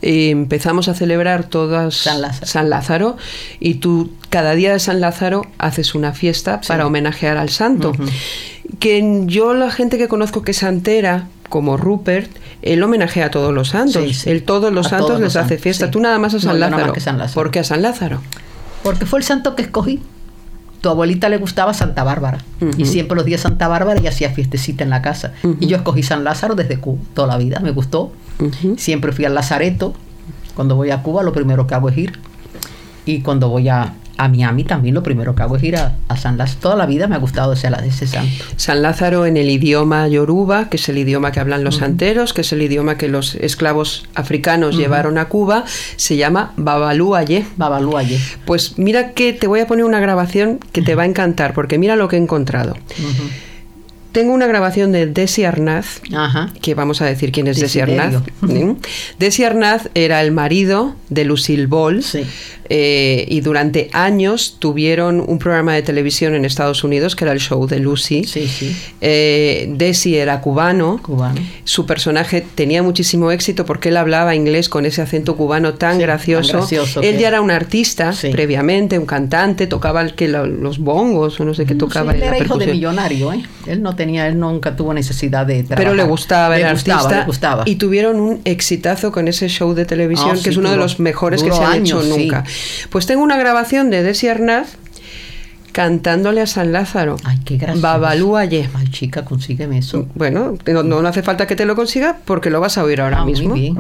eh, 0.03 0.31
empezamos 0.31 0.89
a 0.89 0.95
celebrar 0.95 1.45
todas 1.45 1.95
San 1.95 2.71
Lázaro. 2.71 3.17
y 3.59 3.75
tú 3.75 4.11
cada 4.29 4.55
día 4.55 4.73
de 4.73 4.79
San 4.79 5.01
Lázaro 5.01 5.47
haces 5.59 5.95
una 5.95 6.13
fiesta 6.13 6.61
para 6.67 6.87
homenajear 6.87 7.37
al 7.37 7.49
santo. 7.49 7.93
Que 8.79 9.23
yo 9.27 9.55
la 9.55 9.71
gente 9.71 9.99
que 9.99 10.09
conozco 10.09 10.43
que 10.43 10.51
es 10.53 10.59
santera, 10.59 11.27
como 11.49 11.77
Rupert, 11.77 12.31
él 12.63 12.83
homenajea 12.83 13.27
a 13.27 13.31
todos 13.31 13.55
los 13.55 13.69
santos. 13.69 14.03
Sí, 14.05 14.15
sí. 14.15 14.31
Él 14.31 14.43
todos 14.43 14.73
los 14.73 14.87
A 14.87 14.91
santos 14.91 15.07
todos 15.09 15.21
les 15.21 15.27
los 15.35 15.37
hace 15.37 15.49
santos, 15.51 15.63
fiesta. 15.63 15.87
sí. 15.87 15.91
Tú 15.93 16.01
nada 16.01 16.19
más 16.19 16.35
a 16.35 16.37
No, 16.37 16.43
San 16.43 16.53
yo 16.55 16.59
nada 16.59 16.71
Lázaro. 16.71 16.87
más 16.89 16.95
que 16.95 17.01
San 17.01 17.19
Lázaro. 17.19 17.35
¿Por 17.35 17.51
qué 17.51 17.59
a 17.61 17.65
San 17.65 17.83
Lázaro? 17.83 18.21
Porque 18.83 19.07
fue 19.07 19.19
el 19.21 19.25
santo 19.25 19.55
que 19.57 19.63
escogí. 19.63 20.01
Tu 20.81 20.89
abuelita 20.89 21.29
le 21.29 21.39
gustaba 21.39 21.75
Santa 21.75 22.05
Bárbara. 22.05 22.39
Y 22.77 22.85
siempre 22.85 23.17
los 23.17 23.25
días 23.25 23.41
Santa 23.41 23.67
Bárbara 23.67 23.99
ella 23.99 24.11
hacía 24.11 24.31
fiestecita 24.31 24.85
en 24.85 24.91
la 24.91 25.03
casa. 25.03 25.33
Y 25.59 25.67
yo 25.67 25.77
escogí 25.79 26.03
San 26.05 26.23
Lázaro 26.23 26.55
desde 26.55 26.79
Cuba, 26.79 27.01
toda 27.15 27.27
la 27.27 27.37
vida, 27.39 27.59
me 27.61 27.73
gustó. 27.73 28.13
Siempre 28.77 29.11
fui 29.13 29.25
al 29.25 29.35
Lazareto. 29.35 29.95
Cuando 30.55 30.77
voy 30.77 30.91
a 30.91 31.03
Cuba 31.03 31.23
lo 31.25 31.33
primero 31.33 31.67
que 31.67 31.75
hago 31.75 31.89
es 31.89 31.99
ir. 31.99 32.19
Y 33.07 33.23
cuando 33.23 33.49
voy 33.49 33.69
a, 33.69 33.95
a 34.19 34.29
Miami 34.29 34.65
también 34.65 34.95
lo 34.95 35.03
primero 35.03 35.35
que 35.35 35.43
hago 35.43 35.57
es 35.57 35.63
ir 35.63 35.77
a, 35.77 35.95
a 36.09 36.17
San 36.17 36.37
Lázaro. 36.37 36.61
Toda 36.61 36.77
la 36.77 36.87
vida 36.87 37.07
me 37.07 37.15
ha 37.15 37.19
gustado 37.19 37.53
ese, 37.53 37.71
ese 37.85 38.07
santo. 38.07 38.45
San 38.57 38.83
Lázaro 38.83 39.27
en 39.27 39.37
el 39.37 39.49
idioma 39.49 40.07
yoruba, 40.09 40.69
que 40.69 40.77
es 40.77 40.89
el 40.89 40.99
idioma 40.99 41.33
que 41.33 41.41
hablan 41.41 41.65
los 41.65 41.77
santeros, 41.77 42.33
que 42.33 42.43
es 42.43 42.53
el 42.53 42.61
idioma 42.61 42.99
que 42.99 43.09
los 43.09 43.37
esclavos 43.37 44.07
africanos 44.15 44.77
llevaron 44.77 45.19
a 45.19 45.27
Cuba, 45.27 45.65
se 45.97 46.17
llama 46.17 46.53
Babaluaye. 46.57 47.47
Babaluaye. 47.57 48.21
Pues 48.45 48.79
mira 48.79 49.13
que 49.13 49.33
te 49.33 49.47
voy 49.47 49.61
a 49.61 49.67
poner 49.67 49.85
una 49.85 50.01
grabación 50.01 50.59
que 50.73 50.83
te 50.83 50.95
va 50.95 51.05
a 51.05 51.07
encantar, 51.07 51.55
porque 51.55 51.79
mira 51.79 51.97
lo 51.97 52.09
que 52.09 52.17
he 52.17 52.19
encontrado. 52.19 52.77
Tengo 54.13 54.33
una 54.33 54.47
grabación 54.47 54.91
de 54.91 55.07
Desi 55.07 55.45
Arnaz, 55.45 56.01
que 56.63 56.75
vamos 56.75 57.03
a 57.03 57.07
decir 57.07 57.31
quién 57.31 57.47
es 57.47 57.61
Desi. 57.61 57.81
Arnaz. 57.81 58.23
¿sí? 58.49 58.77
Desi 59.19 59.45
Arnaz 59.45 59.91
era 59.95 60.23
el 60.23 60.33
marido 60.33 60.97
de 61.11 61.25
Lucille 61.25 61.67
Ball 61.67 62.03
eh, 62.71 63.25
y 63.29 63.41
durante 63.41 63.89
años 63.93 64.57
tuvieron 64.59 65.25
un 65.27 65.39
programa 65.39 65.75
de 65.75 65.83
televisión 65.83 66.35
en 66.35 66.45
Estados 66.45 66.85
Unidos 66.85 67.17
que 67.17 67.25
era 67.25 67.33
el 67.33 67.41
show 67.41 67.67
de 67.67 67.79
Lucy. 67.81 68.25
Eh, 69.01 69.69
Desi 69.77 70.17
era 70.17 70.41
cubano. 70.41 71.01
Su 71.65 71.87
personaje 71.87 72.45
tenía 72.55 72.83
muchísimo 72.83 73.31
éxito 73.31 73.65
porque 73.65 73.89
él 73.91 73.97
hablaba 73.97 74.35
inglés 74.35 74.69
con 74.69 74.87
ese 74.87 75.03
acento 75.03 75.37
cubano 75.37 75.75
tan 75.75 75.99
gracioso. 75.99 76.59
gracioso 76.59 77.01
él 77.03 77.17
que- 77.17 77.23
ya 77.23 77.29
era 77.29 77.41
un 77.41 77.51
artista 77.51 78.13
previamente, 78.33 78.99
un 78.99 79.07
cantante, 79.07 79.67
tocaba 79.67 80.03
el 80.03 80.15
que 80.15 80.29
lo- 80.29 80.47
los 80.47 80.79
bongos 80.79 81.39
o 81.41 81.45
no 81.45 81.55
sé 81.55 81.65
qué 81.67 81.75
tocaba. 81.75 82.13
Sí, 82.13 82.19
en 82.19 82.23
él 82.25 82.31
la 82.31 82.37
era 82.37 82.45
hijo 82.45 82.57
de 82.59 82.67
millonario, 82.67 83.33
¿eh? 83.33 83.43
Él 83.67 83.83
no 83.83 83.95
tenía, 83.97 84.27
él 84.27 84.39
nunca 84.39 84.77
tuvo 84.77 84.95
necesidad 84.95 85.47
de 85.47 85.63
trabajar. 85.63 85.77
Pero 85.79 85.95
le 85.95 86.05
gustaba 86.05 86.57
le 86.57 86.65
el 86.65 86.73
gustaba, 86.73 86.99
artista 87.01 87.21
le 87.21 87.27
gustaba. 87.27 87.63
y 87.67 87.77
tuvieron 87.77 88.21
un 88.21 88.41
exitazo 88.45 89.13
con 89.13 89.29
ese 89.29 89.49
show 89.49 89.75
de 89.75 89.85
televisión 89.85 90.31
Ah, 90.33 90.35
que 90.35 90.41
sí, 90.45 90.51
es 90.51 90.57
uno 90.57 90.71
de 90.71 90.77
los 90.77 90.99
mejores 91.01 91.43
que 91.43 91.53
se 91.53 91.59
han 91.63 91.73
años, 91.73 92.05
hecho 92.05 92.15
sí. 92.15 92.23
nunca. 92.25 92.45
Pues 92.91 93.07
tengo 93.07 93.23
una 93.23 93.37
grabación 93.37 93.91
de 93.91 94.03
Desi 94.03 94.29
Arnaz 94.29 94.77
cantándole 95.73 96.41
a 96.41 96.47
San 96.47 96.73
Lázaro. 96.73 97.17
Ay, 97.25 97.39
qué 97.45 97.57
gracioso. 97.57 97.83
Babalúaye. 97.87 98.69
Ay, 98.75 98.89
chica, 98.91 99.25
consígueme 99.25 99.79
eso. 99.79 100.07
Bueno, 100.15 100.55
no, 100.67 100.83
no 100.83 101.07
hace 101.09 101.23
falta 101.23 101.47
que 101.47 101.55
te 101.57 101.67
lo 101.67 101.77
consiga 101.77 102.19
porque 102.25 102.51
lo 102.51 102.61
vas 102.61 102.79
a 102.79 102.85
oír 102.85 103.01
ahora 103.01 103.19
Ah, 103.19 103.25
muy 103.25 103.33
mismo. 103.33 103.55
bien. 103.55 103.77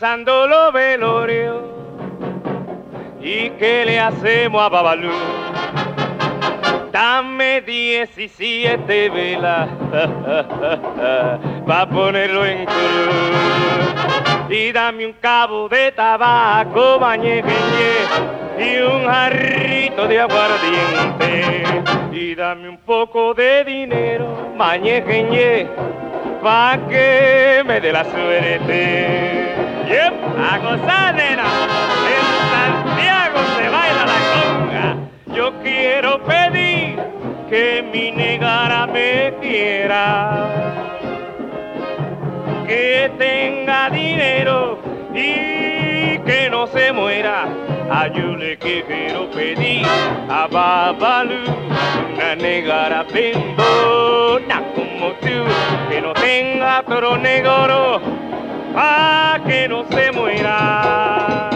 Pensando 0.00 0.46
lo 0.46 0.72
velorio 0.72 1.62
y 3.20 3.50
qué 3.50 3.84
le 3.84 4.00
hacemos 4.00 4.62
a 4.62 4.70
Babaloo. 4.70 5.12
Dame 6.90 7.60
17 7.60 9.10
velas 9.10 9.68
para 11.66 11.90
ponerlo 11.90 12.46
en 12.46 12.64
cruz. 12.64 14.48
Y 14.48 14.72
dame 14.72 15.04
un 15.04 15.12
cabo 15.20 15.68
de 15.68 15.92
tabaco, 15.92 16.98
bañequeñe, 16.98 18.06
y 18.58 18.78
un 18.78 19.04
jarrito 19.04 20.08
de 20.08 20.18
aguardiente. 20.18 21.62
Y 22.10 22.34
dame 22.34 22.70
un 22.70 22.78
poco 22.78 23.34
de 23.34 23.64
dinero, 23.64 24.54
mañequeñe, 24.56 25.68
pa' 26.42 26.78
que 26.88 27.62
me 27.66 27.80
dé 27.80 27.92
la 27.92 28.04
suerte. 28.04 29.54
Yep, 29.88 30.14
a 30.38 30.58
gozar, 30.58 31.14
nena. 31.14 31.48
En 32.14 32.26
Santiago 32.52 33.38
se 33.56 33.68
baila 33.68 34.04
la 34.12 34.20
conga. 34.34 34.96
Yo 35.34 35.52
quiero 35.62 36.22
pedir 36.24 36.98
que 37.48 37.84
mi 37.92 38.10
negara 38.12 38.86
me 38.86 39.34
quiera, 39.40 40.48
que 42.66 43.10
tenga 43.18 43.90
dinero 43.90 44.78
y 45.14 46.18
que 46.18 46.48
no 46.50 46.66
se 46.68 46.92
muera. 46.92 47.69
A 47.92 48.06
quiero 48.06 49.28
pedir 49.32 49.84
a 50.28 50.46
Babalu 50.46 51.42
una 52.14 52.36
negara 52.36 53.02
bembona 53.02 54.62
como 54.76 55.10
tú 55.14 55.44
que 55.90 56.00
no 56.00 56.12
tenga 56.12 56.84
toro 56.84 57.16
negro, 57.16 58.00
pa' 58.72 59.40
que 59.44 59.66
no 59.68 59.84
se 59.90 60.12
muera. 60.12 61.49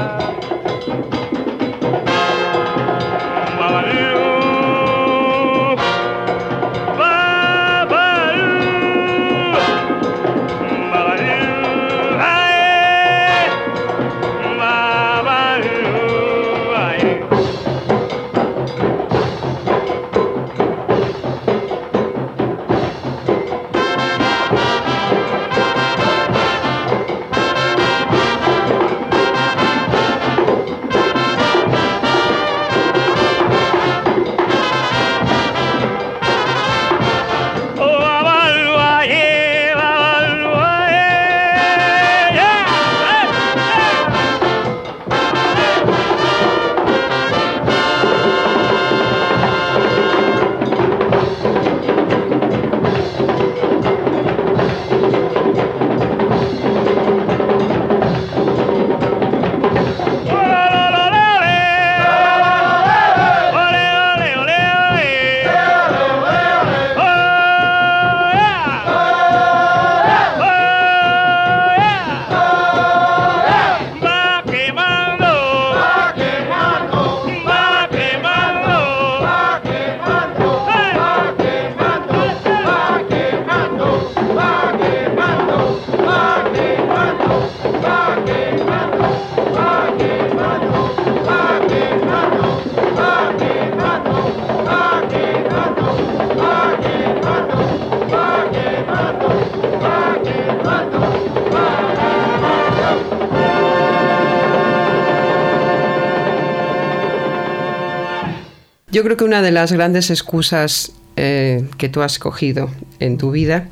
Yo 108.95 109.03
creo 109.03 109.17
que 109.17 109.25
una 109.25 109.43
de 109.43 109.51
las 109.51 109.73
grandes 109.73 110.11
excusas 110.11 110.93
eh, 111.17 111.65
que 111.79 111.89
tú 111.89 112.01
has 112.03 112.19
cogido 112.21 112.71
en 113.01 113.19
tu 113.19 113.33
vida, 113.33 113.67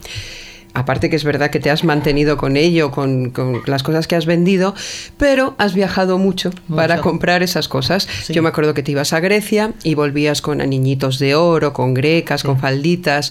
aparte 0.74 1.10
que 1.10 1.16
es 1.16 1.22
verdad 1.22 1.50
que 1.50 1.60
te 1.60 1.70
has 1.70 1.84
mantenido 1.84 2.36
con 2.36 2.56
ello, 2.56 2.90
con, 2.90 3.30
con 3.30 3.62
las 3.66 3.84
cosas 3.84 4.08
que 4.08 4.16
has 4.16 4.26
vendido, 4.26 4.74
pero 5.18 5.54
has 5.58 5.74
viajado 5.74 6.18
mucho, 6.18 6.50
para 6.74 7.00
comprar 7.00 7.42
esas 7.44 7.68
cosas. 7.68 8.08
Yo 8.30 8.42
me 8.42 8.48
acuerdo 8.48 8.74
que 8.74 8.82
te 8.82 8.90
ibas 8.90 9.12
a 9.12 9.20
Grecia 9.20 9.74
y 9.84 9.94
volvías 9.94 10.42
con 10.42 10.60
anillitos 10.60 11.20
de 11.20 11.36
oro, 11.36 11.72
con 11.72 11.94
grecas, 11.94 12.42
con 12.42 12.58
falditas. 12.58 13.30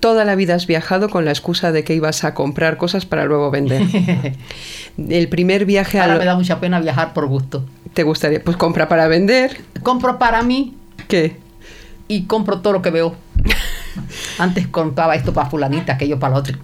Toda 0.00 0.24
la 0.24 0.34
vida 0.34 0.54
has 0.56 0.66
viajado 0.66 1.08
con 1.08 1.24
la 1.24 1.30
excusa 1.30 1.70
de 1.72 1.84
que 1.84 1.94
ibas 1.94 2.24
a 2.24 2.34
comprar 2.34 2.76
cosas 2.78 3.06
para 3.06 3.26
luego 3.26 3.50
vender. 3.52 3.82
El 5.08 5.28
primer 5.28 5.66
viaje 5.66 5.98
a 5.98 6.02
Ahora 6.02 6.14
lo- 6.14 6.20
me 6.20 6.26
da 6.26 6.34
mucha 6.36 6.58
pena 6.58 6.80
viajar 6.80 7.12
por 7.12 7.26
gusto. 7.26 7.64
¿Te 7.94 8.02
gustaría? 8.02 8.42
Pues 8.42 8.56
compra 8.56 8.88
para 8.88 9.08
vender. 9.08 9.58
Compro 9.82 10.18
para 10.18 10.42
mí. 10.42 10.74
¿Qué? 11.08 11.36
Y 12.08 12.24
compro 12.24 12.60
todo 12.60 12.72
lo 12.74 12.82
que 12.82 12.90
veo. 12.90 13.14
Antes 14.38 14.66
compraba 14.66 15.14
esto 15.14 15.32
para 15.32 15.48
fulanita, 15.48 15.94
aquello 15.94 16.18
para 16.18 16.34
la 16.34 16.40
otra. 16.40 16.58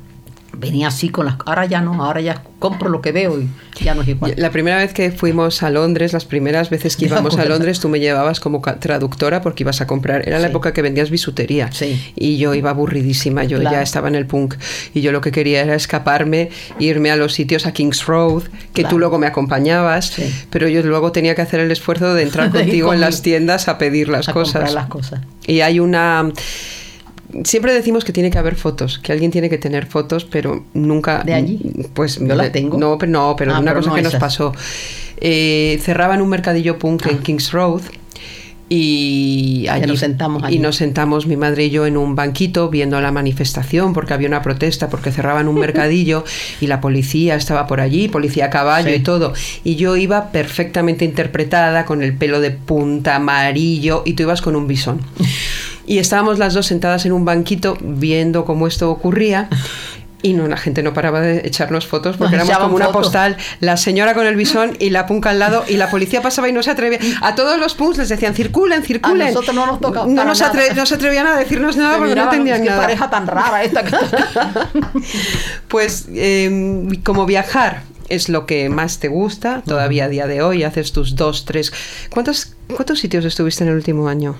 Venía 0.54 0.88
así 0.88 1.08
con 1.08 1.24
las... 1.26 1.36
Ahora 1.46 1.64
ya 1.66 1.80
no, 1.80 2.04
ahora 2.04 2.20
ya 2.20 2.42
compro 2.58 2.88
lo 2.88 3.00
que 3.00 3.10
veo 3.10 3.40
y 3.40 3.48
ya 3.82 3.94
no 3.94 4.02
es 4.02 4.08
igual. 4.08 4.34
La 4.36 4.50
primera 4.50 4.76
vez 4.76 4.92
que 4.92 5.10
fuimos 5.10 5.62
a 5.62 5.70
Londres, 5.70 6.12
las 6.12 6.24
primeras 6.24 6.70
veces 6.70 6.96
que 6.96 7.04
íbamos 7.06 7.36
a. 7.38 7.44
Londres, 7.44 7.80
tú 7.80 7.88
me 7.88 7.98
llevabas 7.98 8.38
como 8.38 8.60
traductora 8.60 9.40
porque 9.40 9.62
ibas 9.64 9.80
a 9.80 9.86
comprar. 9.86 10.28
Era 10.28 10.38
la 10.38 10.46
Sí. 10.46 10.50
época 10.50 10.72
que 10.72 10.82
vendías 10.82 11.10
bisutería. 11.10 11.70
Y 12.14 12.36
yo 12.38 12.54
iba 12.54 12.70
aburridísima, 12.70 13.44
yo 13.44 13.58
Claro. 13.58 13.76
ya 13.76 13.82
estaba 13.82 14.08
en 14.08 14.14
el 14.14 14.26
punk. 14.26 14.54
Y 14.94 15.00
yo 15.00 15.10
lo 15.10 15.20
que 15.20 15.32
quería 15.32 15.62
era 15.62 15.74
escaparme, 15.74 16.50
irme 16.78 17.10
a 17.10 17.16
los 17.16 17.32
sitios 17.32 17.66
a 17.66 17.72
Kings 17.72 18.06
Road, 18.06 18.44
que 18.74 18.84
tú 18.84 18.98
luego 18.98 19.18
me 19.18 19.26
acompañabas. 19.26 20.14
Pero 20.50 20.68
yo 20.68 20.82
luego 20.82 21.12
tenía 21.12 21.34
que 21.34 21.42
hacer 21.42 21.60
el 21.60 21.70
esfuerzo 21.72 22.14
de 22.14 22.22
entrar 22.22 22.52
De 22.52 22.60
contigo 22.60 22.92
en 22.94 23.00
las 23.00 23.22
tiendas 23.22 23.68
a 23.68 23.78
pedir 23.78 24.08
las 24.08 24.28
A 24.28 24.32
cosas. 24.32 24.52
comprar 24.52 24.72
las 24.74 24.86
cosas. 24.86 25.20
Y 25.46 25.60
hay 25.62 25.80
una... 25.80 26.30
Siempre 27.44 27.72
decimos 27.72 28.04
que 28.04 28.12
tiene 28.12 28.30
que 28.30 28.38
haber 28.38 28.56
fotos, 28.56 28.98
que 28.98 29.12
alguien 29.12 29.30
tiene 29.30 29.48
que 29.50 29.58
tener 29.58 29.86
fotos, 29.86 30.24
pero 30.24 30.64
nunca... 30.74 31.22
¿De 31.24 31.34
allí? 31.34 31.60
Pues 31.94 32.18
Yo 32.18 32.34
las 32.34 32.52
tengo. 32.52 32.78
No, 32.78 32.98
pero, 32.98 33.10
no, 33.12 33.34
pero 33.36 33.54
Ah, 33.54 33.60
una 33.60 33.70
pero 33.72 33.80
cosa 33.80 33.90
no 33.90 33.96
que 33.96 34.02
nos 34.02 34.14
pasó. 34.16 34.52
Eh, 35.18 35.78
cerraban 35.82 36.20
un 36.20 36.28
mercadillo 36.28 36.78
punk 36.78 37.06
en 37.06 37.18
Kings 37.18 37.52
Road 37.52 37.80
y 38.68 39.66
allí 39.68 39.86
nos 39.86 39.98
sentamos 40.00 40.50
y 40.50 40.58
nos 40.58 40.76
sentamos 40.76 41.26
mi 41.26 41.36
madre 41.36 41.66
y 41.66 41.70
yo 41.70 41.84
en 41.84 41.98
un 41.98 42.14
banquito 42.16 42.70
viendo 42.70 42.98
la 43.02 43.12
manifestación 43.12 43.92
porque 43.92 44.14
había 44.14 44.28
una 44.28 44.40
protesta 44.40 44.88
porque 44.88 45.12
cerraban 45.12 45.46
un 45.46 45.56
mercadillo 45.60 46.24
y 46.60 46.68
la 46.68 46.80
policía 46.80 47.34
estaba 47.34 47.66
por 47.66 47.80
allí 47.82 48.08
policía 48.08 48.46
a 48.46 48.50
caballo 48.50 48.88
Sí. 48.88 48.94
y 48.94 49.00
todo 49.00 49.34
y 49.62 49.76
yo 49.76 49.96
iba 49.98 50.32
perfectamente 50.32 51.04
interpretada 51.04 51.84
con 51.84 52.02
el 52.02 52.14
pelo 52.16 52.40
de 52.40 52.50
punta 52.52 53.16
amarillo 53.16 54.02
y 54.06 54.14
tú 54.14 54.22
ibas 54.22 54.40
con 54.40 54.56
un 54.56 54.66
bisón 54.66 55.00
y 55.86 55.98
estábamos 55.98 56.38
las 56.38 56.54
dos 56.54 56.66
sentadas 56.66 57.04
en 57.06 57.12
un 57.12 57.24
banquito 57.24 57.76
viendo 57.80 58.44
cómo 58.44 58.66
esto 58.66 58.90
ocurría 58.90 59.48
y 60.24 60.34
no, 60.34 60.46
la 60.46 60.56
gente 60.56 60.84
no 60.84 60.94
paraba 60.94 61.20
de 61.20 61.38
echarnos 61.44 61.84
fotos 61.88 62.16
porque 62.16 62.36
Nos 62.36 62.46
éramos 62.48 62.62
como 62.66 62.76
una 62.76 62.84
fotos. 62.86 63.02
postal, 63.06 63.36
la 63.58 63.76
señora 63.76 64.14
con 64.14 64.24
el 64.24 64.36
bisón 64.36 64.76
y 64.78 64.90
la 64.90 65.04
punk 65.06 65.26
al 65.26 65.40
lado 65.40 65.64
y 65.68 65.76
la 65.78 65.90
policía 65.90 66.22
pasaba 66.22 66.48
y 66.48 66.52
no 66.52 66.62
se 66.62 66.70
atrevía. 66.70 67.00
A 67.22 67.34
todos 67.34 67.58
los 67.58 67.74
punks 67.74 67.98
les 67.98 68.08
decían 68.08 68.32
circulen, 68.32 68.84
circulen. 68.84 69.22
A 69.26 69.30
nosotros 69.30 69.52
no 69.56 69.66
nos 69.66 69.80
tocaba 69.80 70.06
No, 70.06 70.24
nos 70.24 70.40
atre- 70.40 70.74
no 70.76 70.86
se 70.86 70.94
atrevían 70.94 71.26
a 71.26 71.36
decirnos 71.36 71.76
nada 71.76 71.98
porque 71.98 72.14
no 72.14 72.22
entendían 72.22 72.62
"Qué 72.62 72.68
nada. 72.68 72.82
pareja 72.82 73.10
tan 73.10 73.26
rara 73.26 73.64
esta. 73.64 73.82
que-". 73.82 73.96
Pues 75.68 76.06
eh, 76.14 76.88
como 77.04 77.26
viajar 77.26 77.82
es 78.08 78.28
lo 78.28 78.46
que 78.46 78.68
más 78.68 78.98
te 79.00 79.08
gusta, 79.08 79.62
todavía 79.66 80.04
a 80.04 80.08
día 80.08 80.26
de 80.26 80.42
hoy 80.42 80.64
haces 80.64 80.92
tus 80.92 81.16
dos, 81.16 81.44
tres... 81.46 81.72
¿Cuántos, 82.10 82.54
cuántos 82.74 82.98
sitios 83.00 83.24
estuviste 83.24 83.64
en 83.64 83.70
el 83.70 83.76
último 83.76 84.06
año? 84.08 84.36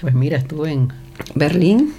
Pues 0.00 0.14
mira, 0.14 0.38
estuve 0.38 0.72
en 0.72 0.88
Berlín, 1.34 1.92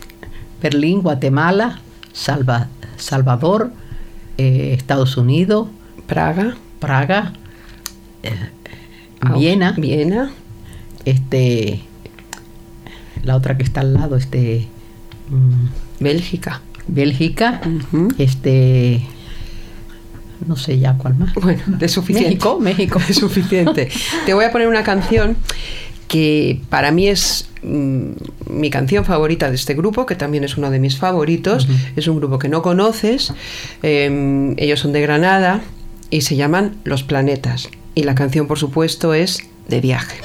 Berlín, 0.61 1.01
Guatemala, 1.01 1.79
Salva- 2.13 2.67
Salvador, 2.97 3.71
eh, 4.37 4.73
Estados 4.77 5.17
Unidos, 5.17 5.67
Praga, 6.07 6.55
Praga, 6.79 7.33
eh, 8.23 8.31
Viena, 9.35 9.73
Viena, 9.73 10.31
este, 11.05 11.81
la 13.23 13.35
otra 13.35 13.55
que 13.57 13.63
está 13.63 13.81
al 13.81 13.93
lado, 13.93 14.15
este, 14.15 14.67
mm, 15.29 16.03
Bélgica. 16.03 16.61
Bélgica, 16.87 17.61
este, 18.17 19.05
no 20.47 20.55
sé 20.55 20.79
ya 20.79 20.95
cuál 20.97 21.15
más. 21.15 21.33
Bueno, 21.35 21.61
de 21.67 21.87
suficiente. 21.87 22.29
México, 22.31 22.59
México. 22.59 22.99
Es 23.07 23.17
suficiente. 23.17 23.89
Te 24.25 24.33
voy 24.33 24.45
a 24.45 24.51
poner 24.51 24.67
una 24.67 24.83
canción 24.83 25.37
que 26.11 26.59
para 26.67 26.91
mí 26.91 27.07
es 27.07 27.47
mm, 27.63 28.09
mi 28.49 28.69
canción 28.69 29.05
favorita 29.05 29.47
de 29.47 29.55
este 29.55 29.75
grupo, 29.75 30.05
que 30.05 30.15
también 30.15 30.43
es 30.43 30.57
uno 30.57 30.69
de 30.69 30.77
mis 30.77 30.97
favoritos. 30.97 31.69
Es 31.95 32.05
un 32.09 32.17
grupo 32.17 32.37
que 32.37 32.49
no 32.49 32.61
conoces. 32.61 33.33
eh, 33.81 34.53
ellos 34.57 34.81
son 34.81 34.91
de 34.91 34.99
Granada 34.99 35.61
y 36.09 36.21
se 36.21 36.35
llaman 36.35 36.75
Los 36.83 37.03
Planetas. 37.03 37.69
Y 37.95 38.03
la 38.03 38.13
canción, 38.13 38.47
por 38.47 38.59
supuesto, 38.59 39.13
es 39.13 39.39
De 39.69 39.79
viaje. 39.79 40.17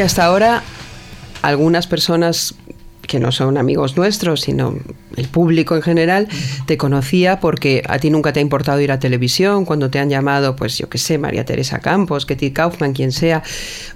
Y 0.00 0.02
hasta 0.02 0.24
ahora 0.24 0.62
algunas 1.42 1.86
personas 1.86 2.54
que 3.02 3.20
no 3.20 3.32
son 3.32 3.58
amigos 3.58 3.98
nuestros, 3.98 4.40
sino 4.40 4.74
el 5.20 5.28
público 5.28 5.76
en 5.76 5.82
general, 5.82 6.28
te 6.66 6.76
conocía 6.76 7.38
porque 7.40 7.82
a 7.88 7.98
ti 7.98 8.10
nunca 8.10 8.32
te 8.32 8.40
ha 8.40 8.42
importado 8.42 8.80
ir 8.80 8.90
a 8.92 8.98
televisión, 8.98 9.64
cuando 9.64 9.90
te 9.90 9.98
han 9.98 10.10
llamado, 10.10 10.56
pues 10.56 10.76
yo 10.78 10.88
qué 10.88 10.98
sé, 10.98 11.18
María 11.18 11.44
Teresa 11.44 11.78
Campos, 11.78 12.26
Ketty 12.26 12.50
Kaufman, 12.50 12.92
quien 12.92 13.12
sea. 13.12 13.42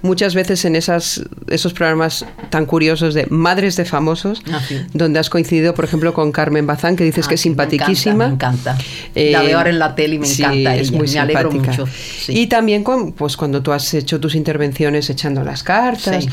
Muchas 0.01 0.35
veces 0.35 0.63
en 0.65 0.75
esas, 0.75 1.23
esos 1.49 1.73
programas 1.73 2.25
tan 2.49 2.65
curiosos 2.65 3.13
de 3.13 3.25
Madres 3.29 3.75
de 3.75 3.85
Famosos, 3.85 4.41
Ah, 4.51 4.61
sí. 4.67 4.77
donde 4.93 5.19
has 5.19 5.29
coincidido, 5.29 5.73
por 5.73 5.85
ejemplo, 5.85 6.13
con 6.13 6.31
Carmen 6.31 6.65
Bazán, 6.67 6.95
que 6.95 7.03
dices 7.03 7.25
Ah, 7.25 7.29
que 7.29 7.35
es 7.35 7.41
sí, 7.41 7.49
me 7.49 7.53
encanta, 7.55 7.71
simpaticísima. 7.71 8.27
Me 8.27 8.33
encanta. 8.33 8.77
Eh, 9.15 9.31
la 9.31 9.41
veo 9.41 9.57
ahora 9.57 9.69
en 9.71 9.79
la 9.79 9.95
tele 9.95 10.15
y 10.15 10.19
me 10.19 10.25
sí, 10.27 10.41
encanta 10.43 10.75
es 10.75 10.89
ella. 10.89 10.97
muy 10.97 11.07
me 11.09 11.19
alegro 11.19 11.51
simpática. 11.51 11.83
mucho. 11.83 11.91
Y 12.27 12.47
también 12.47 12.83
con, 12.83 13.11
pues, 13.13 13.35
cuando 13.37 13.61
tú 13.61 13.71
has 13.71 13.93
hecho 13.93 14.19
tus 14.19 14.35
intervenciones 14.35 15.09
echando 15.09 15.43
las 15.43 15.63
cartas. 15.63 16.27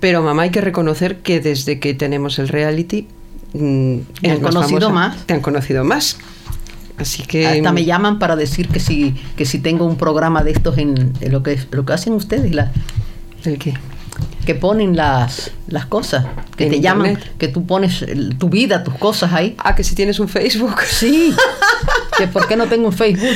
Pero 0.00 0.22
mamá, 0.22 0.42
hay 0.42 0.50
que 0.50 0.60
reconocer 0.60 1.18
que 1.18 1.40
desde 1.40 1.78
que 1.78 1.94
tenemos 1.94 2.38
el 2.38 2.48
reality... 2.48 3.06
mm, 3.54 3.96
han 4.28 4.40
conocido 4.40 4.90
más. 4.90 5.16
Te 5.26 5.34
han 5.34 5.40
conocido 5.40 5.84
más. 5.84 6.18
Así 6.98 7.22
que... 7.24 7.46
Hasta 7.46 7.72
me 7.72 7.84
llaman 7.84 8.18
para 8.20 8.36
decir 8.36 8.68
que 8.68 8.78
si, 8.78 9.14
que 9.36 9.46
si 9.46 9.58
tengo 9.58 9.84
un 9.84 9.96
programa 9.96 10.44
de 10.44 10.52
estos 10.52 10.78
en, 10.78 11.12
en 11.20 11.32
lo 11.32 11.42
que 11.42 11.58
lo 11.72 11.84
que 11.84 11.92
hacen 11.92 12.12
ustedes, 12.12 12.54
la, 12.54 12.70
¿El 13.44 13.58
qué? 13.58 13.74
que 14.46 14.54
ponen 14.54 14.94
las, 14.94 15.50
las 15.66 15.86
cosas, 15.86 16.26
que 16.56 16.66
te 16.66 16.80
llaman, 16.80 17.18
que 17.38 17.48
tú 17.48 17.66
pones 17.66 18.02
el- 18.02 18.36
tu 18.38 18.48
vida, 18.48 18.84
tus 18.84 18.94
cosas 18.94 19.32
ahí. 19.32 19.54
Ah, 19.58 19.74
que 19.74 19.82
si 19.82 19.94
tienes 19.96 20.20
un 20.20 20.28
Facebook. 20.28 20.82
Sí, 20.86 21.34
por 22.32 22.46
qué 22.48 22.56
no 22.56 22.66
tengo 22.66 22.86
un 22.86 22.92
Facebook. 22.92 23.28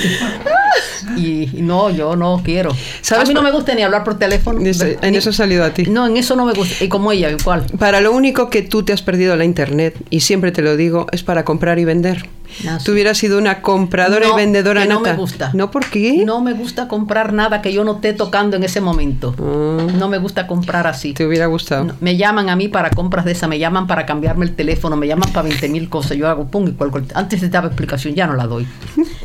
Y, 1.16 1.48
y 1.58 1.62
no, 1.62 1.90
yo 1.90 2.16
no 2.16 2.40
quiero. 2.44 2.70
¿Sabes 3.00 3.24
a 3.24 3.28
mí 3.28 3.34
no 3.34 3.42
me 3.42 3.50
gusta 3.50 3.74
ni 3.74 3.82
hablar 3.82 4.04
por 4.04 4.18
teléfono. 4.18 4.60
Ese- 4.60 4.98
en 5.00 5.12
Ni- 5.12 5.16
eso 5.18 5.30
ha 5.30 5.32
salido 5.32 5.64
a 5.64 5.70
ti. 5.70 5.84
No, 5.84 6.06
en 6.06 6.16
eso 6.16 6.36
no 6.36 6.44
me 6.44 6.52
gusta. 6.52 6.84
Y 6.84 6.88
como 6.88 7.12
ella, 7.12 7.30
igual. 7.30 7.66
Para 7.78 8.00
lo 8.00 8.12
único 8.12 8.50
que 8.50 8.62
tú 8.62 8.82
te 8.82 8.92
has 8.92 9.02
perdido 9.02 9.36
la 9.36 9.44
internet, 9.44 9.94
y 10.10 10.20
siempre 10.20 10.52
te 10.52 10.62
lo 10.62 10.76
digo, 10.76 11.06
es 11.12 11.22
para 11.22 11.44
comprar 11.44 11.78
y 11.78 11.84
vender. 11.84 12.28
Ah, 12.66 12.78
sí. 12.78 12.86
Tú 12.86 12.92
hubieras 12.92 13.18
sido 13.18 13.38
una 13.38 13.62
compradora 13.62 14.26
No, 14.28 14.34
y 14.34 14.36
vendedora 14.36 14.82
que 14.82 14.88
no 14.88 14.96
nata. 15.00 15.12
me 15.12 15.18
gusta. 15.18 15.50
¿No 15.54 15.70
por 15.70 15.86
qué? 15.86 16.24
No 16.24 16.40
me 16.40 16.52
gusta 16.54 16.88
comprar 16.88 17.32
nada 17.32 17.62
que 17.62 17.72
yo 17.72 17.84
no 17.84 17.96
esté 17.96 18.12
tocando 18.14 18.56
en 18.56 18.64
ese 18.64 18.80
momento. 18.80 19.34
No 19.38 20.08
me 20.08 20.18
gusta 20.18 20.46
comprar 20.46 20.86
así. 20.86 21.10
Ah. 21.10 21.18
Te 21.18 21.26
hubiera 21.26 21.46
gustado. 21.46 21.84
No, 21.84 21.94
me 22.00 22.16
llaman 22.16 22.48
a 22.48 22.56
mí 22.56 22.68
para 22.68 22.90
compras 22.90 23.24
de 23.24 23.32
esa, 23.32 23.46
me 23.48 23.58
llaman 23.58 23.86
para 23.86 24.06
cambiarme 24.06 24.44
el 24.46 24.54
teléfono, 24.54 24.96
me 24.96 25.06
llaman 25.06 25.30
para 25.32 25.48
20 25.48 25.68
mil 25.68 25.88
cosas. 25.88 26.16
Yo 26.16 26.28
hago 26.28 26.48
pum 26.48 26.66
y 26.68 26.72
cuelgo. 26.72 26.98
el- 26.98 27.06
Antes 27.14 27.40
te 27.40 27.48
daba 27.48 27.66
explicación, 27.68 28.14
ya 28.14 28.26
no 28.26 28.34
la 28.34 28.46
doy. 28.46 28.66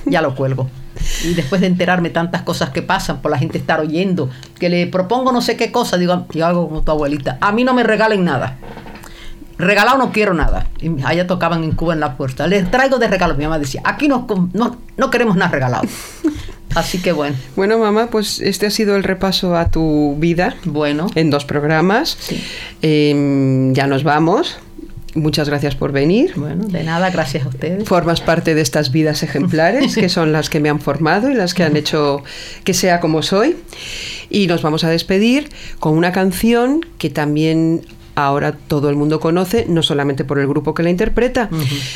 Ya 0.06 0.22
lo 0.22 0.36
cuelgo. 0.36 0.70
Y 1.24 1.34
después 1.34 1.60
de 1.62 1.68
enterarme 1.68 2.10
tantas 2.10 2.44
cosas 2.44 2.70
que 2.70 2.82
pasan 2.82 3.22
por 3.22 3.32
la 3.32 3.38
gente 3.38 3.58
estar 3.58 3.80
oyendo, 3.80 4.30
que 4.60 4.70
le 4.70 4.86
propongo 4.88 5.32
no 5.32 5.42
sé 5.42 5.58
qué 5.58 5.72
cosa, 5.72 5.98
digo, 5.98 6.28
yo 6.34 6.46
hago 6.46 6.68
como 6.68 6.82
tu 6.84 6.92
abuelita. 6.92 7.38
A 7.42 7.52
mí 7.52 7.64
no 7.64 7.74
me 7.74 7.84
regalen 7.84 8.24
nada. 8.24 8.58
Regalado 9.64 9.98
no 9.98 10.12
quiero 10.12 10.34
nada. 10.34 10.68
Y 10.80 10.92
allá 11.04 11.28
tocaban 11.28 11.64
en 11.64 11.72
Cuba 11.72 11.94
en 11.94 12.00
la 12.00 12.18
puerta. 12.18 12.48
Les 12.48 12.70
traigo 12.70 12.98
de 12.98 13.08
regalo. 13.08 13.36
Mi 13.36 13.44
mamá 13.44 13.60
decía, 13.60 13.82
aquí 13.84 14.08
no, 14.08 14.28
no, 14.54 14.78
no 14.98 15.10
queremos 15.10 15.36
nada 15.36 15.52
regalado. 15.52 15.88
Así 16.76 17.00
que 17.00 17.12
bueno. 17.12 17.36
Bueno, 17.56 17.78
mamá, 17.78 18.08
pues 18.08 18.40
este 18.40 18.66
ha 18.66 18.72
sido 18.72 18.96
el 18.96 19.04
repaso 19.04 19.56
a 19.56 19.70
tu 19.70 20.16
vida. 20.18 20.56
Bueno. 20.66 21.08
En 21.16 21.30
dos 21.30 21.46
programas. 21.46 22.18
Em, 22.82 23.74
ya 23.74 23.88
nos 23.88 24.04
vamos. 24.04 24.58
Muchas 25.16 25.48
gracias 25.48 25.76
por 25.76 25.92
venir. 25.92 26.34
Bueno, 26.36 26.66
de 26.68 26.84
nada, 26.84 27.12
gracias 27.12 27.46
a 27.46 27.50
ustedes. 27.50 27.88
Formas 27.88 28.22
parte 28.22 28.56
de 28.56 28.62
estas 28.62 28.92
vidas 28.92 29.22
ejemplares, 29.22 29.96
que 30.00 30.10
son 30.10 30.32
las 30.32 30.50
que 30.50 30.60
me 30.60 30.70
han 30.70 30.80
formado 30.80 31.30
y 31.30 31.36
las 31.36 31.54
que 31.54 31.64
han 31.64 31.78
hecho 31.78 32.24
que 32.64 32.74
sea 32.74 33.00
como 33.00 33.22
soy. 33.22 33.56
Y 34.32 34.48
nos 34.48 34.64
vamos 34.64 34.84
a 34.84 34.90
despedir 34.90 35.50
con 35.80 35.96
una 35.96 36.12
canción 36.12 36.84
que 36.98 37.12
también 37.12 37.82
ahora 38.16 38.52
todo 38.52 38.90
el 38.90 38.96
mundo 38.96 39.20
conoce, 39.20 39.66
no 39.68 39.84
solamente 39.84 40.24
por 40.24 40.40
el 40.40 40.48
grupo 40.48 40.74
que 40.74 40.84
la 40.84 40.90
interpreta, 40.90 41.50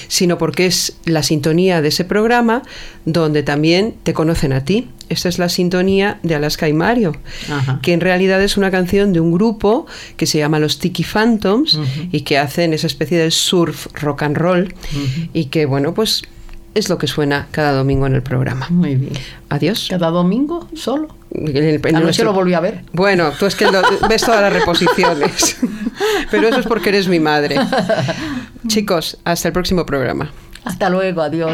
sino 0.08 0.38
porque 0.38 0.66
es 0.66 0.98
la 1.06 1.24
sintonía 1.24 1.82
de 1.82 1.90
ese 1.90 2.06
programa 2.06 2.64
donde 3.06 3.44
también 3.44 3.96
te 4.04 4.14
conocen 4.14 4.54
a 4.54 4.64
ti. 4.64 4.90
Esta 5.10 5.30
es 5.30 5.40
la 5.40 5.48
sintonía 5.48 6.20
de 6.24 6.36
Alaska 6.36 6.68
y 6.68 6.74
Mario, 6.74 7.14
Ajá. 7.50 7.80
que 7.82 7.94
en 7.94 8.02
realidad 8.02 8.42
es 8.44 8.58
una 8.58 8.72
canción 8.72 9.14
de 9.14 9.20
un 9.22 9.32
grupo 9.32 9.86
que 10.18 10.26
se 10.26 10.38
llama 10.38 10.60
los 10.60 10.80
Tiki 10.80 11.04
Phantoms 11.04 11.80
y 12.12 12.22
que 12.22 12.38
hacen 12.38 12.74
esa 12.74 12.88
especie 12.88 13.18
de 13.18 13.32
surf 13.32 13.88
rock 13.94 14.24
and 14.24 14.38
roll 14.38 14.74
y 15.34 15.46
que 15.46 15.66
bueno, 15.66 15.94
pues 15.94 16.24
es 16.74 16.90
lo 16.90 16.98
que 16.98 17.08
suena 17.08 17.48
cada 17.52 17.72
domingo 17.74 18.06
en 18.08 18.14
el 18.16 18.22
programa. 18.22 18.68
Muy 18.70 18.96
bien. 18.96 19.14
Adiós. 19.50 19.88
Cada 19.90 20.10
domingo 20.10 20.68
solo. 20.76 21.08
En 21.34 21.56
el- 21.58 21.82
en 21.86 22.00
nuestro- 22.02 22.26
lo 22.26 22.34
volví 22.34 22.54
a 22.54 22.60
ver. 22.60 22.84
Bueno, 22.94 23.32
tú 23.38 23.46
es 23.46 23.56
que 23.56 23.66
lo- 23.72 23.82
ves 24.10 24.22
todas 24.22 24.42
las 24.42 24.54
reposiciones. 24.54 25.58
Pero 26.32 26.48
eso 26.48 26.60
es 26.60 26.66
porque 26.68 26.90
eres 26.90 27.08
mi 27.08 27.20
madre. 27.20 27.58
Chicos, 28.68 29.18
hasta 29.24 29.48
el 29.48 29.54
próximo 29.54 29.86
programa. 29.86 30.32
Hasta 30.64 30.90
luego, 30.90 31.22
adiós. 31.22 31.54